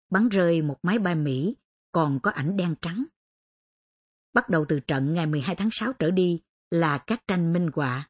bắn 0.10 0.30
rơi 0.30 0.62
một 0.62 0.78
máy 0.84 1.00
bay 1.00 1.16
Mỹ 1.16 1.56
còn 1.92 2.20
có 2.24 2.32
ảnh 2.32 2.58
đen 2.58 2.76
trắng. 2.82 3.06
Bắt 4.34 4.50
đầu 4.50 4.66
từ 4.68 4.80
trận 4.80 5.14
ngày 5.14 5.28
12 5.28 5.56
tháng 5.56 5.70
6 5.72 5.94
trở 5.94 6.12
đi 6.12 6.42
là 6.72 6.98
các 6.98 7.24
tranh 7.28 7.54
minh 7.54 7.70
họa. 7.74 8.10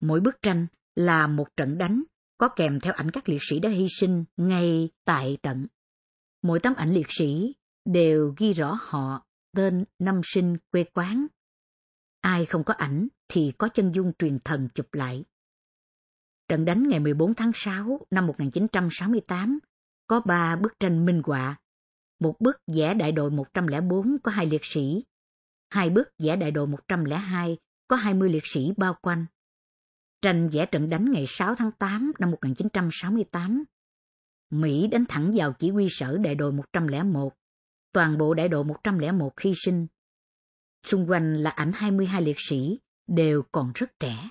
Mỗi 0.00 0.20
bức 0.20 0.42
tranh 0.42 0.66
là 0.94 1.26
một 1.26 1.56
trận 1.56 1.78
đánh, 1.78 2.02
có 2.38 2.48
kèm 2.48 2.80
theo 2.80 2.92
ảnh 2.92 3.10
các 3.10 3.28
liệt 3.28 3.42
sĩ 3.42 3.58
đã 3.60 3.68
hy 3.68 3.86
sinh 4.00 4.24
ngay 4.36 4.90
tại 5.04 5.38
trận. 5.42 5.66
Mỗi 6.42 6.60
tấm 6.60 6.74
ảnh 6.74 6.90
liệt 6.90 7.06
sĩ 7.08 7.54
đều 7.84 8.34
ghi 8.36 8.52
rõ 8.52 8.78
họ, 8.80 9.26
tên, 9.56 9.84
năm 9.98 10.20
sinh, 10.24 10.56
quê 10.70 10.84
quán. 10.84 11.26
Ai 12.20 12.46
không 12.46 12.64
có 12.64 12.74
ảnh 12.74 13.08
thì 13.28 13.52
có 13.58 13.68
chân 13.68 13.92
dung 13.92 14.12
truyền 14.18 14.38
thần 14.44 14.68
chụp 14.74 14.86
lại. 14.92 15.24
Trận 16.48 16.64
đánh 16.64 16.88
ngày 16.88 17.00
14 17.00 17.34
tháng 17.34 17.50
6 17.54 18.06
năm 18.10 18.26
1968 18.26 19.58
có 20.06 20.20
ba 20.20 20.56
bức 20.56 20.80
tranh 20.80 21.04
minh 21.04 21.22
họa. 21.24 21.56
Một 22.20 22.40
bức 22.40 22.56
vẽ 22.74 22.94
đại 22.94 23.12
đội 23.12 23.30
104 23.30 24.16
có 24.22 24.30
hai 24.30 24.46
liệt 24.46 24.64
sĩ, 24.64 25.04
hai 25.72 25.90
bức 25.90 26.08
vẽ 26.18 26.36
đại 26.36 26.50
đội 26.50 26.66
102 26.66 27.56
có 27.88 27.96
20 27.96 28.30
liệt 28.30 28.46
sĩ 28.46 28.72
bao 28.76 28.96
quanh. 29.02 29.26
Tranh 30.22 30.48
vẽ 30.48 30.66
trận 30.66 30.90
đánh 30.90 31.04
ngày 31.12 31.24
6 31.26 31.54
tháng 31.54 31.72
8 31.72 32.12
năm 32.18 32.30
1968. 32.30 33.64
Mỹ 34.50 34.86
đánh 34.86 35.04
thẳng 35.08 35.30
vào 35.34 35.52
chỉ 35.52 35.70
huy 35.70 35.88
sở 35.90 36.18
đại 36.18 36.34
đội 36.34 36.52
101. 36.52 37.32
Toàn 37.92 38.18
bộ 38.18 38.34
đại 38.34 38.48
đội 38.48 38.64
101 38.64 39.40
hy 39.40 39.52
sinh. 39.56 39.86
Xung 40.82 41.10
quanh 41.10 41.34
là 41.34 41.50
ảnh 41.50 41.72
22 41.74 42.22
liệt 42.22 42.36
sĩ, 42.38 42.78
đều 43.06 43.42
còn 43.52 43.72
rất 43.74 44.00
trẻ. 44.00 44.28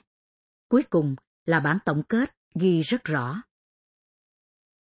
Cuối 0.69 0.83
cùng 0.89 1.15
là 1.45 1.59
bản 1.59 1.77
tổng 1.85 2.03
kết 2.03 2.35
ghi 2.55 2.81
rất 2.81 3.03
rõ. 3.03 3.41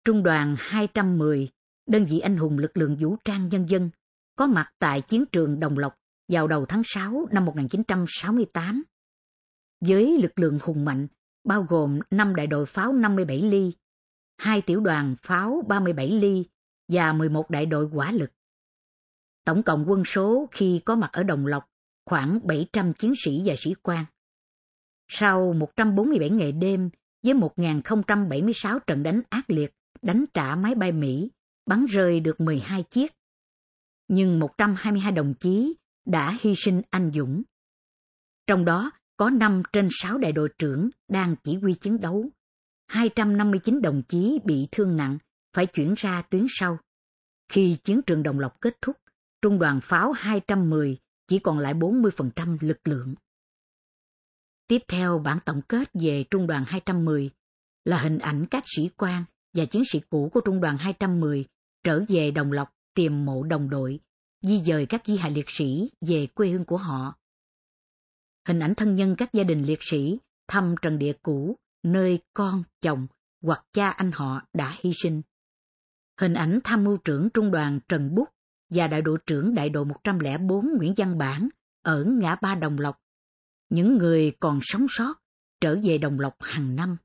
Trung 0.05 0.23
đoàn 0.23 0.55
210, 0.59 1.49
đơn 1.87 2.05
vị 2.05 2.19
anh 2.19 2.37
hùng 2.37 2.57
lực 2.57 2.77
lượng 2.77 2.95
vũ 2.95 3.15
trang 3.25 3.49
nhân 3.49 3.69
dân, 3.69 3.89
có 4.35 4.47
mặt 4.47 4.71
tại 4.79 5.01
chiến 5.01 5.25
trường 5.31 5.59
Đồng 5.59 5.77
Lộc 5.77 6.00
vào 6.31 6.47
đầu 6.47 6.65
tháng 6.65 6.81
6 6.85 7.27
năm 7.31 7.45
1968. 7.45 8.83
Với 9.81 10.19
lực 10.21 10.39
lượng 10.39 10.59
hùng 10.61 10.85
mạnh, 10.85 11.07
bao 11.43 11.65
gồm 11.69 11.99
5 12.11 12.35
đại 12.35 12.47
đội 12.47 12.65
pháo 12.65 12.93
57 12.93 13.41
ly, 13.41 13.73
2 14.37 14.61
tiểu 14.61 14.79
đoàn 14.79 15.15
pháo 15.21 15.63
37 15.67 16.09
ly 16.09 16.45
và 16.87 17.13
11 17.13 17.49
đại 17.49 17.65
đội 17.65 17.87
hỏa 17.87 18.11
lực. 18.11 18.31
Tổng 19.45 19.63
cộng 19.63 19.85
quân 19.87 20.03
số 20.05 20.49
khi 20.51 20.81
có 20.85 20.95
mặt 20.95 21.09
ở 21.13 21.23
Đồng 21.23 21.45
Lộc 21.45 21.63
khoảng 22.05 22.39
700 22.47 22.93
chiến 22.93 23.13
sĩ 23.23 23.41
và 23.45 23.53
sĩ 23.57 23.73
quan. 23.83 24.05
Sau 25.07 25.53
147 25.53 26.29
ngày 26.29 26.51
đêm 26.51 26.89
với 27.23 27.33
1.076 27.33 28.79
trận 28.87 29.03
đánh 29.03 29.21
ác 29.29 29.49
liệt, 29.49 29.73
đánh 30.01 30.25
trả 30.33 30.55
máy 30.55 30.75
bay 30.75 30.91
Mỹ, 30.91 31.31
bắn 31.65 31.85
rơi 31.85 32.19
được 32.19 32.41
12 32.41 32.83
chiếc. 32.83 33.11
Nhưng 34.07 34.39
122 34.39 35.11
đồng 35.11 35.33
chí 35.39 35.75
đã 36.05 36.37
hy 36.41 36.53
sinh 36.55 36.81
anh 36.89 37.11
dũng. 37.13 37.43
Trong 38.47 38.65
đó 38.65 38.91
có 39.17 39.29
5 39.29 39.63
trên 39.73 39.87
6 39.91 40.17
đại 40.17 40.31
đội 40.31 40.49
trưởng 40.57 40.89
đang 41.07 41.35
chỉ 41.43 41.57
huy 41.57 41.73
chiến 41.73 42.01
đấu. 42.01 42.29
259 42.87 43.81
đồng 43.81 44.01
chí 44.07 44.39
bị 44.45 44.67
thương 44.71 44.97
nặng, 44.97 45.17
phải 45.53 45.65
chuyển 45.65 45.93
ra 45.97 46.21
tuyến 46.21 46.45
sau. 46.49 46.77
Khi 47.49 47.77
chiến 47.83 48.01
trường 48.05 48.23
Đồng 48.23 48.39
Lộc 48.39 48.61
kết 48.61 48.77
thúc, 48.81 48.95
trung 49.41 49.59
đoàn 49.59 49.79
pháo 49.83 50.11
210 50.11 50.97
chỉ 51.27 51.39
còn 51.39 51.59
lại 51.59 51.73
40% 51.73 52.57
lực 52.61 52.87
lượng. 52.87 53.15
Tiếp 54.67 54.81
theo 54.87 55.19
bản 55.19 55.37
tổng 55.45 55.61
kết 55.67 55.89
về 55.93 56.25
trung 56.31 56.47
đoàn 56.47 56.63
210 56.67 57.29
là 57.85 57.97
hình 57.97 58.19
ảnh 58.19 58.45
các 58.51 58.63
sĩ 58.75 58.89
quan 58.97 59.23
và 59.53 59.65
chiến 59.65 59.83
sĩ 59.91 59.99
cũ 60.09 60.29
của 60.33 60.41
trung 60.45 60.61
đoàn 60.61 60.77
210 60.77 61.45
trở 61.83 62.03
về 62.07 62.31
Đồng 62.31 62.51
Lộc 62.51 62.69
tìm 62.93 63.25
mộ 63.25 63.43
đồng 63.43 63.69
đội, 63.69 63.99
di 64.41 64.59
dời 64.59 64.85
các 64.85 65.01
di 65.05 65.17
hài 65.17 65.31
liệt 65.31 65.49
sĩ 65.49 65.91
về 66.01 66.27
quê 66.27 66.49
hương 66.49 66.65
của 66.65 66.77
họ. 66.77 67.15
Hình 68.47 68.59
ảnh 68.59 68.75
thân 68.75 68.95
nhân 68.95 69.15
các 69.17 69.33
gia 69.33 69.43
đình 69.43 69.63
liệt 69.63 69.79
sĩ 69.81 70.19
thăm 70.47 70.75
trần 70.81 70.99
địa 70.99 71.13
cũ, 71.23 71.57
nơi 71.83 72.19
con, 72.33 72.63
chồng 72.81 73.07
hoặc 73.41 73.65
cha 73.73 73.89
anh 73.89 74.11
họ 74.11 74.41
đã 74.53 74.77
hy 74.79 74.91
sinh. 75.03 75.21
Hình 76.19 76.33
ảnh 76.33 76.59
tham 76.63 76.83
mưu 76.83 76.97
trưởng 76.97 77.29
trung 77.33 77.51
đoàn 77.51 77.79
Trần 77.89 78.15
Bút 78.15 78.29
và 78.69 78.87
đại 78.87 79.01
đội 79.01 79.17
trưởng 79.25 79.55
đại 79.55 79.69
đội 79.69 79.85
104 79.85 80.65
Nguyễn 80.77 80.93
Văn 80.97 81.17
Bản 81.17 81.49
ở 81.81 82.03
ngã 82.03 82.35
ba 82.41 82.55
Đồng 82.55 82.79
Lộc 82.79 83.01
những 83.71 83.97
người 83.97 84.35
còn 84.39 84.59
sống 84.61 84.85
sót 84.89 85.13
trở 85.61 85.79
về 85.83 85.97
Đồng 85.97 86.19
Lộc 86.19 86.35
hàng 86.39 86.75
năm. 86.75 86.97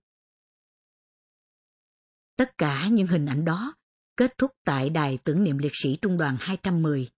Tất 2.37 2.59
cả 2.59 2.88
những 2.88 3.07
hình 3.07 3.27
ảnh 3.27 3.44
đó 3.44 3.75
kết 4.16 4.38
thúc 4.38 4.51
tại 4.64 4.90
đài 4.90 5.18
tưởng 5.25 5.44
niệm 5.44 5.59
liệt 5.59 5.72
sĩ 5.83 5.99
trung 6.03 6.18
đoàn 6.18 6.37
210. 6.40 7.09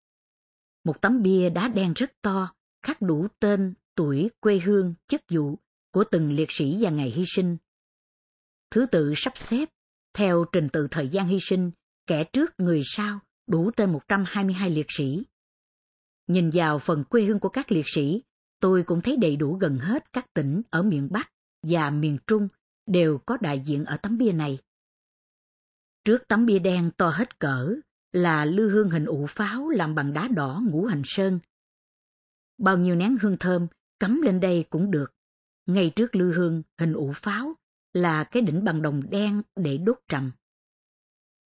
Một 0.89 1.01
tấm 1.01 1.23
bia 1.23 1.51
đá 1.51 1.69
đen 1.69 1.93
rất 1.93 2.13
to, 2.23 2.55
khắc 2.83 3.03
đủ 3.03 3.27
tên, 3.41 3.75
tuổi, 3.95 4.31
quê 4.41 4.59
hương, 4.59 4.95
chức 5.09 5.21
vụ 5.31 5.59
của 5.91 6.05
từng 6.11 6.33
liệt 6.33 6.53
sĩ 6.53 6.77
và 6.81 6.91
ngày 6.91 7.11
hy 7.11 7.25
sinh. 7.27 7.57
thứ 8.71 8.87
tự 8.87 9.13
sắp 9.17 9.33
xếp, 9.37 9.69
theo 10.15 10.45
trình 10.53 10.69
tự 10.73 10.89
thời 10.91 11.09
gian 11.09 11.27
hy 11.27 11.39
sinh, 11.41 11.71
kẻ 12.07 12.25
trước 12.25 12.51
người 12.59 12.83
sau, 12.85 13.21
đủ 13.47 13.71
tên 13.77 13.93
122 13.93 14.71
liệt 14.71 14.87
sĩ. 14.89 15.25
Nhìn 16.27 16.51
vào 16.51 16.79
phần 16.79 17.05
quê 17.05 17.23
hương 17.23 17.41
của 17.41 17.49
các 17.49 17.73
liệt 17.73 17.89
sĩ, 17.89 18.23
tôi 18.61 18.83
cũng 18.83 19.01
thấy 19.01 19.17
đầy 19.17 19.37
đủ 19.37 19.55
gần 19.55 19.79
hết 19.79 20.13
các 20.13 20.35
tỉnh 20.35 20.63
ở 20.71 20.83
miền 20.83 21.09
Bắc 21.11 21.33
và 21.63 21.91
miền 21.91 22.19
Trung 22.27 22.49
đều 22.87 23.19
có 23.27 23.37
đại 23.41 23.61
diện 23.61 23.85
ở 23.85 23.97
tấm 23.97 24.19
bia 24.19 24.33
này. 24.33 24.59
Trước 26.05 26.29
tấm 26.29 26.47
bia 26.47 26.59
đen 26.59 26.91
to 26.97 27.11
hết 27.11 27.39
cỡ 27.39 27.75
là 28.13 28.45
lư 28.45 28.71
hương 28.71 28.91
hình 28.91 29.05
ụ 29.05 29.27
pháo 29.27 29.69
làm 29.69 29.95
bằng 29.95 30.13
đá 30.13 30.29
đỏ 30.29 30.63
ngũ 30.65 30.85
hành 30.87 31.03
sơn. 31.05 31.41
Bao 32.59 32.79
nhiêu 32.79 32.97
nén 32.97 33.17
hương 33.21 33.37
thơm 33.41 33.67
cắm 34.01 34.21
lên 34.23 34.41
đây 34.41 34.65
cũng 34.71 34.91
được. 34.91 35.13
Ngay 35.67 35.93
trước 35.97 36.17
lư 36.17 36.33
hương 36.33 36.63
hình 36.79 36.93
ụ 36.93 37.13
pháo 37.13 37.55
là 37.93 38.25
cái 38.25 38.43
đỉnh 38.43 38.65
bằng 38.65 38.83
đồng 38.83 39.11
đen 39.11 39.43
để 39.57 39.79
đốt 39.79 39.99
trầm. 40.09 40.31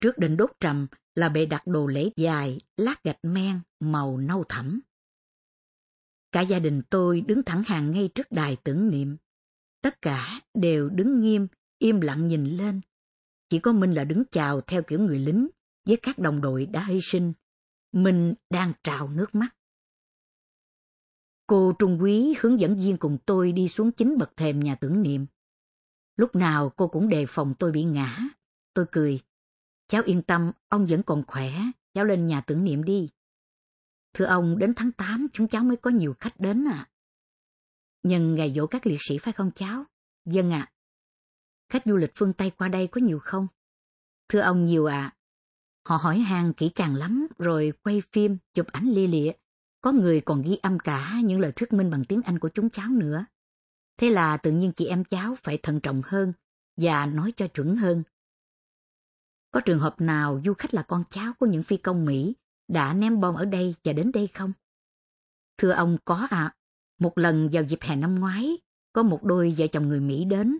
Trước 0.01 0.18
đỉnh 0.18 0.37
đốt 0.37 0.51
trầm 0.61 0.87
là 1.14 1.29
bệ 1.29 1.46
đặt 1.46 1.66
đồ 1.66 1.87
lễ 1.87 2.11
dài, 2.16 2.59
lát 2.77 3.05
gạch 3.05 3.18
men, 3.23 3.61
màu 3.81 4.18
nâu 4.18 4.44
thẳm. 4.49 4.81
Cả 6.33 6.40
gia 6.40 6.59
đình 6.59 6.83
tôi 6.90 7.20
đứng 7.20 7.42
thẳng 7.42 7.62
hàng 7.66 7.90
ngay 7.90 8.11
trước 8.14 8.27
đài 8.31 8.57
tưởng 8.64 8.90
niệm. 8.90 9.16
Tất 9.83 10.03
cả 10.03 10.40
đều 10.55 10.88
đứng 10.88 11.20
nghiêm, 11.20 11.46
im 11.79 12.01
lặng 12.01 12.27
nhìn 12.27 12.44
lên. 12.44 12.81
Chỉ 13.49 13.59
có 13.59 13.73
mình 13.73 13.92
là 13.92 14.05
đứng 14.05 14.23
chào 14.33 14.61
theo 14.61 14.83
kiểu 14.83 15.01
người 15.01 15.18
lính 15.18 15.49
với 15.85 15.97
các 16.03 16.19
đồng 16.19 16.40
đội 16.40 16.66
đã 16.66 16.85
hy 16.85 17.01
sinh. 17.03 17.33
mình 17.93 18.35
đang 18.51 18.73
trào 18.83 19.09
nước 19.09 19.35
mắt. 19.35 19.57
Cô 21.47 21.73
Trung 21.79 22.03
Quý 22.03 22.35
hướng 22.40 22.61
dẫn 22.61 22.77
viên 22.79 22.97
cùng 22.97 23.19
tôi 23.27 23.53
đi 23.53 23.69
xuống 23.69 23.93
chính 23.93 24.19
bậc 24.19 24.37
thềm 24.37 24.61
nhà 24.61 24.75
tưởng 24.75 25.03
niệm. 25.03 25.27
Lúc 26.16 26.35
nào 26.35 26.73
cô 26.77 26.88
cũng 26.88 27.09
đề 27.09 27.27
phòng 27.29 27.55
tôi 27.59 27.73
bị 27.73 27.85
ngã. 27.85 28.19
Tôi 28.75 28.87
cười. 28.93 29.21
Cháu 29.88 30.03
yên 30.03 30.23
tâm, 30.23 30.53
ông 30.69 30.87
vẫn 30.87 31.03
còn 31.03 31.25
khỏe, 31.27 31.53
cháu 31.95 32.05
lên 32.05 32.27
nhà 32.27 32.40
tưởng 32.40 32.64
niệm 32.64 32.85
đi. 32.85 33.11
Thưa 34.12 34.25
ông, 34.25 34.59
đến 34.59 34.75
tháng 34.77 34.93
8 34.93 35.27
chúng 35.33 35.49
cháu 35.49 35.64
mới 35.64 35.77
có 35.77 35.90
nhiều 35.90 36.14
khách 36.21 36.40
đến 36.40 36.69
à. 36.69 36.90
Nhân 38.03 38.35
ngày 38.35 38.53
dỗ 38.57 38.66
các 38.66 38.87
liệt 38.87 38.99
sĩ 39.01 39.19
phải 39.19 39.33
không 39.33 39.51
cháu? 39.55 39.85
Dân 40.25 40.51
ạ. 40.51 40.71
À. 40.71 40.73
Khách 41.69 41.83
du 41.87 41.97
lịch 41.97 42.11
phương 42.14 42.33
Tây 42.33 42.51
qua 42.51 42.69
đây 42.69 42.87
có 42.87 43.01
nhiều 43.01 43.19
không? 43.23 43.47
Thưa 44.29 44.40
ông 44.40 44.64
nhiều 44.64 44.87
ạ. 44.87 45.14
À. 45.14 45.16
Họ 45.88 45.97
hỏi 45.97 46.19
hàng 46.19 46.53
kỹ 46.53 46.69
càng 46.69 46.95
lắm, 46.95 47.27
rồi 47.38 47.73
quay 47.83 48.03
phim, 48.12 48.38
chụp 48.55 48.66
ảnh 48.66 48.85
lia 48.85 49.07
lịa. 49.07 49.33
Có 49.81 49.93
người 49.93 50.21
còn 50.21 50.43
ghi 50.43 50.57
âm 50.62 50.79
cả 50.79 51.21
những 51.25 51.40
lời 51.40 51.53
thuyết 51.57 51.73
minh 51.73 51.90
bằng 51.90 52.05
tiếng 52.05 52.23
Anh 52.23 52.38
của 52.38 52.49
chúng 52.49 52.71
cháu 52.71 52.88
nữa. 52.88 53.25
Thế 53.97 54.11
là 54.11 54.37
tự 54.37 54.53
nhiên 54.53 54.73
chị 54.73 54.87
em 54.87 55.05
cháu 55.05 55.35
phải 55.35 55.59
thận 55.62 55.81
trọng 55.81 56.03
hơn 56.05 56.33
và 56.77 57.07
nói 57.07 57.33
cho 57.37 57.47
chuẩn 57.49 57.77
hơn. 57.77 58.03
Có 59.51 59.61
trường 59.61 59.79
hợp 59.79 60.01
nào 60.01 60.40
du 60.45 60.55
khách 60.55 60.75
là 60.75 60.83
con 60.83 61.05
cháu 61.11 61.33
của 61.38 61.47
những 61.47 61.62
phi 61.62 61.77
công 61.77 62.05
Mỹ 62.05 62.35
đã 62.69 62.95
ném 62.95 63.21
bom 63.21 63.35
ở 63.35 63.45
đây 63.45 63.75
và 63.85 63.93
đến 63.93 64.12
đây 64.12 64.27
không? 64.27 64.53
Thưa 65.59 65.71
ông 65.71 65.99
có 66.05 66.14
ạ. 66.14 66.29
À. 66.31 66.55
Một 66.99 67.19
lần 67.19 67.49
vào 67.53 67.62
dịp 67.62 67.79
hè 67.83 67.97
năm 67.97 68.14
ngoái, 68.14 68.59
có 68.93 69.03
một 69.03 69.25
đôi 69.25 69.55
vợ 69.59 69.66
chồng 69.66 69.88
người 69.88 70.01
Mỹ 70.01 70.25
đến. 70.25 70.59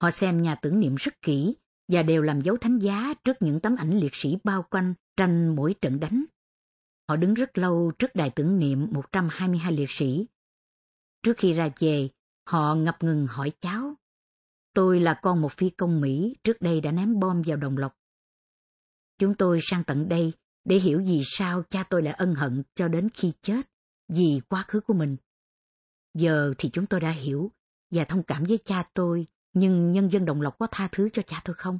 Họ 0.00 0.10
xem 0.10 0.42
nhà 0.42 0.54
tưởng 0.54 0.80
niệm 0.80 0.94
rất 0.94 1.22
kỹ 1.22 1.56
và 1.88 2.02
đều 2.02 2.22
làm 2.22 2.40
dấu 2.40 2.56
thánh 2.56 2.78
giá 2.78 3.14
trước 3.24 3.36
những 3.40 3.60
tấm 3.60 3.76
ảnh 3.76 3.98
liệt 3.98 4.14
sĩ 4.14 4.36
bao 4.44 4.62
quanh 4.70 4.94
tranh 5.16 5.56
mỗi 5.56 5.74
trận 5.80 6.00
đánh. 6.00 6.24
Họ 7.08 7.16
đứng 7.16 7.34
rất 7.34 7.58
lâu 7.58 7.92
trước 7.98 8.14
đài 8.14 8.30
tưởng 8.30 8.58
niệm 8.58 8.88
122 8.90 9.72
liệt 9.72 9.90
sĩ. 9.90 10.26
Trước 11.22 11.36
khi 11.36 11.52
ra 11.52 11.68
về, 11.78 12.08
họ 12.46 12.74
ngập 12.74 13.02
ngừng 13.02 13.26
hỏi 13.26 13.52
cháu. 13.60 13.94
Tôi 14.74 15.00
là 15.00 15.20
con 15.22 15.40
một 15.40 15.52
phi 15.52 15.70
công 15.70 16.00
Mỹ 16.00 16.36
trước 16.44 16.60
đây 16.60 16.80
đã 16.80 16.92
ném 16.92 17.20
bom 17.20 17.42
vào 17.46 17.56
đồng 17.56 17.76
lộc. 17.76 17.96
Chúng 19.18 19.34
tôi 19.34 19.58
sang 19.62 19.84
tận 19.84 20.08
đây 20.08 20.32
để 20.64 20.76
hiểu 20.76 21.02
vì 21.06 21.20
sao 21.24 21.62
cha 21.62 21.84
tôi 21.90 22.02
lại 22.02 22.14
ân 22.14 22.34
hận 22.34 22.62
cho 22.74 22.88
đến 22.88 23.08
khi 23.14 23.32
chết 23.42 23.60
vì 24.08 24.40
quá 24.48 24.64
khứ 24.68 24.80
của 24.80 24.94
mình. 24.94 25.16
Giờ 26.14 26.54
thì 26.58 26.70
chúng 26.72 26.86
tôi 26.86 27.00
đã 27.00 27.10
hiểu 27.10 27.50
và 27.90 28.04
thông 28.04 28.22
cảm 28.22 28.44
với 28.44 28.58
cha 28.64 28.84
tôi, 28.94 29.26
nhưng 29.54 29.92
nhân 29.92 30.12
dân 30.12 30.24
Đồng 30.24 30.40
Lộc 30.40 30.58
có 30.58 30.66
tha 30.70 30.88
thứ 30.92 31.08
cho 31.12 31.22
cha 31.22 31.40
tôi 31.44 31.54
không? 31.54 31.78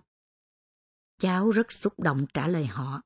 Cháu 1.18 1.50
rất 1.50 1.72
xúc 1.72 2.00
động 2.00 2.26
trả 2.34 2.46
lời 2.46 2.66
họ. 2.66 3.02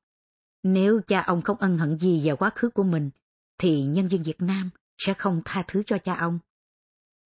Nếu 0.63 1.01
cha 1.07 1.21
ông 1.21 1.41
không 1.41 1.57
ân 1.57 1.77
hận 1.77 1.97
gì 1.97 2.27
về 2.27 2.35
quá 2.35 2.51
khứ 2.55 2.69
của 2.69 2.83
mình, 2.83 3.09
thì 3.57 3.83
nhân 3.83 4.07
dân 4.07 4.23
Việt 4.23 4.41
Nam 4.41 4.69
sẽ 4.97 5.13
không 5.13 5.41
tha 5.45 5.63
thứ 5.67 5.83
cho 5.85 5.97
cha 5.97 6.15
ông. 6.15 6.39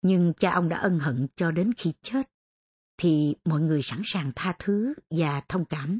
Nhưng 0.02 0.34
cha 0.34 0.52
ông 0.52 0.70
đã 0.70 0.78
ân 0.78 1.00
hận 1.00 1.28
cho 1.36 1.52
đến 1.52 1.72
khi 1.78 1.94
chết, 2.02 2.30
thì 2.98 3.36
mọi 3.46 3.62
người 3.62 3.82
sẵn 3.82 4.02
sàng 4.06 4.32
tha 4.36 4.56
thứ 4.60 4.94
và 5.10 5.42
thông 5.50 5.66
cảm. 5.66 6.00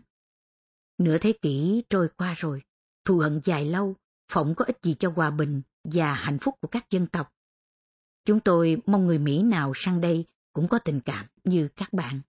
Nửa 0.98 1.18
thế 1.18 1.34
kỷ 1.42 1.84
trôi 1.90 2.10
qua 2.18 2.34
rồi, 2.38 2.62
thù 3.06 3.18
hận 3.18 3.42
dài 3.44 3.66
lâu, 3.66 3.96
phỏng 4.32 4.56
có 4.56 4.66
ích 4.66 4.78
gì 4.84 4.96
cho 5.00 5.12
hòa 5.16 5.32
bình 5.32 5.62
và 5.84 6.14
hạnh 6.14 6.38
phúc 6.40 6.56
của 6.62 6.68
các 6.68 6.90
dân 6.90 7.08
tộc. 7.08 7.34
Chúng 8.26 8.40
tôi 8.40 8.78
mong 8.86 9.06
người 9.06 9.20
Mỹ 9.20 9.44
nào 9.44 9.72
sang 9.76 10.02
đây 10.02 10.26
cũng 10.54 10.68
có 10.68 10.80
tình 10.80 11.02
cảm 11.06 11.26
như 11.44 11.68
các 11.76 11.94
bạn. 11.94 12.22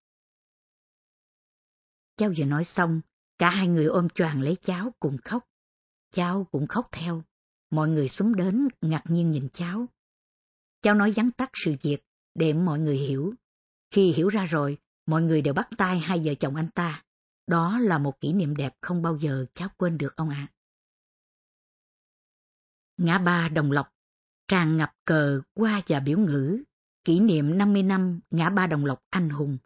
Cháu 2.17 2.33
vừa 2.37 2.45
nói 2.45 2.65
xong, 2.65 3.01
cả 3.39 3.51
hai 3.51 3.69
người 3.69 3.87
ôm 3.87 4.09
choàng 4.09 4.41
lấy 4.41 4.57
cháu 4.63 4.95
cùng 5.01 5.19
khóc. 5.25 5.49
Cháu 6.11 6.47
cũng 6.51 6.67
khóc 6.67 6.89
theo. 6.93 7.23
Mọi 7.71 7.89
người 7.89 8.09
xuống 8.09 8.37
đến 8.37 8.69
ngạc 8.81 9.03
nhiên 9.09 9.31
nhìn 9.31 9.49
cháu. 9.53 9.87
Cháu 10.83 10.95
nói 10.95 11.13
vắn 11.17 11.31
tắt 11.31 11.51
sự 11.55 11.77
việc 11.83 12.05
để 12.35 12.53
mọi 12.53 12.79
người 12.79 12.97
hiểu. 12.97 13.35
Khi 13.91 14.13
hiểu 14.13 14.29
ra 14.29 14.47
rồi, 14.47 14.79
mọi 15.07 15.23
người 15.23 15.43
đều 15.43 15.55
bắt 15.55 15.69
tay 15.79 15.99
hai 15.99 16.23
vợ 16.25 16.35
chồng 16.35 16.57
anh 16.57 16.71
ta. 16.71 17.05
Đó 17.47 17.79
là 17.79 17.99
một 17.99 18.21
kỷ 18.21 18.33
niệm 18.33 18.57
đẹp 18.57 18.77
không 18.81 19.03
bao 19.03 19.19
giờ 19.19 19.47
cháu 19.55 19.69
quên 19.77 19.99
được 19.99 20.17
ông 20.17 20.29
ạ. 20.29 20.47
Ngã 22.97 23.19
ba 23.19 23.49
Đồng 23.49 23.71
Lộc 23.71 23.95
tràn 24.49 24.77
ngập 24.77 24.93
cờ 25.05 25.41
qua 25.55 25.83
và 25.87 26.01
biểu 26.01 26.19
ngữ, 26.19 26.63
kỷ 27.05 27.21
niệm 27.21 27.59
50 27.59 27.83
năm 27.83 28.21
ngã 28.31 28.51
ba 28.51 28.67
Đồng 28.67 28.85
Lộc 28.85 29.03
anh 29.11 29.29
hùng. 29.29 29.59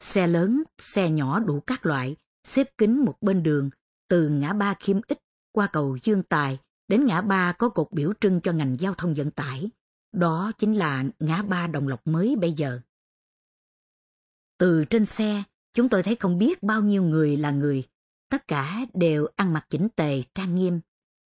Xe 0.00 0.26
lớn, 0.26 0.62
xe 0.78 1.10
nhỏ 1.10 1.38
đủ 1.38 1.60
các 1.60 1.86
loại, 1.86 2.16
xếp 2.44 2.78
kín 2.78 2.98
một 2.98 3.14
bên 3.20 3.42
đường, 3.42 3.70
từ 4.08 4.28
ngã 4.28 4.52
ba 4.52 4.74
Khiêm 4.80 5.00
Ích 5.08 5.18
qua 5.52 5.66
cầu 5.66 5.98
Dương 6.02 6.22
Tài 6.22 6.58
đến 6.88 7.04
ngã 7.04 7.20
ba 7.20 7.52
có 7.52 7.68
cột 7.68 7.88
biểu 7.92 8.12
trưng 8.20 8.40
cho 8.40 8.52
ngành 8.52 8.76
giao 8.80 8.94
thông 8.94 9.14
vận 9.14 9.30
tải. 9.30 9.70
Đó 10.12 10.52
chính 10.58 10.72
là 10.72 11.04
ngã 11.18 11.42
ba 11.42 11.66
Đồng 11.66 11.88
Lộc 11.88 12.06
mới 12.06 12.36
bây 12.36 12.52
giờ. 12.52 12.80
Từ 14.58 14.84
trên 14.84 15.04
xe, 15.04 15.42
chúng 15.74 15.88
tôi 15.88 16.02
thấy 16.02 16.16
không 16.16 16.38
biết 16.38 16.62
bao 16.62 16.82
nhiêu 16.82 17.02
người 17.02 17.36
là 17.36 17.50
người. 17.50 17.84
Tất 18.28 18.48
cả 18.48 18.80
đều 18.94 19.26
ăn 19.36 19.52
mặc 19.52 19.66
chỉnh 19.70 19.88
tề, 19.96 20.22
trang 20.34 20.54
nghiêm, 20.54 20.80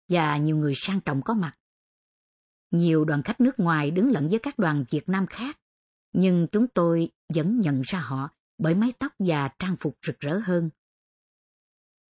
và 0.10 0.38
nhiều 0.38 0.58
người 0.58 0.74
sang 0.76 1.02
trọng 1.02 1.22
có 1.22 1.34
mặt. 1.34 1.54
Nhiều 2.76 3.06
đoàn 3.06 3.24
khách 3.24 3.42
nước 3.42 3.60
ngoài 3.60 3.92
đứng 3.92 4.12
lẫn 4.12 4.30
với 4.30 4.40
các 4.40 4.60
đoàn 4.60 4.86
Việt 4.90 5.10
Nam 5.10 5.28
khác, 5.28 5.60
nhưng 6.14 6.48
chúng 6.52 6.68
tôi 6.68 7.10
vẫn 7.34 7.60
nhận 7.60 7.82
ra 7.82 8.00
họ 8.00 8.30
bởi 8.58 8.76
mái 8.76 8.94
tóc 9.00 9.14
và 9.20 9.50
trang 9.60 9.76
phục 9.80 9.98
rực 10.06 10.20
rỡ 10.20 10.40
hơn. 10.44 10.70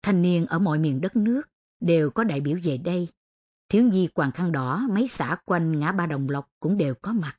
Thanh 0.03 0.22
niên 0.22 0.46
ở 0.46 0.59
mọi 0.59 0.79
miền 0.79 1.01
đất 1.01 1.16
nước 1.16 1.42
đều 1.81 2.11
có 2.11 2.25
đại 2.25 2.40
biểu 2.40 2.59
về 2.62 2.79
đây. 2.79 3.09
Thiếu 3.68 3.83
nhi 3.83 4.07
Quàng 4.07 4.33
Khăn 4.33 4.53
Đỏ, 4.53 4.87
mấy 4.90 5.09
xã 5.09 5.37
quanh 5.44 5.79
ngã 5.79 5.92
ba 5.92 6.07
Đồng 6.07 6.29
Lộc 6.29 6.48
cũng 6.61 6.77
đều 6.77 6.94
có 6.94 7.12
mặt. 7.12 7.38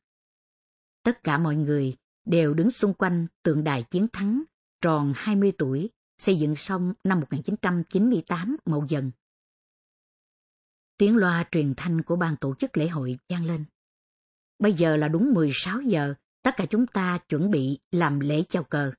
Tất 1.04 1.24
cả 1.24 1.38
mọi 1.38 1.56
người 1.56 1.96
đều 2.26 2.54
đứng 2.54 2.72
xung 2.72 2.94
quanh 2.94 3.28
tượng 3.44 3.64
đài 3.64 3.84
chiến 3.84 4.08
thắng, 4.14 4.44
tròn 4.82 5.14
20 5.16 5.52
tuổi, 5.58 5.90
xây 6.18 6.36
dựng 6.40 6.56
xong 6.56 6.94
năm 7.04 7.20
1998 7.20 8.58
mậu 8.66 8.86
dần. 8.90 9.12
Tiếng 10.98 11.18
loa 11.18 11.46
truyền 11.52 11.74
thanh 11.78 12.02
của 12.02 12.16
ban 12.16 12.36
tổ 12.38 12.56
chức 12.56 12.78
lễ 12.78 12.88
hội 12.88 13.18
vang 13.30 13.46
lên. 13.46 13.66
Bây 14.60 14.74
giờ 14.74 14.96
là 14.96 15.08
đúng 15.08 15.34
16 15.34 15.82
giờ, 15.82 16.14
tất 16.42 16.52
cả 16.58 16.66
chúng 16.66 16.88
ta 16.88 17.18
chuẩn 17.30 17.52
bị 17.52 17.80
làm 17.92 18.20
lễ 18.20 18.44
chào 18.50 18.64
cờ. 18.64 18.92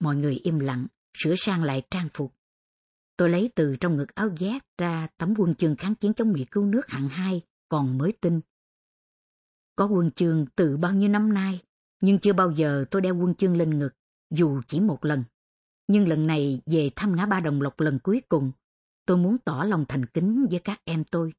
Mọi 0.00 0.16
người 0.16 0.34
im 0.34 0.58
lặng, 0.58 0.86
sửa 1.14 1.34
sang 1.36 1.62
lại 1.62 1.82
trang 1.90 2.08
phục. 2.14 2.34
Tôi 3.16 3.30
lấy 3.30 3.50
từ 3.54 3.76
trong 3.80 3.96
ngực 3.96 4.14
áo 4.14 4.30
giáp 4.40 4.62
ra 4.78 5.08
tấm 5.18 5.34
quân 5.36 5.54
chương 5.54 5.76
kháng 5.76 5.94
chiến 5.94 6.14
chống 6.14 6.32
Mỹ 6.32 6.44
cứu 6.50 6.64
nước 6.64 6.88
hạng 6.88 7.08
hai, 7.08 7.42
còn 7.68 7.98
mới 7.98 8.12
tinh. 8.20 8.40
Có 9.76 9.86
quân 9.86 10.10
chương 10.10 10.46
từ 10.56 10.76
bao 10.76 10.92
nhiêu 10.92 11.08
năm 11.08 11.34
nay, 11.34 11.60
nhưng 12.00 12.18
chưa 12.18 12.32
bao 12.32 12.52
giờ 12.52 12.84
tôi 12.90 13.02
đeo 13.02 13.16
quân 13.16 13.34
chương 13.34 13.56
lên 13.56 13.78
ngực, 13.78 13.94
dù 14.30 14.60
chỉ 14.66 14.80
một 14.80 15.04
lần. 15.04 15.24
Nhưng 15.88 16.08
lần 16.08 16.26
này 16.26 16.60
về 16.66 16.90
thăm 16.96 17.16
ngã 17.16 17.26
ba 17.26 17.40
đồng 17.40 17.62
lộc 17.62 17.80
lần 17.80 17.98
cuối 17.98 18.22
cùng, 18.28 18.52
tôi 19.06 19.16
muốn 19.16 19.38
tỏ 19.38 19.64
lòng 19.64 19.84
thành 19.88 20.06
kính 20.06 20.46
với 20.50 20.60
các 20.64 20.80
em 20.84 21.04
tôi. 21.04 21.32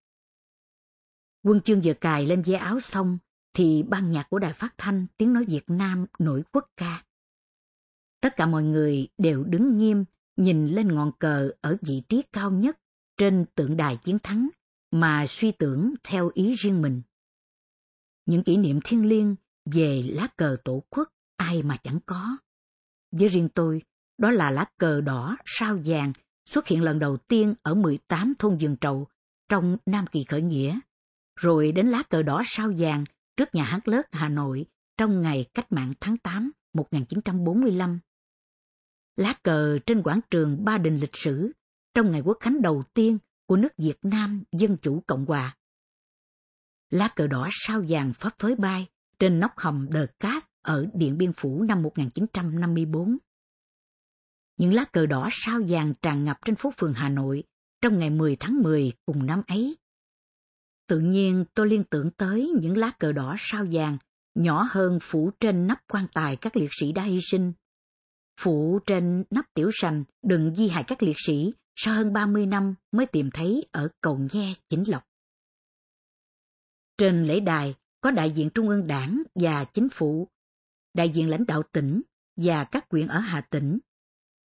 Quân 1.44 1.62
chương 1.62 1.82
vừa 1.84 1.94
cài 1.94 2.26
lên 2.26 2.42
dây 2.42 2.56
áo 2.56 2.80
xong, 2.80 3.18
thì 3.54 3.84
ban 3.84 4.12
nhạc 4.12 4.30
của 4.30 4.40
đài 4.40 4.54
phát 4.54 4.74
thanh 4.78 5.08
tiếng 5.18 5.34
nói 5.34 5.46
Việt 5.46 5.70
Nam 5.70 6.06
nổi 6.20 6.44
quốc 6.52 6.72
ca. 6.78 7.04
Tất 8.22 8.36
cả 8.36 8.46
mọi 8.46 8.64
người 8.64 9.08
đều 9.18 9.44
đứng 9.44 9.78
nghiêm, 9.78 10.06
nhìn 10.38 10.68
lên 10.68 10.96
ngọn 10.96 11.12
cờ 11.20 11.52
ở 11.62 11.78
vị 11.82 12.04
trí 12.10 12.22
cao 12.34 12.52
nhất 12.52 12.80
trên 13.18 13.46
tượng 13.56 13.78
đài 13.78 13.98
chiến 13.98 14.20
thắng, 14.20 14.50
mà 14.92 15.26
suy 15.28 15.52
tưởng 15.52 15.94
theo 16.04 16.32
ý 16.34 16.56
riêng 16.56 16.82
mình. 16.82 17.02
Những 18.26 18.44
kỷ 18.44 18.58
niệm 18.58 18.80
thiêng 18.84 19.06
liêng 19.06 19.36
về 19.66 20.04
lá 20.08 20.28
cờ 20.38 20.58
tổ 20.64 20.84
quốc 20.90 21.10
ai 21.36 21.64
mà 21.64 21.78
chẳng 21.84 22.00
có. 22.06 22.38
Với 23.12 23.28
riêng 23.28 23.50
tôi, 23.50 23.82
đó 24.18 24.32
là 24.32 24.52
lá 24.52 24.66
cờ 24.78 25.02
đỏ 25.02 25.38
sao 25.46 25.80
vàng 25.86 26.14
xuất 26.48 26.68
hiện 26.68 26.82
lần 26.82 27.00
đầu 27.00 27.18
tiên 27.18 27.56
ở 27.64 27.74
18 27.74 28.34
thôn 28.40 28.58
Dương 28.58 28.76
trầu 28.82 29.08
trong 29.50 29.78
Nam 29.86 30.08
Kỳ 30.08 30.24
khởi 30.24 30.42
nghĩa, 30.42 30.80
rồi 31.36 31.72
đến 31.72 31.88
lá 31.88 32.04
cờ 32.04 32.24
đỏ 32.24 32.42
sao 32.46 32.72
vàng 32.78 33.06
trước 33.38 33.56
nhà 33.56 33.64
hát 33.64 33.88
lớn 33.88 34.02
Hà 34.12 34.30
Nội 34.30 34.66
trong 34.98 35.22
ngày 35.22 35.46
cách 35.54 35.72
mạng 35.72 35.94
tháng 36.00 36.18
8 36.18 36.52
1945. 36.74 38.00
Lá 39.16 39.34
cờ 39.44 39.78
trên 39.86 40.04
quảng 40.04 40.20
trường 40.32 40.66
Ba 40.66 40.78
Đình 40.78 40.98
lịch 41.00 41.16
sử 41.16 41.52
trong 41.94 42.12
ngày 42.12 42.22
quốc 42.22 42.38
khánh 42.40 42.62
đầu 42.62 42.84
tiên 42.94 43.18
của 43.46 43.58
nước 43.58 43.78
Việt 43.78 43.98
Nam 44.02 44.44
Dân 44.52 44.78
Chủ 44.82 45.04
Cộng 45.08 45.26
Hòa. 45.26 45.58
Lá 46.90 47.08
cờ 47.16 47.28
đỏ 47.28 47.50
sao 47.52 47.84
vàng 47.88 48.14
phấp 48.14 48.34
phới 48.40 48.56
bay 48.56 48.88
trên 49.20 49.40
nóc 49.40 49.52
hầm 49.58 49.88
Đờ 49.92 50.08
Cát 50.20 50.44
ở 50.62 50.88
Điện 50.94 51.18
Biên 51.18 51.34
Phủ 51.34 51.64
năm 51.64 51.82
1954. 51.82 53.18
Những 54.58 54.74
lá 54.74 54.86
cờ 54.86 55.06
đỏ 55.06 55.30
sao 55.32 55.60
vàng 55.68 55.94
tràn 56.02 56.24
ngập 56.24 56.38
trên 56.46 56.56
phố 56.56 56.72
phường 56.78 56.94
Hà 56.94 57.10
Nội 57.10 57.44
trong 57.82 58.00
ngày 58.00 58.10
10 58.10 58.36
tháng 58.36 58.62
10 58.64 58.92
cùng 59.06 59.26
năm 59.26 59.42
ấy. 59.48 59.78
Tự 60.88 61.00
nhiên 61.00 61.46
tôi 61.54 61.70
liên 61.70 61.84
tưởng 61.84 62.12
tới 62.12 62.52
những 62.62 62.78
lá 62.78 62.92
cờ 63.00 63.12
đỏ 63.12 63.36
sao 63.40 63.66
vàng 63.72 63.98
nhỏ 64.36 64.68
hơn 64.70 65.00
phủ 65.02 65.32
trên 65.40 65.68
nắp 65.68 65.80
quan 65.88 66.08
tài 66.14 66.36
các 66.36 66.58
liệt 66.58 66.70
sĩ 66.80 66.92
đã 66.92 67.04
hy 67.04 67.20
sinh. 67.32 67.54
Phủ 68.40 68.80
trên 68.86 69.24
nắp 69.30 69.46
tiểu 69.54 69.70
sành 69.74 70.04
đựng 70.24 70.56
di 70.56 70.68
hài 70.68 70.84
các 70.84 71.04
liệt 71.04 71.18
sĩ 71.26 71.54
sau 71.76 71.94
hơn 71.96 72.14
30 72.14 72.46
năm 72.46 72.76
mới 72.92 73.06
tìm 73.06 73.30
thấy 73.34 73.68
ở 73.72 73.90
cầu 74.02 74.20
nhe 74.34 74.54
chính 74.70 74.84
lộc. 74.88 75.04
Trên 76.98 77.24
lễ 77.24 77.40
đài 77.40 77.76
có 78.02 78.12
đại 78.12 78.32
diện 78.32 78.50
Trung 78.50 78.70
ương 78.70 78.88
Đảng 78.88 79.24
và 79.36 79.64
Chính 79.64 79.90
phủ, 79.90 80.28
đại 80.94 81.10
diện 81.10 81.30
lãnh 81.30 81.46
đạo 81.46 81.64
tỉnh 81.72 82.02
và 82.36 82.64
các 82.64 82.90
quyện 82.90 83.08
ở 83.08 83.20
Hà 83.20 83.42
Tĩnh, 83.42 83.80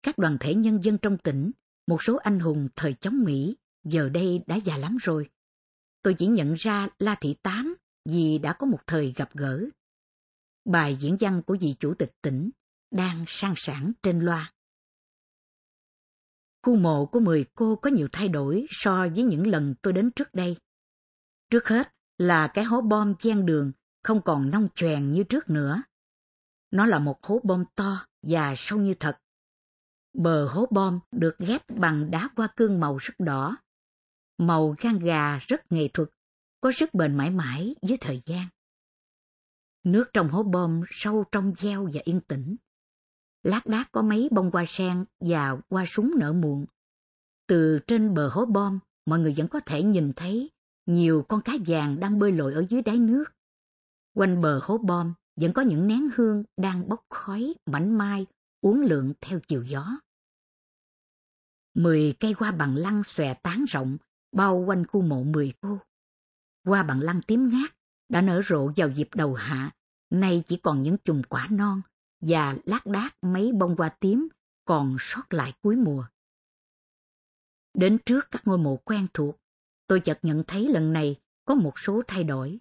các 0.02 0.18
đoàn 0.18 0.36
thể 0.40 0.54
nhân 0.54 0.84
dân 0.84 0.98
trong 0.98 1.18
tỉnh, 1.18 1.50
một 1.86 2.02
số 2.02 2.16
anh 2.16 2.40
hùng 2.40 2.68
thời 2.76 2.94
chống 2.94 3.24
Mỹ 3.24 3.56
giờ 3.84 4.08
đây 4.08 4.40
đã 4.46 4.56
già 4.56 4.76
lắm 4.76 4.96
rồi. 5.00 5.30
Tôi 6.02 6.14
chỉ 6.18 6.26
nhận 6.26 6.54
ra 6.54 6.88
La 6.98 7.14
Thị 7.14 7.36
Tám 7.42 7.74
vì 8.04 8.38
đã 8.38 8.52
có 8.52 8.66
một 8.66 8.80
thời 8.86 9.12
gặp 9.16 9.30
gỡ. 9.34 9.64
Bài 10.64 10.96
diễn 11.00 11.16
văn 11.20 11.42
của 11.46 11.56
vị 11.60 11.74
chủ 11.78 11.94
tịch 11.94 12.12
tỉnh 12.22 12.50
đang 12.90 13.24
sang 13.26 13.54
sản 13.56 13.92
trên 14.02 14.20
loa. 14.20 14.52
Khu 16.62 16.76
mộ 16.76 17.06
của 17.06 17.20
mười 17.20 17.44
cô 17.54 17.76
có 17.76 17.90
nhiều 17.90 18.08
thay 18.12 18.28
đổi 18.28 18.66
so 18.70 19.08
với 19.14 19.24
những 19.24 19.46
lần 19.46 19.74
tôi 19.82 19.92
đến 19.92 20.10
trước 20.10 20.34
đây. 20.34 20.56
Trước 21.50 21.68
hết 21.68 21.94
là 22.18 22.50
cái 22.54 22.64
hố 22.64 22.80
bom 22.80 23.14
chen 23.18 23.46
đường 23.46 23.72
không 24.02 24.22
còn 24.22 24.50
nông 24.50 24.68
choèn 24.74 25.12
như 25.12 25.24
trước 25.24 25.50
nữa. 25.50 25.82
Nó 26.70 26.86
là 26.86 26.98
một 26.98 27.24
hố 27.24 27.40
bom 27.44 27.64
to 27.74 28.06
và 28.22 28.54
sâu 28.56 28.78
như 28.78 28.94
thật. 28.94 29.18
Bờ 30.12 30.48
hố 30.48 30.66
bom 30.70 31.00
được 31.12 31.38
ghép 31.38 31.62
bằng 31.68 32.10
đá 32.10 32.28
hoa 32.36 32.48
cương 32.56 32.80
màu 32.80 32.96
rất 32.96 33.14
đỏ. 33.18 33.56
Màu 34.38 34.74
gan 34.78 34.98
gà 34.98 35.38
rất 35.38 35.72
nghệ 35.72 35.88
thuật, 35.88 36.08
có 36.60 36.72
sức 36.72 36.94
bền 36.94 37.16
mãi 37.16 37.30
mãi 37.30 37.74
với 37.82 37.98
thời 38.00 38.22
gian. 38.26 38.48
Nước 39.84 40.10
trong 40.12 40.28
hố 40.28 40.42
bom 40.42 40.82
sâu 40.90 41.24
trong 41.32 41.54
gieo 41.54 41.88
và 41.92 42.00
yên 42.04 42.20
tĩnh. 42.20 42.56
Lát 43.42 43.66
đác 43.66 43.92
có 43.92 44.02
mấy 44.02 44.28
bông 44.30 44.50
hoa 44.52 44.64
sen 44.66 45.04
và 45.20 45.56
hoa 45.70 45.84
súng 45.86 46.14
nở 46.18 46.32
muộn. 46.32 46.66
Từ 47.46 47.78
trên 47.86 48.14
bờ 48.14 48.28
hố 48.28 48.44
bom, 48.44 48.78
mọi 49.06 49.18
người 49.18 49.34
vẫn 49.36 49.48
có 49.48 49.60
thể 49.60 49.82
nhìn 49.82 50.12
thấy 50.16 50.50
nhiều 50.86 51.24
con 51.28 51.42
cá 51.42 51.52
vàng 51.66 52.00
đang 52.00 52.18
bơi 52.18 52.32
lội 52.32 52.54
ở 52.54 52.66
dưới 52.70 52.82
đáy 52.82 52.98
nước. 52.98 53.24
Quanh 54.14 54.40
bờ 54.40 54.60
hố 54.62 54.78
bom 54.78 55.14
vẫn 55.36 55.52
có 55.52 55.62
những 55.62 55.86
nén 55.86 56.08
hương 56.16 56.44
đang 56.56 56.88
bốc 56.88 57.04
khói 57.08 57.54
mảnh 57.66 57.98
mai, 57.98 58.26
uốn 58.60 58.80
lượn 58.80 59.12
theo 59.20 59.40
chiều 59.48 59.62
gió. 59.62 60.00
Mười 61.74 62.14
cây 62.20 62.34
hoa 62.38 62.50
bằng 62.50 62.76
lăng 62.76 63.04
xòe 63.04 63.34
tán 63.34 63.64
rộng, 63.68 63.96
bao 64.32 64.56
quanh 64.56 64.86
khu 64.86 65.02
mộ 65.02 65.22
mười 65.22 65.52
cô. 65.60 65.78
Hoa 66.64 66.82
bằng 66.82 67.00
lăng 67.00 67.20
tím 67.22 67.48
ngát, 67.48 67.70
đã 68.08 68.20
nở 68.20 68.42
rộ 68.44 68.72
vào 68.76 68.90
dịp 68.90 69.08
đầu 69.14 69.34
hạ, 69.34 69.70
nay 70.10 70.42
chỉ 70.48 70.56
còn 70.56 70.82
những 70.82 70.96
chùm 71.04 71.22
quả 71.22 71.48
non 71.50 71.82
và 72.20 72.56
lác 72.64 72.86
đác 72.86 73.16
mấy 73.22 73.52
bông 73.52 73.76
hoa 73.78 73.88
tím 73.88 74.28
còn 74.64 74.96
sót 74.98 75.32
lại 75.32 75.52
cuối 75.62 75.76
mùa. 75.76 76.04
Đến 77.74 77.98
trước 78.06 78.30
các 78.30 78.46
ngôi 78.46 78.58
mộ 78.58 78.76
quen 78.76 79.06
thuộc, 79.14 79.36
tôi 79.86 80.00
chợt 80.00 80.18
nhận 80.22 80.44
thấy 80.46 80.68
lần 80.68 80.92
này 80.92 81.16
có 81.44 81.54
một 81.54 81.78
số 81.78 82.02
thay 82.06 82.24
đổi. 82.24 82.58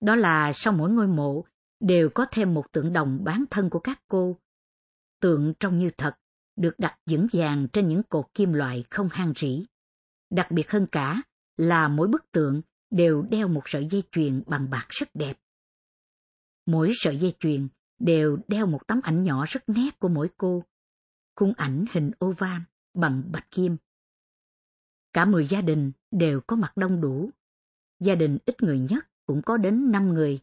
Đó 0.00 0.16
là 0.16 0.52
sau 0.52 0.72
mỗi 0.72 0.90
ngôi 0.90 1.06
mộ 1.06 1.44
đều 1.80 2.10
có 2.14 2.26
thêm 2.30 2.54
một 2.54 2.72
tượng 2.72 2.92
đồng 2.92 3.24
bán 3.24 3.44
thân 3.50 3.70
của 3.70 3.78
các 3.78 4.02
cô. 4.08 4.38
Tượng 5.20 5.54
trông 5.60 5.78
như 5.78 5.90
thật, 5.98 6.14
được 6.56 6.74
đặt 6.78 6.98
vững 7.06 7.26
vàng 7.32 7.68
trên 7.72 7.88
những 7.88 8.02
cột 8.02 8.26
kim 8.34 8.52
loại 8.52 8.84
không 8.90 9.08
hang 9.12 9.32
rỉ. 9.36 9.66
Đặc 10.30 10.50
biệt 10.50 10.70
hơn 10.70 10.86
cả 10.92 11.22
là 11.56 11.88
mỗi 11.88 12.08
bức 12.08 12.32
tượng 12.32 12.60
đều 12.90 13.22
đeo 13.22 13.48
một 13.48 13.62
sợi 13.64 13.86
dây 13.86 14.02
chuyền 14.12 14.42
bằng 14.46 14.70
bạc 14.70 14.86
rất 14.88 15.08
đẹp. 15.14 15.38
Mỗi 16.66 16.92
sợi 16.94 17.16
dây 17.16 17.34
chuyền 17.40 17.68
đều 17.98 18.38
đeo 18.48 18.66
một 18.66 18.86
tấm 18.86 19.00
ảnh 19.02 19.22
nhỏ 19.22 19.44
rất 19.48 19.68
nét 19.68 19.98
của 19.98 20.08
mỗi 20.08 20.30
cô. 20.36 20.64
Khung 21.36 21.52
ảnh 21.56 21.84
hình 21.92 22.10
oval 22.24 22.60
bằng 22.94 23.22
bạch 23.32 23.50
kim. 23.50 23.76
Cả 25.12 25.24
mười 25.24 25.46
gia 25.46 25.60
đình 25.60 25.92
đều 26.10 26.40
có 26.40 26.56
mặt 26.56 26.76
đông 26.76 27.00
đủ. 27.00 27.30
Gia 28.00 28.14
đình 28.14 28.38
ít 28.44 28.62
người 28.62 28.78
nhất 28.78 29.08
cũng 29.26 29.42
có 29.42 29.56
đến 29.56 29.90
năm 29.90 30.08
người. 30.14 30.40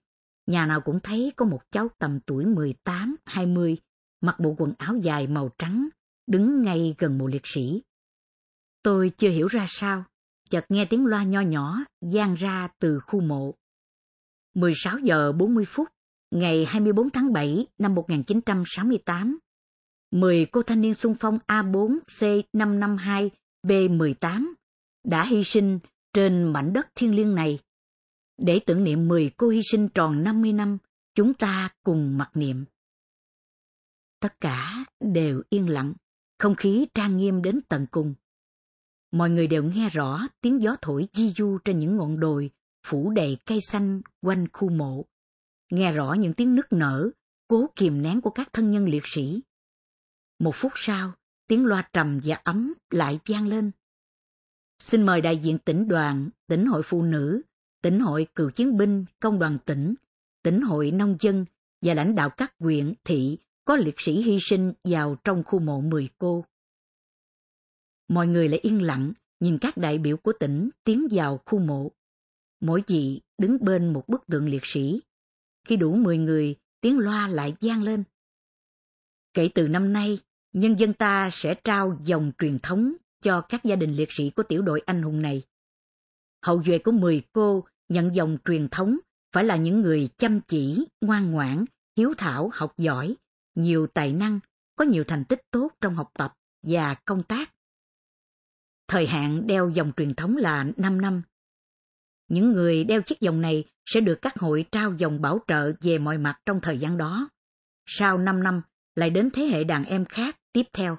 Nhà 0.48 0.66
nào 0.66 0.82
cũng 0.82 1.00
thấy 1.00 1.34
có 1.36 1.46
một 1.46 1.62
cháu 1.72 1.88
tầm 2.00 2.20
tuổi 2.20 2.46
18-20, 2.46 3.76
mặc 4.26 4.40
bộ 4.40 4.56
quần 4.58 4.74
áo 4.78 4.96
dài 5.02 5.28
màu 5.28 5.50
trắng, 5.58 5.88
đứng 6.28 6.62
ngay 6.62 6.96
gần 6.98 7.18
mộ 7.18 7.28
liệt 7.28 7.42
sĩ. 7.44 7.82
Tôi 8.84 9.12
chưa 9.18 9.30
hiểu 9.30 9.48
ra 9.48 9.66
sao, 9.68 10.04
chợt 10.50 10.66
nghe 10.70 10.86
tiếng 10.86 11.06
loa 11.06 11.24
nho 11.24 11.42
nhỏ 11.42 11.80
gian 12.02 12.34
ra 12.34 12.68
từ 12.80 13.00
khu 13.00 13.22
mộ. 13.22 13.54
16 14.54 15.00
giờ 15.00 15.32
40 15.32 15.66
phút, 15.68 15.88
ngày 16.32 16.66
24 16.66 17.10
tháng 17.10 17.34
7 17.34 17.68
năm 17.78 17.96
1968, 17.96 19.40
10 20.12 20.46
cô 20.46 20.62
thanh 20.62 20.82
niên 20.82 20.94
xung 20.94 21.16
phong 21.16 21.38
A4C552 21.48 23.30
B18 23.64 24.54
đã 25.04 25.26
hy 25.26 25.44
sinh 25.44 25.80
trên 26.14 26.54
mảnh 26.54 26.74
đất 26.74 26.88
thiên 26.96 27.16
liêng 27.16 27.36
này. 27.36 27.60
Để 28.38 28.60
tưởng 28.66 28.84
niệm 28.84 29.08
10 29.08 29.32
cô 29.38 29.50
hy 29.50 29.62
sinh 29.72 29.90
tròn 29.90 30.24
50 30.24 30.54
năm, 30.54 30.78
chúng 31.16 31.34
ta 31.34 31.70
cùng 31.84 32.18
mặc 32.18 32.32
niệm. 32.34 32.66
Tất 34.26 34.42
cả 34.42 34.86
đều 35.00 35.42
yên 35.50 35.70
lặng, 35.70 35.94
không 36.38 36.56
khí 36.56 36.88
trang 36.94 37.18
nghiêm 37.18 37.42
đến 37.42 37.60
tận 37.70 37.86
cùng. 37.92 38.14
Mọi 39.12 39.30
người 39.30 39.48
đều 39.48 39.64
nghe 39.64 39.90
rõ 39.90 40.22
tiếng 40.42 40.62
gió 40.62 40.76
thổi 40.82 41.08
di 41.14 41.30
du 41.30 41.58
trên 41.66 41.80
những 41.80 41.98
ngọn 41.98 42.20
đồi, 42.20 42.52
phủ 42.88 43.12
đầy 43.12 43.38
cây 43.46 43.62
xanh 43.62 44.02
quanh 44.22 44.48
khu 44.54 44.70
mộ. 44.70 45.06
Nghe 45.72 45.92
rõ 45.92 46.14
những 46.14 46.34
tiếng 46.34 46.56
nức 46.56 46.74
nở, 46.74 47.10
cố 47.48 47.70
kìm 47.76 48.02
nén 48.02 48.22
của 48.22 48.30
các 48.30 48.54
thân 48.54 48.72
nhân 48.72 48.86
liệt 48.86 49.04
sĩ. 49.06 49.42
Một 50.40 50.56
phút 50.56 50.72
sau, 50.76 51.12
tiếng 51.48 51.66
loa 51.66 51.90
trầm 51.94 52.20
và 52.24 52.36
ấm 52.44 52.74
lại 52.90 53.20
vang 53.26 53.48
lên. 53.48 53.72
Xin 54.80 55.04
mời 55.04 55.22
đại 55.22 55.38
diện 55.38 55.58
tỉnh 55.58 55.88
đoàn, 55.88 56.30
tỉnh 56.48 56.66
hội 56.66 56.82
phụ 56.86 57.02
nữ, 57.02 57.42
tỉnh 57.82 58.00
hội 58.00 58.28
cựu 58.36 58.50
chiến 58.50 58.78
binh, 58.78 59.06
công 59.20 59.40
đoàn 59.40 59.58
tỉnh, 59.66 59.96
tỉnh 60.44 60.62
hội 60.62 60.92
nông 60.92 61.18
dân 61.20 61.46
và 61.82 61.94
lãnh 61.94 62.16
đạo 62.16 62.30
các 62.30 62.54
huyện, 62.60 62.94
thị 63.04 63.38
có 63.66 63.76
liệt 63.76 63.96
sĩ 63.98 64.22
hy 64.22 64.38
sinh 64.42 64.74
vào 64.84 65.16
trong 65.24 65.44
khu 65.44 65.60
mộ 65.60 65.82
mười 65.82 66.10
cô. 66.18 66.46
Mọi 68.08 68.28
người 68.28 68.50
lại 68.50 68.60
yên 68.64 68.82
lặng, 68.82 69.14
nhìn 69.40 69.58
các 69.58 69.78
đại 69.78 69.98
biểu 69.98 70.18
của 70.18 70.34
tỉnh 70.40 70.70
tiến 70.84 71.08
vào 71.12 71.42
khu 71.46 71.60
mộ. 71.60 71.92
Mỗi 72.60 72.84
vị 72.88 73.22
đứng 73.38 73.58
bên 73.62 73.94
một 73.94 74.04
bức 74.08 74.28
tượng 74.28 74.50
liệt 74.50 74.66
sĩ. 74.66 75.02
Khi 75.68 75.76
đủ 75.76 75.96
mười 75.96 76.18
người, 76.18 76.56
tiếng 76.82 77.00
loa 77.00 77.28
lại 77.28 77.56
vang 77.62 77.84
lên. 77.84 78.04
Kể 79.34 79.50
từ 79.56 79.68
năm 79.68 79.94
nay, 79.94 80.20
nhân 80.54 80.80
dân 80.80 80.94
ta 80.94 81.30
sẽ 81.32 81.56
trao 81.64 81.98
dòng 82.02 82.32
truyền 82.38 82.60
thống 82.60 82.94
cho 83.22 83.42
các 83.42 83.64
gia 83.64 83.76
đình 83.76 83.96
liệt 83.96 84.12
sĩ 84.12 84.30
của 84.30 84.44
tiểu 84.44 84.62
đội 84.62 84.82
anh 84.86 85.02
hùng 85.02 85.22
này. 85.22 85.44
Hậu 86.42 86.64
duệ 86.64 86.78
của 86.78 86.92
mười 86.92 87.22
cô 87.32 87.64
nhận 87.90 88.16
dòng 88.16 88.38
truyền 88.46 88.68
thống 88.70 88.98
phải 89.32 89.44
là 89.44 89.56
những 89.56 89.82
người 89.82 90.10
chăm 90.18 90.42
chỉ, 90.42 90.86
ngoan 91.02 91.32
ngoãn, 91.32 91.66
hiếu 91.98 92.14
thảo, 92.18 92.50
học 92.54 92.74
giỏi, 92.78 93.16
nhiều 93.56 93.88
tài 93.94 94.14
năng, 94.14 94.40
có 94.76 94.86
nhiều 94.86 95.04
thành 95.08 95.26
tích 95.26 95.42
tốt 95.52 95.72
trong 95.82 95.96
học 95.96 96.12
tập 96.14 96.34
và 96.64 96.96
công 97.06 97.24
tác. 97.24 97.52
Thời 98.88 99.08
hạn 99.08 99.48
đeo 99.48 99.70
dòng 99.70 99.92
truyền 99.98 100.16
thống 100.16 100.38
là 100.38 100.66
5 100.78 101.02
năm. 101.02 101.22
Những 102.28 102.52
người 102.52 102.84
đeo 102.84 103.02
chiếc 103.02 103.20
dòng 103.20 103.42
này 103.42 103.64
sẽ 103.86 104.00
được 104.00 104.20
các 104.22 104.40
hội 104.40 104.66
trao 104.72 104.94
dòng 104.98 105.22
bảo 105.22 105.40
trợ 105.48 105.72
về 105.82 105.98
mọi 105.98 106.18
mặt 106.18 106.42
trong 106.46 106.60
thời 106.62 106.80
gian 106.80 106.98
đó. 106.98 107.30
Sau 107.86 108.18
5 108.18 108.44
năm, 108.44 108.62
lại 108.96 109.10
đến 109.10 109.30
thế 109.34 109.44
hệ 109.44 109.64
đàn 109.64 109.86
em 109.86 110.06
khác 110.06 110.40
tiếp 110.52 110.64
theo. 110.74 110.98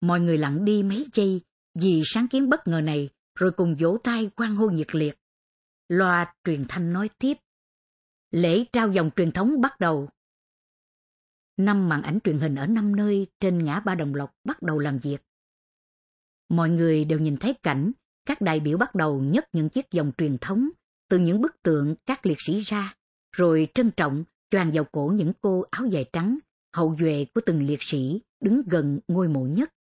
Mọi 0.00 0.20
người 0.20 0.38
lặng 0.38 0.64
đi 0.64 0.82
mấy 0.82 1.06
giây 1.12 1.40
vì 1.74 2.02
sáng 2.04 2.28
kiến 2.28 2.48
bất 2.48 2.68
ngờ 2.68 2.80
này, 2.80 3.10
rồi 3.34 3.50
cùng 3.50 3.76
vỗ 3.78 3.98
tay 4.04 4.30
quan 4.36 4.56
hô 4.56 4.70
nhiệt 4.70 4.94
liệt. 4.94 5.18
Loa 5.88 6.34
truyền 6.44 6.64
thanh 6.68 6.92
nói 6.92 7.10
tiếp. 7.18 7.36
Lễ 8.30 8.64
trao 8.72 8.92
dòng 8.92 9.10
truyền 9.16 9.32
thống 9.32 9.60
bắt 9.60 9.80
đầu 9.80 10.08
năm 11.56 11.88
màn 11.88 12.02
ảnh 12.02 12.18
truyền 12.24 12.38
hình 12.38 12.54
ở 12.54 12.66
năm 12.66 12.96
nơi 12.96 13.26
trên 13.40 13.64
ngã 13.64 13.80
ba 13.80 13.94
Đồng 13.94 14.14
Lộc 14.14 14.34
bắt 14.44 14.62
đầu 14.62 14.78
làm 14.78 14.98
việc. 14.98 15.22
Mọi 16.48 16.70
người 16.70 17.04
đều 17.04 17.18
nhìn 17.18 17.36
thấy 17.36 17.54
cảnh 17.54 17.92
các 18.26 18.40
đại 18.40 18.60
biểu 18.60 18.78
bắt 18.78 18.94
đầu 18.94 19.20
nhấc 19.20 19.44
những 19.52 19.68
chiếc 19.68 19.86
vòng 19.96 20.12
truyền 20.18 20.38
thống 20.38 20.68
từ 21.08 21.18
những 21.18 21.40
bức 21.40 21.62
tượng 21.62 21.94
các 22.06 22.26
liệt 22.26 22.38
sĩ 22.46 22.60
ra, 22.60 22.94
rồi 23.36 23.68
trân 23.74 23.90
trọng 23.90 24.24
choàng 24.50 24.70
vào 24.74 24.84
cổ 24.84 25.12
những 25.14 25.32
cô 25.40 25.64
áo 25.70 25.86
dài 25.86 26.04
trắng, 26.12 26.38
hậu 26.72 26.96
duệ 27.00 27.26
của 27.34 27.40
từng 27.46 27.66
liệt 27.66 27.82
sĩ 27.82 28.20
đứng 28.40 28.62
gần 28.66 29.00
ngôi 29.08 29.28
mộ 29.28 29.40
nhất. 29.40 29.74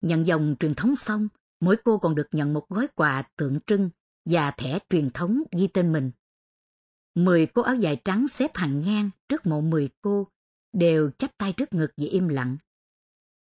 Nhận 0.00 0.26
dòng 0.26 0.56
truyền 0.60 0.74
thống 0.74 0.96
xong, 0.96 1.28
mỗi 1.60 1.76
cô 1.84 1.98
còn 1.98 2.14
được 2.14 2.26
nhận 2.32 2.54
một 2.54 2.68
gói 2.68 2.86
quà 2.94 3.22
tượng 3.36 3.58
trưng 3.66 3.90
và 4.24 4.50
thẻ 4.50 4.78
truyền 4.90 5.10
thống 5.10 5.42
ghi 5.52 5.66
tên 5.66 5.92
mình. 5.92 6.10
Mười 7.14 7.46
cô 7.46 7.62
áo 7.62 7.76
dài 7.76 8.00
trắng 8.04 8.28
xếp 8.28 8.50
hàng 8.54 8.80
ngang 8.80 9.10
trước 9.28 9.46
mộ 9.46 9.60
mười 9.60 9.88
cô, 10.00 10.28
đều 10.72 11.10
chắp 11.18 11.38
tay 11.38 11.52
trước 11.52 11.72
ngực 11.72 11.92
và 11.96 12.06
im 12.10 12.28
lặng. 12.28 12.56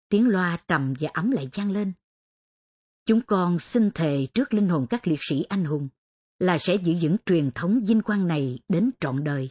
Tiếng 0.09 0.27
loa 0.27 0.63
trầm 0.67 0.93
và 0.99 1.09
ấm 1.13 1.31
lại 1.31 1.49
vang 1.53 1.71
lên. 1.71 1.93
Chúng 3.05 3.21
con 3.21 3.59
xin 3.59 3.91
thề 3.91 4.27
trước 4.33 4.53
linh 4.53 4.69
hồn 4.69 4.87
các 4.89 5.07
liệt 5.07 5.19
sĩ 5.21 5.43
anh 5.43 5.65
hùng 5.65 5.89
là 6.39 6.57
sẽ 6.57 6.75
giữ 6.75 6.93
vững 7.01 7.17
truyền 7.25 7.51
thống 7.51 7.79
vinh 7.87 8.01
quang 8.01 8.27
này 8.27 8.59
đến 8.69 8.91
trọn 8.99 9.23
đời. 9.23 9.49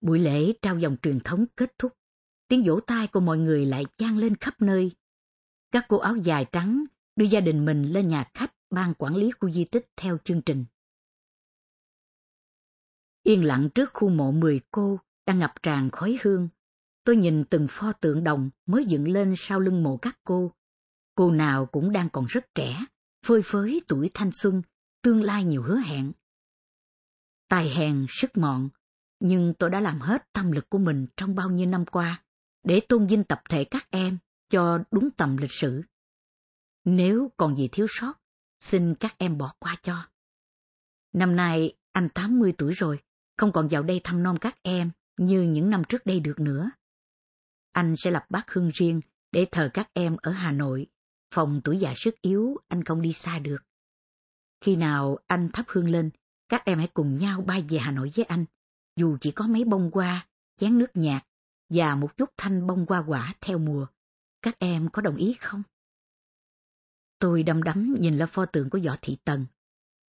Buổi 0.00 0.18
lễ 0.18 0.52
trao 0.62 0.78
dòng 0.78 0.96
truyền 1.02 1.20
thống 1.20 1.44
kết 1.56 1.78
thúc, 1.78 1.92
tiếng 2.48 2.62
vỗ 2.66 2.80
tay 2.80 3.06
của 3.06 3.20
mọi 3.20 3.38
người 3.38 3.66
lại 3.66 3.84
vang 3.98 4.18
lên 4.18 4.36
khắp 4.36 4.62
nơi. 4.62 4.90
Các 5.70 5.84
cô 5.88 5.98
áo 5.98 6.16
dài 6.16 6.46
trắng 6.52 6.84
đưa 7.16 7.26
gia 7.26 7.40
đình 7.40 7.64
mình 7.64 7.82
lên 7.82 8.08
nhà 8.08 8.24
khách 8.34 8.54
ban 8.70 8.94
quản 8.94 9.16
lý 9.16 9.30
khu 9.30 9.50
di 9.50 9.64
tích 9.64 9.86
theo 9.96 10.18
chương 10.24 10.42
trình. 10.42 10.64
Yên 13.24 13.44
lặng 13.44 13.68
trước 13.74 13.90
khu 13.94 14.08
mộ 14.08 14.32
mười 14.32 14.60
cô 14.70 15.00
đang 15.26 15.38
ngập 15.38 15.62
tràn 15.62 15.90
khói 15.90 16.18
hương, 16.22 16.48
tôi 17.04 17.16
nhìn 17.16 17.44
từng 17.44 17.66
pho 17.70 17.92
tượng 17.92 18.24
đồng 18.24 18.50
mới 18.66 18.84
dựng 18.84 19.08
lên 19.08 19.34
sau 19.36 19.60
lưng 19.60 19.82
mộ 19.82 19.96
các 19.96 20.18
cô. 20.24 20.52
Cô 21.14 21.30
nào 21.30 21.66
cũng 21.66 21.92
đang 21.92 22.10
còn 22.10 22.26
rất 22.28 22.54
trẻ, 22.54 22.84
phơi 23.26 23.40
phới 23.44 23.80
tuổi 23.88 24.10
thanh 24.14 24.30
xuân, 24.32 24.62
tương 25.02 25.22
lai 25.22 25.44
nhiều 25.44 25.62
hứa 25.62 25.76
hẹn. 25.76 26.12
Tài 27.48 27.70
hèn, 27.70 28.06
sức 28.08 28.36
mọn, 28.36 28.68
nhưng 29.20 29.54
tôi 29.58 29.70
đã 29.70 29.80
làm 29.80 29.98
hết 29.98 30.32
tâm 30.32 30.52
lực 30.52 30.70
của 30.70 30.78
mình 30.78 31.06
trong 31.16 31.34
bao 31.34 31.50
nhiêu 31.50 31.66
năm 31.66 31.84
qua 31.86 32.22
để 32.62 32.80
tôn 32.88 33.06
vinh 33.06 33.24
tập 33.24 33.42
thể 33.48 33.64
các 33.64 33.90
em 33.90 34.18
cho 34.50 34.78
đúng 34.90 35.10
tầm 35.10 35.36
lịch 35.36 35.52
sử. 35.52 35.82
Nếu 36.84 37.30
còn 37.36 37.56
gì 37.56 37.68
thiếu 37.72 37.86
sót, 37.88 38.12
xin 38.60 38.94
các 38.94 39.14
em 39.18 39.38
bỏ 39.38 39.54
qua 39.58 39.76
cho. 39.82 40.08
Năm 41.12 41.36
nay 41.36 41.74
anh 41.92 42.08
80 42.08 42.54
tuổi 42.58 42.72
rồi, 42.72 43.00
không 43.36 43.52
còn 43.52 43.68
vào 43.68 43.82
đây 43.82 44.00
thăm 44.04 44.22
nom 44.22 44.36
các 44.36 44.58
em 44.62 44.90
như 45.16 45.42
những 45.42 45.70
năm 45.70 45.82
trước 45.88 46.06
đây 46.06 46.20
được 46.20 46.40
nữa. 46.40 46.70
Anh 47.72 47.96
sẽ 47.96 48.10
lập 48.10 48.26
bát 48.30 48.50
hương 48.50 48.70
riêng 48.74 49.00
để 49.32 49.46
thờ 49.52 49.70
các 49.74 49.90
em 49.92 50.16
ở 50.22 50.30
Hà 50.30 50.52
Nội, 50.52 50.86
phòng 51.34 51.60
tuổi 51.64 51.78
già 51.78 51.92
sức 51.96 52.20
yếu 52.20 52.56
anh 52.68 52.84
không 52.84 53.02
đi 53.02 53.12
xa 53.12 53.38
được. 53.38 53.58
Khi 54.60 54.76
nào 54.76 55.18
anh 55.26 55.48
thắp 55.52 55.64
hương 55.68 55.88
lên, 55.88 56.10
các 56.48 56.64
em 56.64 56.78
hãy 56.78 56.88
cùng 56.94 57.16
nhau 57.16 57.40
bay 57.40 57.64
về 57.68 57.78
Hà 57.78 57.90
Nội 57.90 58.10
với 58.14 58.24
anh, 58.24 58.44
dù 58.96 59.16
chỉ 59.20 59.30
có 59.30 59.46
mấy 59.46 59.64
bông 59.64 59.90
hoa, 59.94 60.26
chén 60.56 60.78
nước 60.78 60.90
nhạt 60.94 61.26
và 61.68 61.94
một 61.94 62.16
chút 62.16 62.30
thanh 62.36 62.66
bông 62.66 62.86
hoa 62.88 63.04
quả 63.06 63.34
theo 63.40 63.58
mùa. 63.58 63.86
Các 64.42 64.58
em 64.58 64.88
có 64.92 65.02
đồng 65.02 65.16
ý 65.16 65.36
không? 65.40 65.62
Tôi 67.18 67.42
đăm 67.42 67.62
đắm 67.62 67.94
nhìn 68.00 68.18
lên 68.18 68.28
pho 68.28 68.46
tượng 68.46 68.70
của 68.70 68.78
võ 68.84 68.96
thị 69.02 69.16
Tần. 69.24 69.46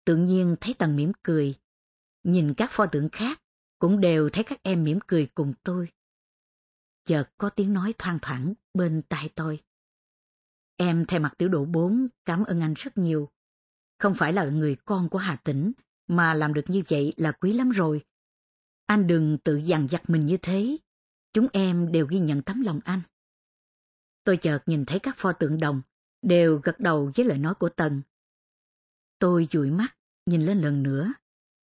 Tự 0.05 0.15
nhiên 0.15 0.55
thấy 0.61 0.73
Tần 0.73 0.95
mỉm 0.95 1.11
cười. 1.23 1.55
Nhìn 2.25 2.53
các 2.53 2.71
pho 2.71 2.85
tượng 2.85 3.09
khác, 3.09 3.41
cũng 3.79 4.01
đều 4.01 4.29
thấy 4.29 4.43
các 4.43 4.63
em 4.63 4.83
mỉm 4.83 4.99
cười 5.07 5.27
cùng 5.35 5.53
tôi. 5.63 5.89
Chợt 7.03 7.29
có 7.37 7.49
tiếng 7.49 7.73
nói 7.73 7.93
thoang 7.97 8.19
thoảng 8.21 8.53
bên 8.73 9.01
tai 9.09 9.29
tôi. 9.35 9.63
Em 10.77 11.05
thay 11.05 11.19
mặt 11.19 11.33
tiểu 11.37 11.49
độ 11.49 11.65
bốn 11.65 12.07
cảm 12.25 12.43
ơn 12.43 12.61
anh 12.61 12.73
rất 12.73 12.97
nhiều. 12.97 13.29
Không 13.97 14.15
phải 14.15 14.33
là 14.33 14.45
người 14.45 14.75
con 14.85 15.09
của 15.09 15.17
Hà 15.17 15.35
Tĩnh, 15.35 15.71
mà 16.07 16.33
làm 16.33 16.53
được 16.53 16.65
như 16.67 16.83
vậy 16.87 17.13
là 17.17 17.31
quý 17.31 17.53
lắm 17.53 17.69
rồi. 17.69 18.05
Anh 18.85 19.07
đừng 19.07 19.37
tự 19.37 19.55
dằn 19.55 19.87
vặt 19.89 20.09
mình 20.09 20.25
như 20.25 20.37
thế. 20.37 20.77
Chúng 21.33 21.47
em 21.53 21.91
đều 21.91 22.07
ghi 22.07 22.19
nhận 22.19 22.41
tấm 22.41 22.61
lòng 22.61 22.79
anh. 22.85 23.01
Tôi 24.23 24.37
chợt 24.37 24.59
nhìn 24.65 24.85
thấy 24.85 24.99
các 24.99 25.17
pho 25.17 25.31
tượng 25.31 25.59
đồng, 25.59 25.81
đều 26.21 26.59
gật 26.63 26.79
đầu 26.79 27.11
với 27.15 27.25
lời 27.25 27.37
nói 27.37 27.55
của 27.55 27.69
Tần. 27.69 28.01
Tôi 29.19 29.47
dụi 29.51 29.71
mắt, 29.71 29.97
nhìn 30.25 30.41
lên 30.41 30.61
lần 30.61 30.83
nữa. 30.83 31.13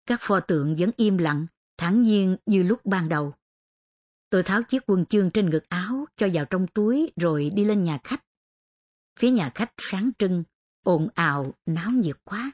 Các 0.07 0.21
pho 0.23 0.41
tượng 0.41 0.77
vẫn 0.79 0.91
im 0.97 1.19
lặng, 1.19 1.47
thản 1.79 2.03
nhiên 2.03 2.37
như 2.47 2.63
lúc 2.63 2.81
ban 2.85 3.09
đầu. 3.09 3.35
Tôi 4.31 4.43
tháo 4.43 4.63
chiếc 4.63 4.83
quân 4.87 5.07
chương 5.07 5.31
trên 5.31 5.51
ngực 5.51 5.69
áo 5.69 6.07
cho 6.17 6.29
vào 6.33 6.45
trong 6.45 6.67
túi 6.67 7.13
rồi 7.17 7.51
đi 7.55 7.65
lên 7.65 7.83
nhà 7.83 7.99
khách. 8.05 8.25
Phía 9.19 9.31
nhà 9.31 9.53
khách 9.55 9.73
sáng 9.79 10.11
trưng, 10.19 10.45
ồn 10.83 11.09
ào, 11.15 11.55
náo 11.67 11.91
nhiệt 11.91 12.17
quá. 12.25 12.53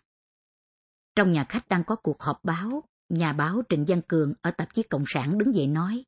Trong 1.14 1.32
nhà 1.32 1.44
khách 1.48 1.68
đang 1.68 1.84
có 1.84 1.96
cuộc 1.96 2.22
họp 2.22 2.44
báo, 2.44 2.84
nhà 3.08 3.32
báo 3.32 3.62
Trịnh 3.68 3.84
Văn 3.88 4.02
Cường 4.08 4.34
ở 4.42 4.50
tạp 4.50 4.74
chí 4.74 4.82
Cộng 4.82 5.04
sản 5.06 5.38
đứng 5.38 5.54
dậy 5.54 5.66
nói. 5.66 6.04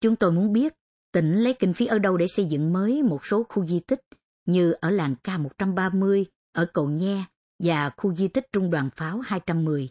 Chúng 0.00 0.16
tôi 0.16 0.32
muốn 0.32 0.52
biết 0.52 0.74
tỉnh 1.12 1.34
lấy 1.34 1.54
kinh 1.58 1.74
phí 1.74 1.86
ở 1.86 1.98
đâu 1.98 2.16
để 2.16 2.26
xây 2.26 2.46
dựng 2.46 2.72
mới 2.72 3.02
một 3.02 3.26
số 3.26 3.42
khu 3.48 3.66
di 3.66 3.80
tích 3.80 4.00
như 4.46 4.72
ở 4.72 4.90
làng 4.90 5.14
K130, 5.24 6.24
ở 6.52 6.66
Cầu 6.74 6.88
Nhe 6.88 7.24
và 7.58 7.90
khu 7.96 8.14
di 8.14 8.28
tích 8.28 8.46
Trung 8.52 8.70
đoàn 8.70 8.90
Pháo 8.96 9.20
210. 9.20 9.88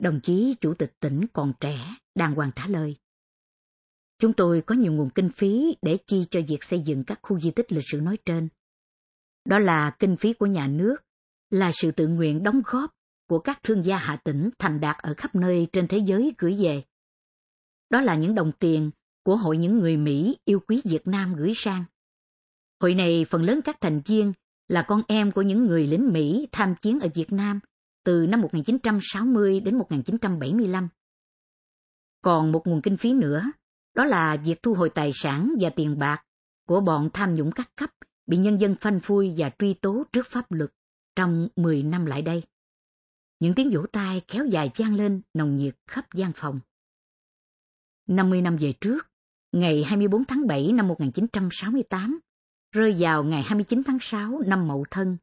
Đồng 0.00 0.20
chí 0.22 0.54
Chủ 0.60 0.74
tịch 0.74 0.92
tỉnh 1.00 1.26
còn 1.32 1.52
trẻ, 1.60 1.94
đàng 2.14 2.34
hoàng 2.34 2.50
trả 2.56 2.66
lời. 2.66 2.96
Chúng 4.18 4.32
tôi 4.32 4.62
có 4.62 4.74
nhiều 4.74 4.92
nguồn 4.92 5.10
kinh 5.10 5.28
phí 5.28 5.76
để 5.82 5.98
chi 6.06 6.24
cho 6.30 6.40
việc 6.48 6.64
xây 6.64 6.80
dựng 6.80 7.04
các 7.04 7.18
khu 7.22 7.40
di 7.40 7.50
tích 7.50 7.72
lịch 7.72 7.84
sử 7.92 8.00
nói 8.00 8.18
trên. 8.24 8.48
Đó 9.44 9.58
là 9.58 9.96
kinh 9.98 10.16
phí 10.16 10.32
của 10.32 10.46
nhà 10.46 10.66
nước, 10.66 10.96
là 11.50 11.70
sự 11.72 11.90
tự 11.90 12.08
nguyện 12.08 12.42
đóng 12.42 12.62
góp 12.64 12.90
của 13.28 13.38
các 13.38 13.62
thương 13.62 13.84
gia 13.84 13.96
hạ 13.96 14.16
tỉnh 14.16 14.50
thành 14.58 14.80
đạt 14.80 14.96
ở 14.98 15.14
khắp 15.16 15.34
nơi 15.34 15.66
trên 15.72 15.88
thế 15.88 15.98
giới 15.98 16.32
gửi 16.38 16.56
về. 16.62 16.82
Đó 17.90 18.00
là 18.00 18.14
những 18.14 18.34
đồng 18.34 18.52
tiền 18.58 18.90
của 19.22 19.36
Hội 19.36 19.56
những 19.56 19.78
người 19.78 19.96
Mỹ 19.96 20.36
yêu 20.44 20.60
quý 20.60 20.82
Việt 20.84 21.06
Nam 21.06 21.34
gửi 21.34 21.52
sang. 21.54 21.84
Hội 22.80 22.94
này 22.94 23.26
phần 23.30 23.42
lớn 23.42 23.60
các 23.64 23.76
thành 23.80 24.00
viên 24.06 24.32
là 24.68 24.84
con 24.88 25.02
em 25.08 25.32
của 25.32 25.42
những 25.42 25.66
người 25.66 25.86
lính 25.86 26.12
Mỹ 26.12 26.48
tham 26.52 26.74
chiến 26.82 27.00
ở 27.00 27.08
Việt 27.14 27.32
Nam 27.32 27.60
từ 28.10 28.26
năm 28.26 28.40
1960 28.40 29.60
đến 29.60 29.78
1975. 29.78 30.88
Còn 32.22 32.52
một 32.52 32.66
nguồn 32.66 32.82
kinh 32.82 32.96
phí 32.96 33.12
nữa, 33.12 33.42
đó 33.94 34.04
là 34.04 34.36
việc 34.44 34.62
thu 34.62 34.74
hồi 34.74 34.90
tài 34.94 35.10
sản 35.14 35.54
và 35.60 35.70
tiền 35.70 35.98
bạc 35.98 36.24
của 36.66 36.80
bọn 36.80 37.10
tham 37.12 37.34
nhũng 37.34 37.52
các 37.52 37.76
cấp 37.76 37.90
bị 38.26 38.36
nhân 38.36 38.60
dân 38.60 38.74
phanh 38.80 39.00
phui 39.00 39.34
và 39.36 39.50
truy 39.58 39.74
tố 39.74 40.04
trước 40.12 40.26
pháp 40.26 40.52
luật 40.52 40.70
trong 41.16 41.48
10 41.56 41.82
năm 41.82 42.06
lại 42.06 42.22
đây. 42.22 42.42
Những 43.40 43.54
tiếng 43.54 43.70
vỗ 43.72 43.86
tay 43.92 44.22
kéo 44.28 44.46
dài 44.46 44.70
vang 44.76 44.94
lên 44.94 45.22
nồng 45.34 45.56
nhiệt 45.56 45.74
khắp 45.86 46.14
gian 46.14 46.32
phòng. 46.32 46.60
50 48.06 48.42
năm 48.42 48.56
về 48.56 48.72
trước, 48.80 49.06
ngày 49.52 49.84
24 49.84 50.24
tháng 50.24 50.46
7 50.46 50.72
năm 50.72 50.88
1968, 50.88 52.20
rơi 52.72 52.96
vào 52.98 53.24
ngày 53.24 53.42
29 53.42 53.82
tháng 53.86 53.98
6 54.00 54.40
năm 54.46 54.68
Mậu 54.68 54.84
Thân. 54.90 55.16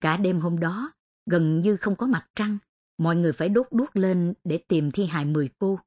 Cả 0.00 0.16
đêm 0.16 0.40
hôm 0.40 0.60
đó, 0.60 0.92
gần 1.30 1.60
như 1.60 1.76
không 1.76 1.96
có 1.96 2.06
mặt 2.06 2.26
trăng, 2.34 2.58
mọi 2.98 3.16
người 3.16 3.32
phải 3.32 3.48
đốt 3.48 3.66
đuốc 3.70 3.96
lên 3.96 4.34
để 4.44 4.58
tìm 4.68 4.90
thi 4.90 5.06
hài 5.06 5.24
10 5.24 5.48
cô. 5.58 5.78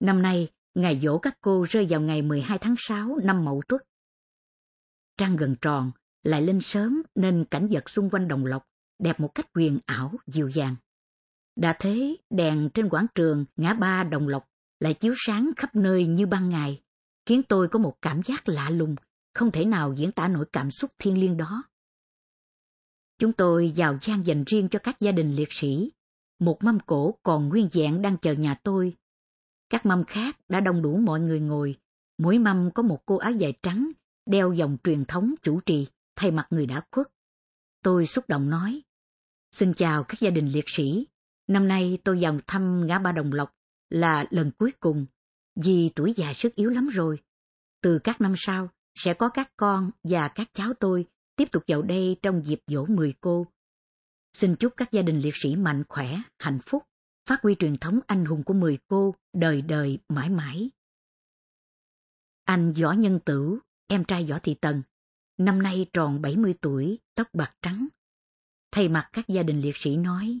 Năm 0.00 0.22
nay, 0.22 0.48
ngày 0.74 1.00
dỗ 1.02 1.18
các 1.18 1.38
cô 1.40 1.66
rơi 1.70 1.86
vào 1.90 2.00
ngày 2.00 2.22
12 2.22 2.58
tháng 2.58 2.74
6 2.78 3.18
năm 3.22 3.44
Mậu 3.44 3.62
Tuất. 3.68 3.82
Trăng 5.16 5.36
gần 5.36 5.56
tròn, 5.60 5.90
lại 6.22 6.42
lên 6.42 6.60
sớm 6.60 7.02
nên 7.14 7.44
cảnh 7.50 7.68
vật 7.70 7.90
xung 7.90 8.10
quanh 8.10 8.28
đồng 8.28 8.46
lộc 8.46 8.66
đẹp 8.98 9.20
một 9.20 9.34
cách 9.34 9.46
quyền 9.54 9.78
ảo, 9.86 10.12
dịu 10.26 10.48
dàng. 10.48 10.76
Đã 11.56 11.76
thế, 11.78 12.16
đèn 12.30 12.70
trên 12.74 12.88
quảng 12.88 13.06
trường 13.14 13.44
ngã 13.56 13.74
ba 13.74 14.04
đồng 14.04 14.28
lộc 14.28 14.48
lại 14.80 14.94
chiếu 14.94 15.14
sáng 15.16 15.50
khắp 15.56 15.76
nơi 15.76 16.06
như 16.06 16.26
ban 16.26 16.48
ngày, 16.48 16.82
khiến 17.26 17.42
tôi 17.42 17.68
có 17.68 17.78
một 17.78 17.96
cảm 18.02 18.22
giác 18.22 18.48
lạ 18.48 18.70
lùng, 18.70 18.96
không 19.34 19.50
thể 19.50 19.64
nào 19.64 19.92
diễn 19.92 20.12
tả 20.12 20.28
nổi 20.28 20.46
cảm 20.52 20.70
xúc 20.70 20.90
thiên 20.98 21.20
liêng 21.20 21.36
đó. 21.36 21.64
Chúng 23.18 23.32
tôi 23.32 23.72
vào 23.76 23.98
gian 24.02 24.26
dành 24.26 24.44
riêng 24.44 24.68
cho 24.68 24.78
các 24.78 25.00
gia 25.00 25.12
đình 25.12 25.36
liệt 25.36 25.52
sĩ. 25.52 25.90
Một 26.38 26.64
mâm 26.64 26.80
cổ 26.80 27.18
còn 27.22 27.48
nguyên 27.48 27.68
vẹn 27.72 28.02
đang 28.02 28.16
chờ 28.16 28.32
nhà 28.32 28.54
tôi. 28.54 28.96
Các 29.70 29.86
mâm 29.86 30.04
khác 30.04 30.36
đã 30.48 30.60
đông 30.60 30.82
đủ 30.82 30.96
mọi 30.96 31.20
người 31.20 31.40
ngồi. 31.40 31.76
Mỗi 32.18 32.38
mâm 32.38 32.70
có 32.70 32.82
một 32.82 33.06
cô 33.06 33.16
áo 33.16 33.32
dài 33.32 33.52
trắng, 33.62 33.90
đeo 34.26 34.52
dòng 34.52 34.76
truyền 34.84 35.04
thống 35.04 35.34
chủ 35.42 35.60
trì, 35.60 35.86
thay 36.16 36.30
mặt 36.30 36.46
người 36.50 36.66
đã 36.66 36.82
khuất. 36.92 37.06
Tôi 37.82 38.06
xúc 38.06 38.24
động 38.28 38.50
nói, 38.50 38.82
Xin 39.54 39.74
chào 39.74 40.04
các 40.04 40.20
gia 40.20 40.30
đình 40.30 40.48
liệt 40.48 40.64
sĩ. 40.66 41.06
Năm 41.46 41.68
nay 41.68 41.98
tôi 42.04 42.18
vào 42.20 42.38
thăm 42.46 42.86
ngã 42.86 42.98
ba 42.98 43.12
Đồng 43.12 43.32
Lộc 43.32 43.54
là 43.90 44.26
lần 44.30 44.50
cuối 44.58 44.72
cùng, 44.80 45.06
vì 45.56 45.88
tuổi 45.88 46.14
già 46.16 46.32
sức 46.32 46.54
yếu 46.54 46.70
lắm 46.70 46.88
rồi. 46.88 47.18
Từ 47.82 47.98
các 47.98 48.20
năm 48.20 48.34
sau, 48.36 48.68
sẽ 48.94 49.14
có 49.14 49.28
các 49.28 49.52
con 49.56 49.90
và 50.04 50.28
các 50.28 50.48
cháu 50.54 50.72
tôi 50.80 51.06
tiếp 51.36 51.48
tục 51.52 51.62
vào 51.66 51.82
đây 51.82 52.16
trong 52.22 52.42
dịp 52.44 52.60
dỗ 52.66 52.86
mười 52.86 53.14
cô. 53.20 53.46
Xin 54.32 54.56
chúc 54.56 54.72
các 54.76 54.92
gia 54.92 55.02
đình 55.02 55.20
liệt 55.20 55.36
sĩ 55.36 55.56
mạnh 55.56 55.84
khỏe, 55.88 56.16
hạnh 56.38 56.58
phúc 56.66 56.82
phát 57.26 57.42
huy 57.42 57.54
truyền 57.54 57.76
thống 57.76 58.00
anh 58.06 58.24
hùng 58.24 58.42
của 58.44 58.54
mười 58.54 58.78
cô 58.88 59.14
đời 59.32 59.62
đời 59.62 59.98
mãi 60.08 60.30
mãi. 60.30 60.70
Anh 62.44 62.72
Võ 62.72 62.92
Nhân 62.92 63.20
Tử, 63.24 63.58
em 63.86 64.04
trai 64.04 64.26
Võ 64.26 64.38
Thị 64.38 64.54
Tần, 64.54 64.82
năm 65.38 65.62
nay 65.62 65.86
tròn 65.92 66.22
70 66.22 66.54
tuổi, 66.60 66.98
tóc 67.14 67.28
bạc 67.32 67.56
trắng. 67.62 67.86
Thay 68.70 68.88
mặt 68.88 69.08
các 69.12 69.28
gia 69.28 69.42
đình 69.42 69.60
liệt 69.60 69.76
sĩ 69.76 69.96
nói, 69.96 70.40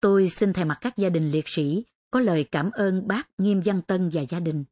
Tôi 0.00 0.28
xin 0.30 0.52
thay 0.52 0.64
mặt 0.64 0.78
các 0.80 0.96
gia 0.96 1.08
đình 1.08 1.30
liệt 1.30 1.48
sĩ 1.48 1.84
có 2.10 2.20
lời 2.20 2.48
cảm 2.50 2.70
ơn 2.70 3.08
bác 3.08 3.28
Nghiêm 3.38 3.60
Văn 3.64 3.82
Tân 3.82 4.10
và 4.12 4.22
gia 4.22 4.40
đình. 4.40 4.64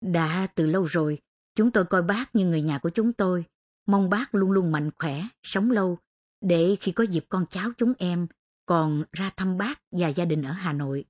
Đã 0.00 0.46
từ 0.54 0.66
lâu 0.66 0.84
rồi, 0.84 1.18
chúng 1.54 1.70
tôi 1.70 1.84
coi 1.84 2.02
bác 2.02 2.34
như 2.34 2.46
người 2.46 2.62
nhà 2.62 2.78
của 2.78 2.90
chúng 2.90 3.12
tôi, 3.12 3.44
mong 3.92 4.10
bác 4.10 4.34
luôn 4.34 4.50
luôn 4.50 4.72
mạnh 4.72 4.90
khỏe, 4.98 5.22
sống 5.42 5.70
lâu, 5.70 5.98
để 6.40 6.76
khi 6.80 6.92
có 6.92 7.04
dịp 7.04 7.26
con 7.28 7.46
cháu 7.50 7.70
chúng 7.78 7.92
em 7.98 8.26
còn 8.66 9.04
ra 9.12 9.30
thăm 9.36 9.58
bác 9.58 9.80
và 9.90 10.08
gia 10.08 10.24
đình 10.24 10.42
ở 10.42 10.52
Hà 10.52 10.72
Nội. 10.72 11.04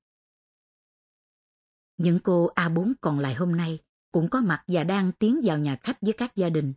Những 1.96 2.18
cô 2.18 2.50
A4 2.54 2.92
còn 3.00 3.18
lại 3.18 3.34
hôm 3.34 3.56
nay 3.56 3.78
cũng 4.12 4.28
có 4.30 4.40
mặt 4.40 4.64
và 4.66 4.84
đang 4.84 5.12
tiến 5.12 5.40
vào 5.44 5.58
nhà 5.58 5.76
khách 5.76 6.00
với 6.00 6.12
các 6.12 6.36
gia 6.36 6.50
đình. 6.50 6.74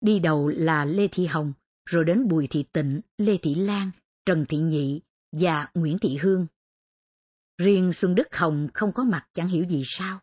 Đi 0.00 0.18
đầu 0.18 0.48
là 0.48 0.84
Lê 0.84 1.08
Thị 1.08 1.26
Hồng, 1.26 1.52
rồi 1.84 2.04
đến 2.04 2.28
Bùi 2.28 2.46
Thị 2.46 2.64
Tịnh, 2.72 3.00
Lê 3.18 3.36
Thị 3.36 3.54
Lan, 3.54 3.90
Trần 4.26 4.46
Thị 4.48 4.58
Nhị 4.58 5.00
và 5.32 5.68
Nguyễn 5.74 5.98
Thị 5.98 6.16
Hương. 6.16 6.46
Riêng 7.58 7.92
Xuân 7.92 8.14
Đức 8.14 8.36
Hồng 8.36 8.68
không 8.74 8.92
có 8.92 9.04
mặt 9.04 9.28
chẳng 9.34 9.48
hiểu 9.48 9.64
gì 9.64 9.82
sao. 9.86 10.20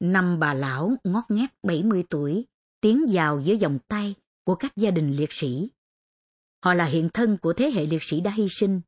Năm 0.00 0.38
bà 0.38 0.54
lão 0.54 0.96
ngót 1.04 1.24
nghét 1.28 1.46
70 1.62 2.04
tuổi, 2.10 2.46
tiến 2.80 3.06
vào 3.12 3.40
giữa 3.40 3.54
dòng 3.54 3.78
tay 3.88 4.14
của 4.44 4.54
các 4.54 4.76
gia 4.76 4.90
đình 4.90 5.16
liệt 5.16 5.32
sĩ. 5.32 5.70
Họ 6.64 6.74
là 6.74 6.84
hiện 6.84 7.08
thân 7.14 7.38
của 7.42 7.52
thế 7.52 7.70
hệ 7.70 7.86
liệt 7.86 8.02
sĩ 8.02 8.20
đã 8.20 8.30
hy 8.30 8.48
sinh. 8.48 8.80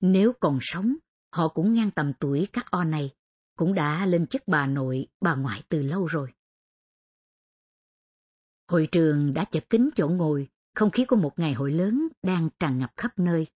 Nếu 0.00 0.32
còn 0.40 0.58
sống, 0.60 0.96
họ 1.32 1.48
cũng 1.48 1.72
ngang 1.72 1.90
tầm 1.90 2.12
tuổi 2.20 2.48
các 2.52 2.70
o 2.70 2.84
này, 2.84 3.10
cũng 3.56 3.74
đã 3.74 4.06
lên 4.06 4.26
chức 4.26 4.42
bà 4.46 4.66
nội, 4.66 5.06
bà 5.20 5.34
ngoại 5.34 5.62
từ 5.68 5.82
lâu 5.82 6.06
rồi. 6.06 6.32
Hội 8.68 8.88
trường 8.92 9.34
đã 9.34 9.44
chật 9.44 9.70
kín 9.70 9.90
chỗ 9.96 10.08
ngồi, 10.08 10.48
không 10.74 10.90
khí 10.90 11.04
của 11.04 11.16
một 11.16 11.38
ngày 11.38 11.52
hội 11.54 11.72
lớn 11.72 12.08
đang 12.22 12.48
tràn 12.60 12.78
ngập 12.78 12.92
khắp 12.96 13.18
nơi. 13.18 13.46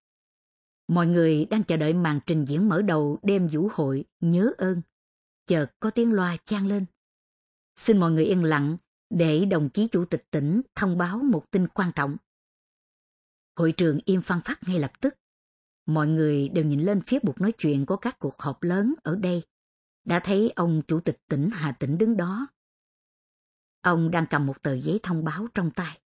Mọi 0.88 1.06
người 1.06 1.44
đang 1.44 1.64
chờ 1.64 1.76
đợi 1.76 1.94
màn 1.94 2.20
trình 2.26 2.44
diễn 2.44 2.68
mở 2.68 2.82
đầu 2.82 3.18
đêm 3.22 3.48
vũ 3.52 3.68
hội 3.72 4.04
nhớ 4.20 4.52
ơn. 4.58 4.82
Chợt 5.46 5.66
có 5.80 5.90
tiếng 5.90 6.12
loa 6.12 6.36
chan 6.44 6.68
lên. 6.68 6.86
Xin 7.76 7.98
mọi 7.98 8.10
người 8.10 8.24
yên 8.24 8.44
lặng 8.44 8.76
để 9.10 9.44
đồng 9.44 9.70
chí 9.70 9.88
chủ 9.88 10.04
tịch 10.04 10.24
tỉnh 10.30 10.60
thông 10.74 10.98
báo 10.98 11.18
một 11.18 11.50
tin 11.50 11.68
quan 11.68 11.92
trọng. 11.94 12.16
Hội 13.56 13.72
trường 13.72 13.98
im 14.04 14.22
phăng 14.22 14.40
phát 14.44 14.58
ngay 14.66 14.78
lập 14.78 14.92
tức. 15.00 15.14
Mọi 15.86 16.06
người 16.06 16.48
đều 16.48 16.64
nhìn 16.64 16.80
lên 16.80 17.02
phía 17.06 17.18
bục 17.22 17.40
nói 17.40 17.52
chuyện 17.52 17.86
của 17.86 17.96
các 17.96 18.18
cuộc 18.18 18.38
họp 18.38 18.62
lớn 18.62 18.94
ở 19.02 19.16
đây. 19.16 19.42
Đã 20.04 20.20
thấy 20.24 20.52
ông 20.56 20.82
chủ 20.88 21.00
tịch 21.00 21.20
tỉnh 21.28 21.50
Hà 21.52 21.72
Tĩnh 21.72 21.98
đứng 21.98 22.16
đó. 22.16 22.46
Ông 23.80 24.10
đang 24.10 24.26
cầm 24.30 24.46
một 24.46 24.62
tờ 24.62 24.74
giấy 24.74 25.00
thông 25.02 25.24
báo 25.24 25.46
trong 25.54 25.70
tay. 25.70 26.00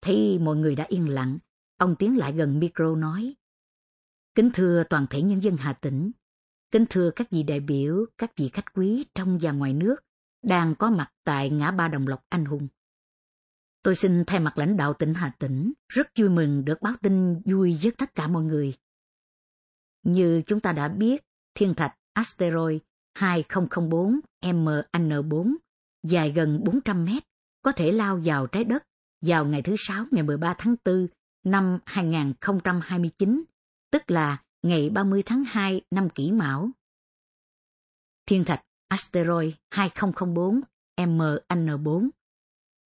Thấy 0.00 0.38
mọi 0.38 0.56
người 0.56 0.76
đã 0.76 0.84
yên 0.88 1.08
lặng, 1.08 1.38
ông 1.76 1.96
tiến 1.98 2.18
lại 2.18 2.32
gần 2.32 2.58
micro 2.58 2.96
nói. 2.96 3.34
Kính 4.34 4.50
thưa 4.54 4.84
toàn 4.90 5.06
thể 5.10 5.22
nhân 5.22 5.42
dân 5.42 5.56
Hà 5.56 5.72
Tĩnh, 5.72 6.10
kính 6.70 6.84
thưa 6.90 7.10
các 7.16 7.30
vị 7.30 7.42
đại 7.42 7.60
biểu, 7.60 8.06
các 8.18 8.32
vị 8.36 8.48
khách 8.48 8.74
quý 8.74 9.06
trong 9.14 9.38
và 9.42 9.52
ngoài 9.52 9.72
nước 9.72 9.96
đang 10.42 10.74
có 10.74 10.90
mặt 10.90 11.12
tại 11.24 11.50
ngã 11.50 11.70
ba 11.70 11.88
Đồng 11.88 12.06
Lộc 12.06 12.24
Anh 12.28 12.44
Hùng. 12.44 12.68
Tôi 13.82 13.94
xin 13.94 14.24
thay 14.24 14.40
mặt 14.40 14.58
lãnh 14.58 14.76
đạo 14.76 14.94
tỉnh 14.94 15.14
Hà 15.14 15.32
Tĩnh 15.38 15.72
rất 15.88 16.08
vui 16.18 16.28
mừng 16.28 16.64
được 16.64 16.82
báo 16.82 16.94
tin 17.02 17.40
vui 17.44 17.78
với 17.82 17.92
tất 17.98 18.14
cả 18.14 18.28
mọi 18.28 18.42
người. 18.42 18.74
Như 20.02 20.42
chúng 20.46 20.60
ta 20.60 20.72
đã 20.72 20.88
biết, 20.88 21.24
thiên 21.54 21.74
thạch 21.74 21.96
asteroid 22.12 22.78
2004 23.14 24.20
MN4 24.42 25.54
dài 26.02 26.32
gần 26.32 26.64
400 26.64 27.04
mét 27.04 27.22
có 27.62 27.72
thể 27.72 27.92
lao 27.92 28.20
vào 28.24 28.46
trái 28.46 28.64
đất 28.64 28.84
vào 29.20 29.44
ngày 29.44 29.62
thứ 29.62 29.74
Sáu 29.78 30.06
ngày 30.10 30.22
13 30.22 30.54
tháng 30.58 30.76
4 30.84 31.06
năm 31.44 31.78
2029 31.84 33.44
tức 33.90 34.10
là 34.10 34.42
ngày 34.62 34.90
30 34.90 35.22
tháng 35.26 35.44
2 35.46 35.80
năm 35.90 36.08
kỷ 36.10 36.32
mão. 36.32 36.70
Thiên 38.26 38.44
thạch 38.44 38.64
asteroid 38.92 39.52
2004 39.70 40.60
MN4 40.96 42.08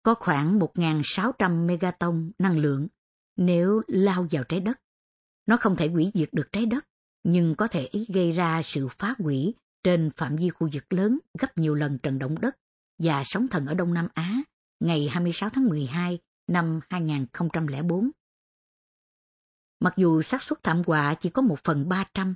có 0.03 0.13
khoảng 0.13 0.59
1.600 0.59 1.65
megaton 1.65 2.31
năng 2.39 2.57
lượng 2.57 2.87
nếu 3.35 3.81
lao 3.87 4.27
vào 4.31 4.43
trái 4.43 4.59
đất. 4.59 4.79
Nó 5.45 5.57
không 5.57 5.75
thể 5.75 5.87
hủy 5.87 6.11
diệt 6.13 6.29
được 6.31 6.51
trái 6.51 6.65
đất, 6.65 6.85
nhưng 7.23 7.55
có 7.55 7.67
thể 7.67 7.89
gây 8.13 8.31
ra 8.31 8.61
sự 8.61 8.87
phá 8.87 9.15
hủy 9.19 9.53
trên 9.83 10.11
phạm 10.17 10.35
vi 10.35 10.49
khu 10.49 10.69
vực 10.73 10.93
lớn 10.93 11.19
gấp 11.39 11.57
nhiều 11.57 11.75
lần 11.75 11.97
trận 11.97 12.19
động 12.19 12.41
đất 12.41 12.57
và 12.99 13.23
sóng 13.25 13.47
thần 13.47 13.65
ở 13.65 13.73
Đông 13.73 13.93
Nam 13.93 14.07
Á 14.13 14.41
ngày 14.79 15.07
26 15.07 15.49
tháng 15.49 15.69
12 15.69 16.19
năm 16.47 16.79
2004. 16.89 18.11
Mặc 19.79 19.93
dù 19.97 20.21
xác 20.21 20.41
suất 20.41 20.63
thảm 20.63 20.81
họa 20.87 21.13
chỉ 21.13 21.29
có 21.29 21.41
một 21.41 21.59
phần 21.63 21.89
ba 21.89 22.05
trăm, 22.13 22.35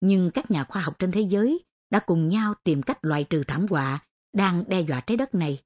nhưng 0.00 0.30
các 0.34 0.50
nhà 0.50 0.64
khoa 0.64 0.82
học 0.82 0.98
trên 0.98 1.12
thế 1.12 1.20
giới 1.20 1.64
đã 1.92 1.98
cùng 1.98 2.28
nhau 2.28 2.54
tìm 2.64 2.82
cách 2.82 3.04
loại 3.04 3.24
trừ 3.30 3.44
thảm 3.48 3.66
họa 3.70 3.98
đang 4.32 4.64
đe 4.68 4.80
dọa 4.80 5.00
trái 5.00 5.16
đất 5.16 5.34
này. 5.34 5.62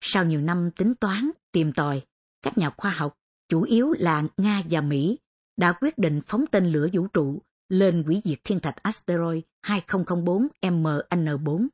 Sau 0.00 0.24
nhiều 0.24 0.40
năm 0.40 0.70
tính 0.76 0.94
toán, 0.94 1.30
tìm 1.52 1.72
tòi, 1.72 2.02
các 2.42 2.58
nhà 2.58 2.70
khoa 2.76 2.90
học, 2.90 3.14
chủ 3.48 3.62
yếu 3.62 3.92
là 3.98 4.22
Nga 4.36 4.62
và 4.70 4.80
Mỹ, 4.80 5.18
đã 5.56 5.72
quyết 5.72 5.98
định 5.98 6.20
phóng 6.26 6.44
tên 6.50 6.66
lửa 6.66 6.88
vũ 6.92 7.06
trụ 7.06 7.42
lên 7.68 8.02
hủy 8.02 8.22
diệt 8.24 8.38
thiên 8.44 8.60
thạch 8.60 8.82
asteroid 8.82 9.42
2004 9.62 10.48
MN4. 10.62 11.66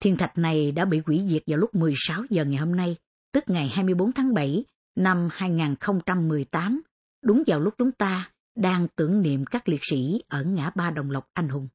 Thiên 0.00 0.16
thạch 0.16 0.38
này 0.38 0.72
đã 0.72 0.84
bị 0.84 1.02
hủy 1.06 1.24
diệt 1.28 1.42
vào 1.46 1.58
lúc 1.58 1.74
16 1.74 2.22
giờ 2.30 2.44
ngày 2.44 2.60
hôm 2.60 2.76
nay, 2.76 2.96
tức 3.32 3.44
ngày 3.46 3.68
24 3.68 4.12
tháng 4.12 4.34
7 4.34 4.64
năm 4.96 5.28
2018 5.32 6.82
đúng 7.22 7.42
vào 7.46 7.60
lúc 7.60 7.74
chúng 7.78 7.92
ta 7.92 8.30
đang 8.54 8.88
tưởng 8.96 9.22
niệm 9.22 9.44
các 9.44 9.68
liệt 9.68 9.80
sĩ 9.90 10.22
ở 10.28 10.44
ngã 10.44 10.70
ba 10.74 10.90
Đồng 10.90 11.10
Lộc 11.10 11.28
anh 11.32 11.48
hùng. 11.48 11.68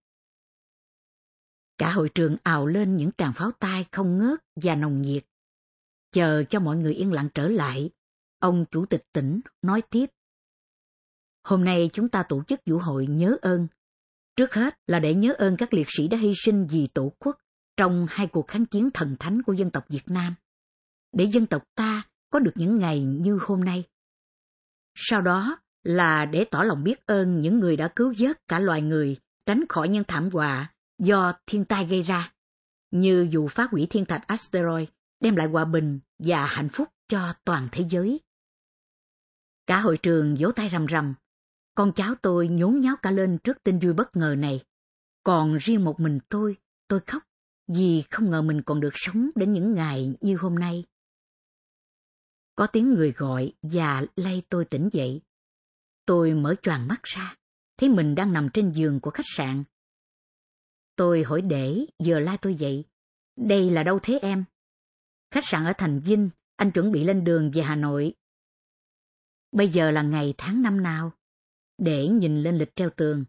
Cả 1.82 1.92
hội 1.92 2.10
trường 2.10 2.38
ào 2.44 2.68
lên 2.68 2.98
những 2.98 3.12
tràng 3.18 3.34
pháo 3.34 3.52
tay 3.52 3.86
không 3.92 4.18
ngớt 4.18 4.40
và 4.56 4.76
nồng 4.76 5.02
nhiệt. 5.02 5.24
Chờ 6.12 6.44
cho 6.50 6.60
mọi 6.60 6.78
người 6.78 6.94
yên 6.94 7.12
lặng 7.12 7.30
trở 7.34 7.48
lại, 7.48 7.90
ông 8.40 8.66
chủ 8.72 8.86
tịch 8.86 9.04
tỉnh 9.14 9.40
nói 9.62 9.82
tiếp. 9.90 10.06
Hôm 11.44 11.66
nay 11.66 11.90
chúng 11.94 12.10
ta 12.10 12.24
tổ 12.24 12.44
chức 12.44 12.60
vũ 12.66 12.78
hội 12.78 13.08
nhớ 13.08 13.38
ơn. 13.42 13.68
Trước 14.36 14.54
hết 14.54 14.80
là 14.88 15.00
để 15.00 15.14
nhớ 15.14 15.34
ơn 15.38 15.58
các 15.58 15.74
liệt 15.74 15.88
sĩ 15.98 16.08
đã 16.08 16.18
hy 16.18 16.34
sinh 16.46 16.68
vì 16.72 16.88
tổ 16.88 17.14
quốc 17.20 17.38
trong 17.78 18.06
hai 18.10 18.28
cuộc 18.28 18.48
kháng 18.48 18.66
chiến 18.66 18.90
thần 18.94 19.16
thánh 19.20 19.42
của 19.42 19.54
dân 19.54 19.72
tộc 19.72 19.86
Việt 19.90 20.04
Nam. 20.08 20.36
Để 21.12 21.26
dân 21.34 21.46
tộc 21.46 21.64
ta 21.76 22.04
có 22.30 22.40
được 22.40 22.54
những 22.56 22.80
ngày 22.80 23.04
như 23.04 23.40
hôm 23.42 23.64
nay. 23.64 23.84
Sau 24.96 25.22
đó 25.22 25.58
là 25.84 26.26
để 26.26 26.46
tỏ 26.52 26.64
lòng 26.64 26.84
biết 26.84 27.06
ơn 27.06 27.42
những 27.42 27.60
người 27.60 27.78
đã 27.78 27.88
cứu 27.96 28.14
vớt 28.20 28.48
cả 28.48 28.60
loài 28.60 28.82
người 28.82 29.18
tránh 29.46 29.64
khỏi 29.70 29.90
những 29.90 30.04
thảm 30.08 30.30
họa 30.34 30.74
do 31.02 31.34
thiên 31.48 31.66
tai 31.66 31.86
gây 31.86 32.02
ra, 32.02 32.34
như 32.92 33.30
vụ 33.32 33.48
phá 33.48 33.68
hủy 33.72 33.88
thiên 33.90 34.06
thạch 34.06 34.28
asteroid 34.28 34.90
đem 35.20 35.36
lại 35.36 35.48
hòa 35.48 35.66
bình 35.66 36.00
và 36.20 36.46
hạnh 36.46 36.70
phúc 36.70 36.88
cho 37.08 37.34
toàn 37.44 37.68
thế 37.72 37.86
giới. 37.90 38.20
Cả 39.68 39.80
hội 39.80 39.98
trường 39.98 40.36
vỗ 40.40 40.52
tay 40.52 40.70
rầm 40.70 40.88
rầm, 40.88 41.14
con 41.76 41.92
cháu 41.96 42.16
tôi 42.22 42.48
nhốn 42.48 42.80
nháo 42.80 42.96
cả 43.02 43.12
lên 43.12 43.38
trước 43.44 43.64
tin 43.64 43.80
vui 43.80 43.94
bất 43.94 44.16
ngờ 44.16 44.36
này. 44.38 44.64
Còn 45.24 45.58
riêng 45.58 45.86
một 45.86 46.00
mình 46.00 46.20
tôi, 46.30 46.58
tôi 46.88 47.00
khóc 47.08 47.24
vì 47.68 48.04
không 48.12 48.30
ngờ 48.30 48.42
mình 48.42 48.62
còn 48.66 48.80
được 48.80 48.94
sống 48.94 49.30
đến 49.36 49.54
những 49.54 49.74
ngày 49.74 50.16
như 50.22 50.38
hôm 50.38 50.56
nay. 50.56 50.86
Có 52.56 52.68
tiếng 52.68 52.94
người 52.94 53.12
gọi 53.12 53.54
và 53.62 54.06
lay 54.16 54.42
tôi 54.50 54.66
tỉnh 54.66 54.90
dậy. 54.94 55.22
Tôi 56.06 56.34
mở 56.34 56.56
choàng 56.62 56.88
mắt 56.88 57.04
ra, 57.04 57.36
thấy 57.78 57.90
mình 57.90 58.16
đang 58.16 58.34
nằm 58.34 58.50
trên 58.54 58.72
giường 58.72 59.00
của 59.00 59.12
khách 59.12 59.26
sạn. 59.38 59.64
Tôi 61.02 61.24
hỏi 61.24 61.42
để, 61.42 61.86
giờ 62.00 62.20
la 62.20 62.38
tôi 62.38 62.56
dậy. 62.56 62.86
Đây 63.36 63.70
là 63.70 63.84
đâu 63.84 64.00
thế 64.04 64.20
em? 64.22 64.44
Khách 65.32 65.46
sạn 65.46 65.66
ở 65.66 65.74
Thành 65.78 66.00
Vinh, 66.00 66.30
anh 66.56 66.72
chuẩn 66.72 66.92
bị 66.92 67.04
lên 67.04 67.24
đường 67.24 67.52
về 67.52 67.62
Hà 67.62 67.76
Nội. 67.76 68.14
Bây 69.52 69.70
giờ 69.70 69.92
là 69.92 70.02
ngày 70.02 70.34
tháng 70.38 70.62
năm 70.62 70.84
nào? 70.84 71.12
Để 71.78 72.08
nhìn 72.08 72.44
lên 72.44 72.58
lịch 72.58 72.76
treo 72.76 72.90
tường. 72.90 73.26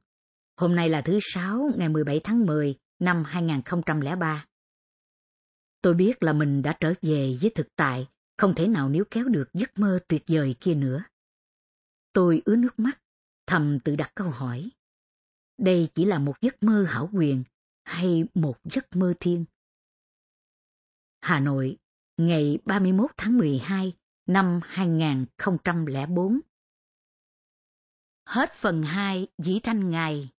Hôm 0.57 0.77
nay 0.77 0.89
là 0.89 1.01
thứ 1.01 1.19
Sáu, 1.23 1.71
ngày 1.77 1.89
17 1.89 2.21
tháng 2.25 2.47
10 2.47 2.79
năm 2.99 3.25
2003. 3.25 4.47
Tôi 5.83 5.95
biết 5.95 6.23
là 6.23 6.33
mình 6.33 6.63
đã 6.63 6.77
trở 6.81 6.95
về 7.03 7.37
với 7.41 7.51
thực 7.55 7.77
tại 7.77 8.09
không 8.39 8.55
thể 8.55 8.69
nào 8.69 8.89
níu 8.89 9.05
kéo 9.11 9.25
được 9.25 9.49
giấc 9.55 9.79
mơ 9.79 9.99
tuyệt 10.09 10.23
vời 10.29 10.55
kia 10.61 10.75
nữa. 10.75 11.05
Tôi 12.13 12.43
ứa 12.45 12.57
nước 12.57 12.79
mắt, 12.79 12.99
thầm 13.47 13.79
tự 13.81 13.97
đặt 13.97 14.13
câu 14.15 14.31
hỏi. 14.31 14.71
Đây 15.59 15.89
chỉ 15.95 16.05
là 16.05 16.19
một 16.19 16.41
giấc 16.41 16.63
mơ 16.63 16.85
hảo 16.89 17.11
quyền 17.13 17.45
hay 17.85 18.25
một 18.35 18.57
giấc 18.65 18.97
mơ 18.97 19.15
thiên? 19.21 19.45
Hà 21.21 21.41
Nội, 21.41 21.77
ngày 22.17 22.59
31 22.65 23.11
tháng 23.17 23.39
12 23.39 23.93
năm 24.27 24.61
2004 24.65 26.41
Hết 28.27 28.53
phần 28.53 28.83
2 28.83 29.27
Dĩ 29.39 29.61
Thanh 29.63 29.91
Ngài 29.91 30.31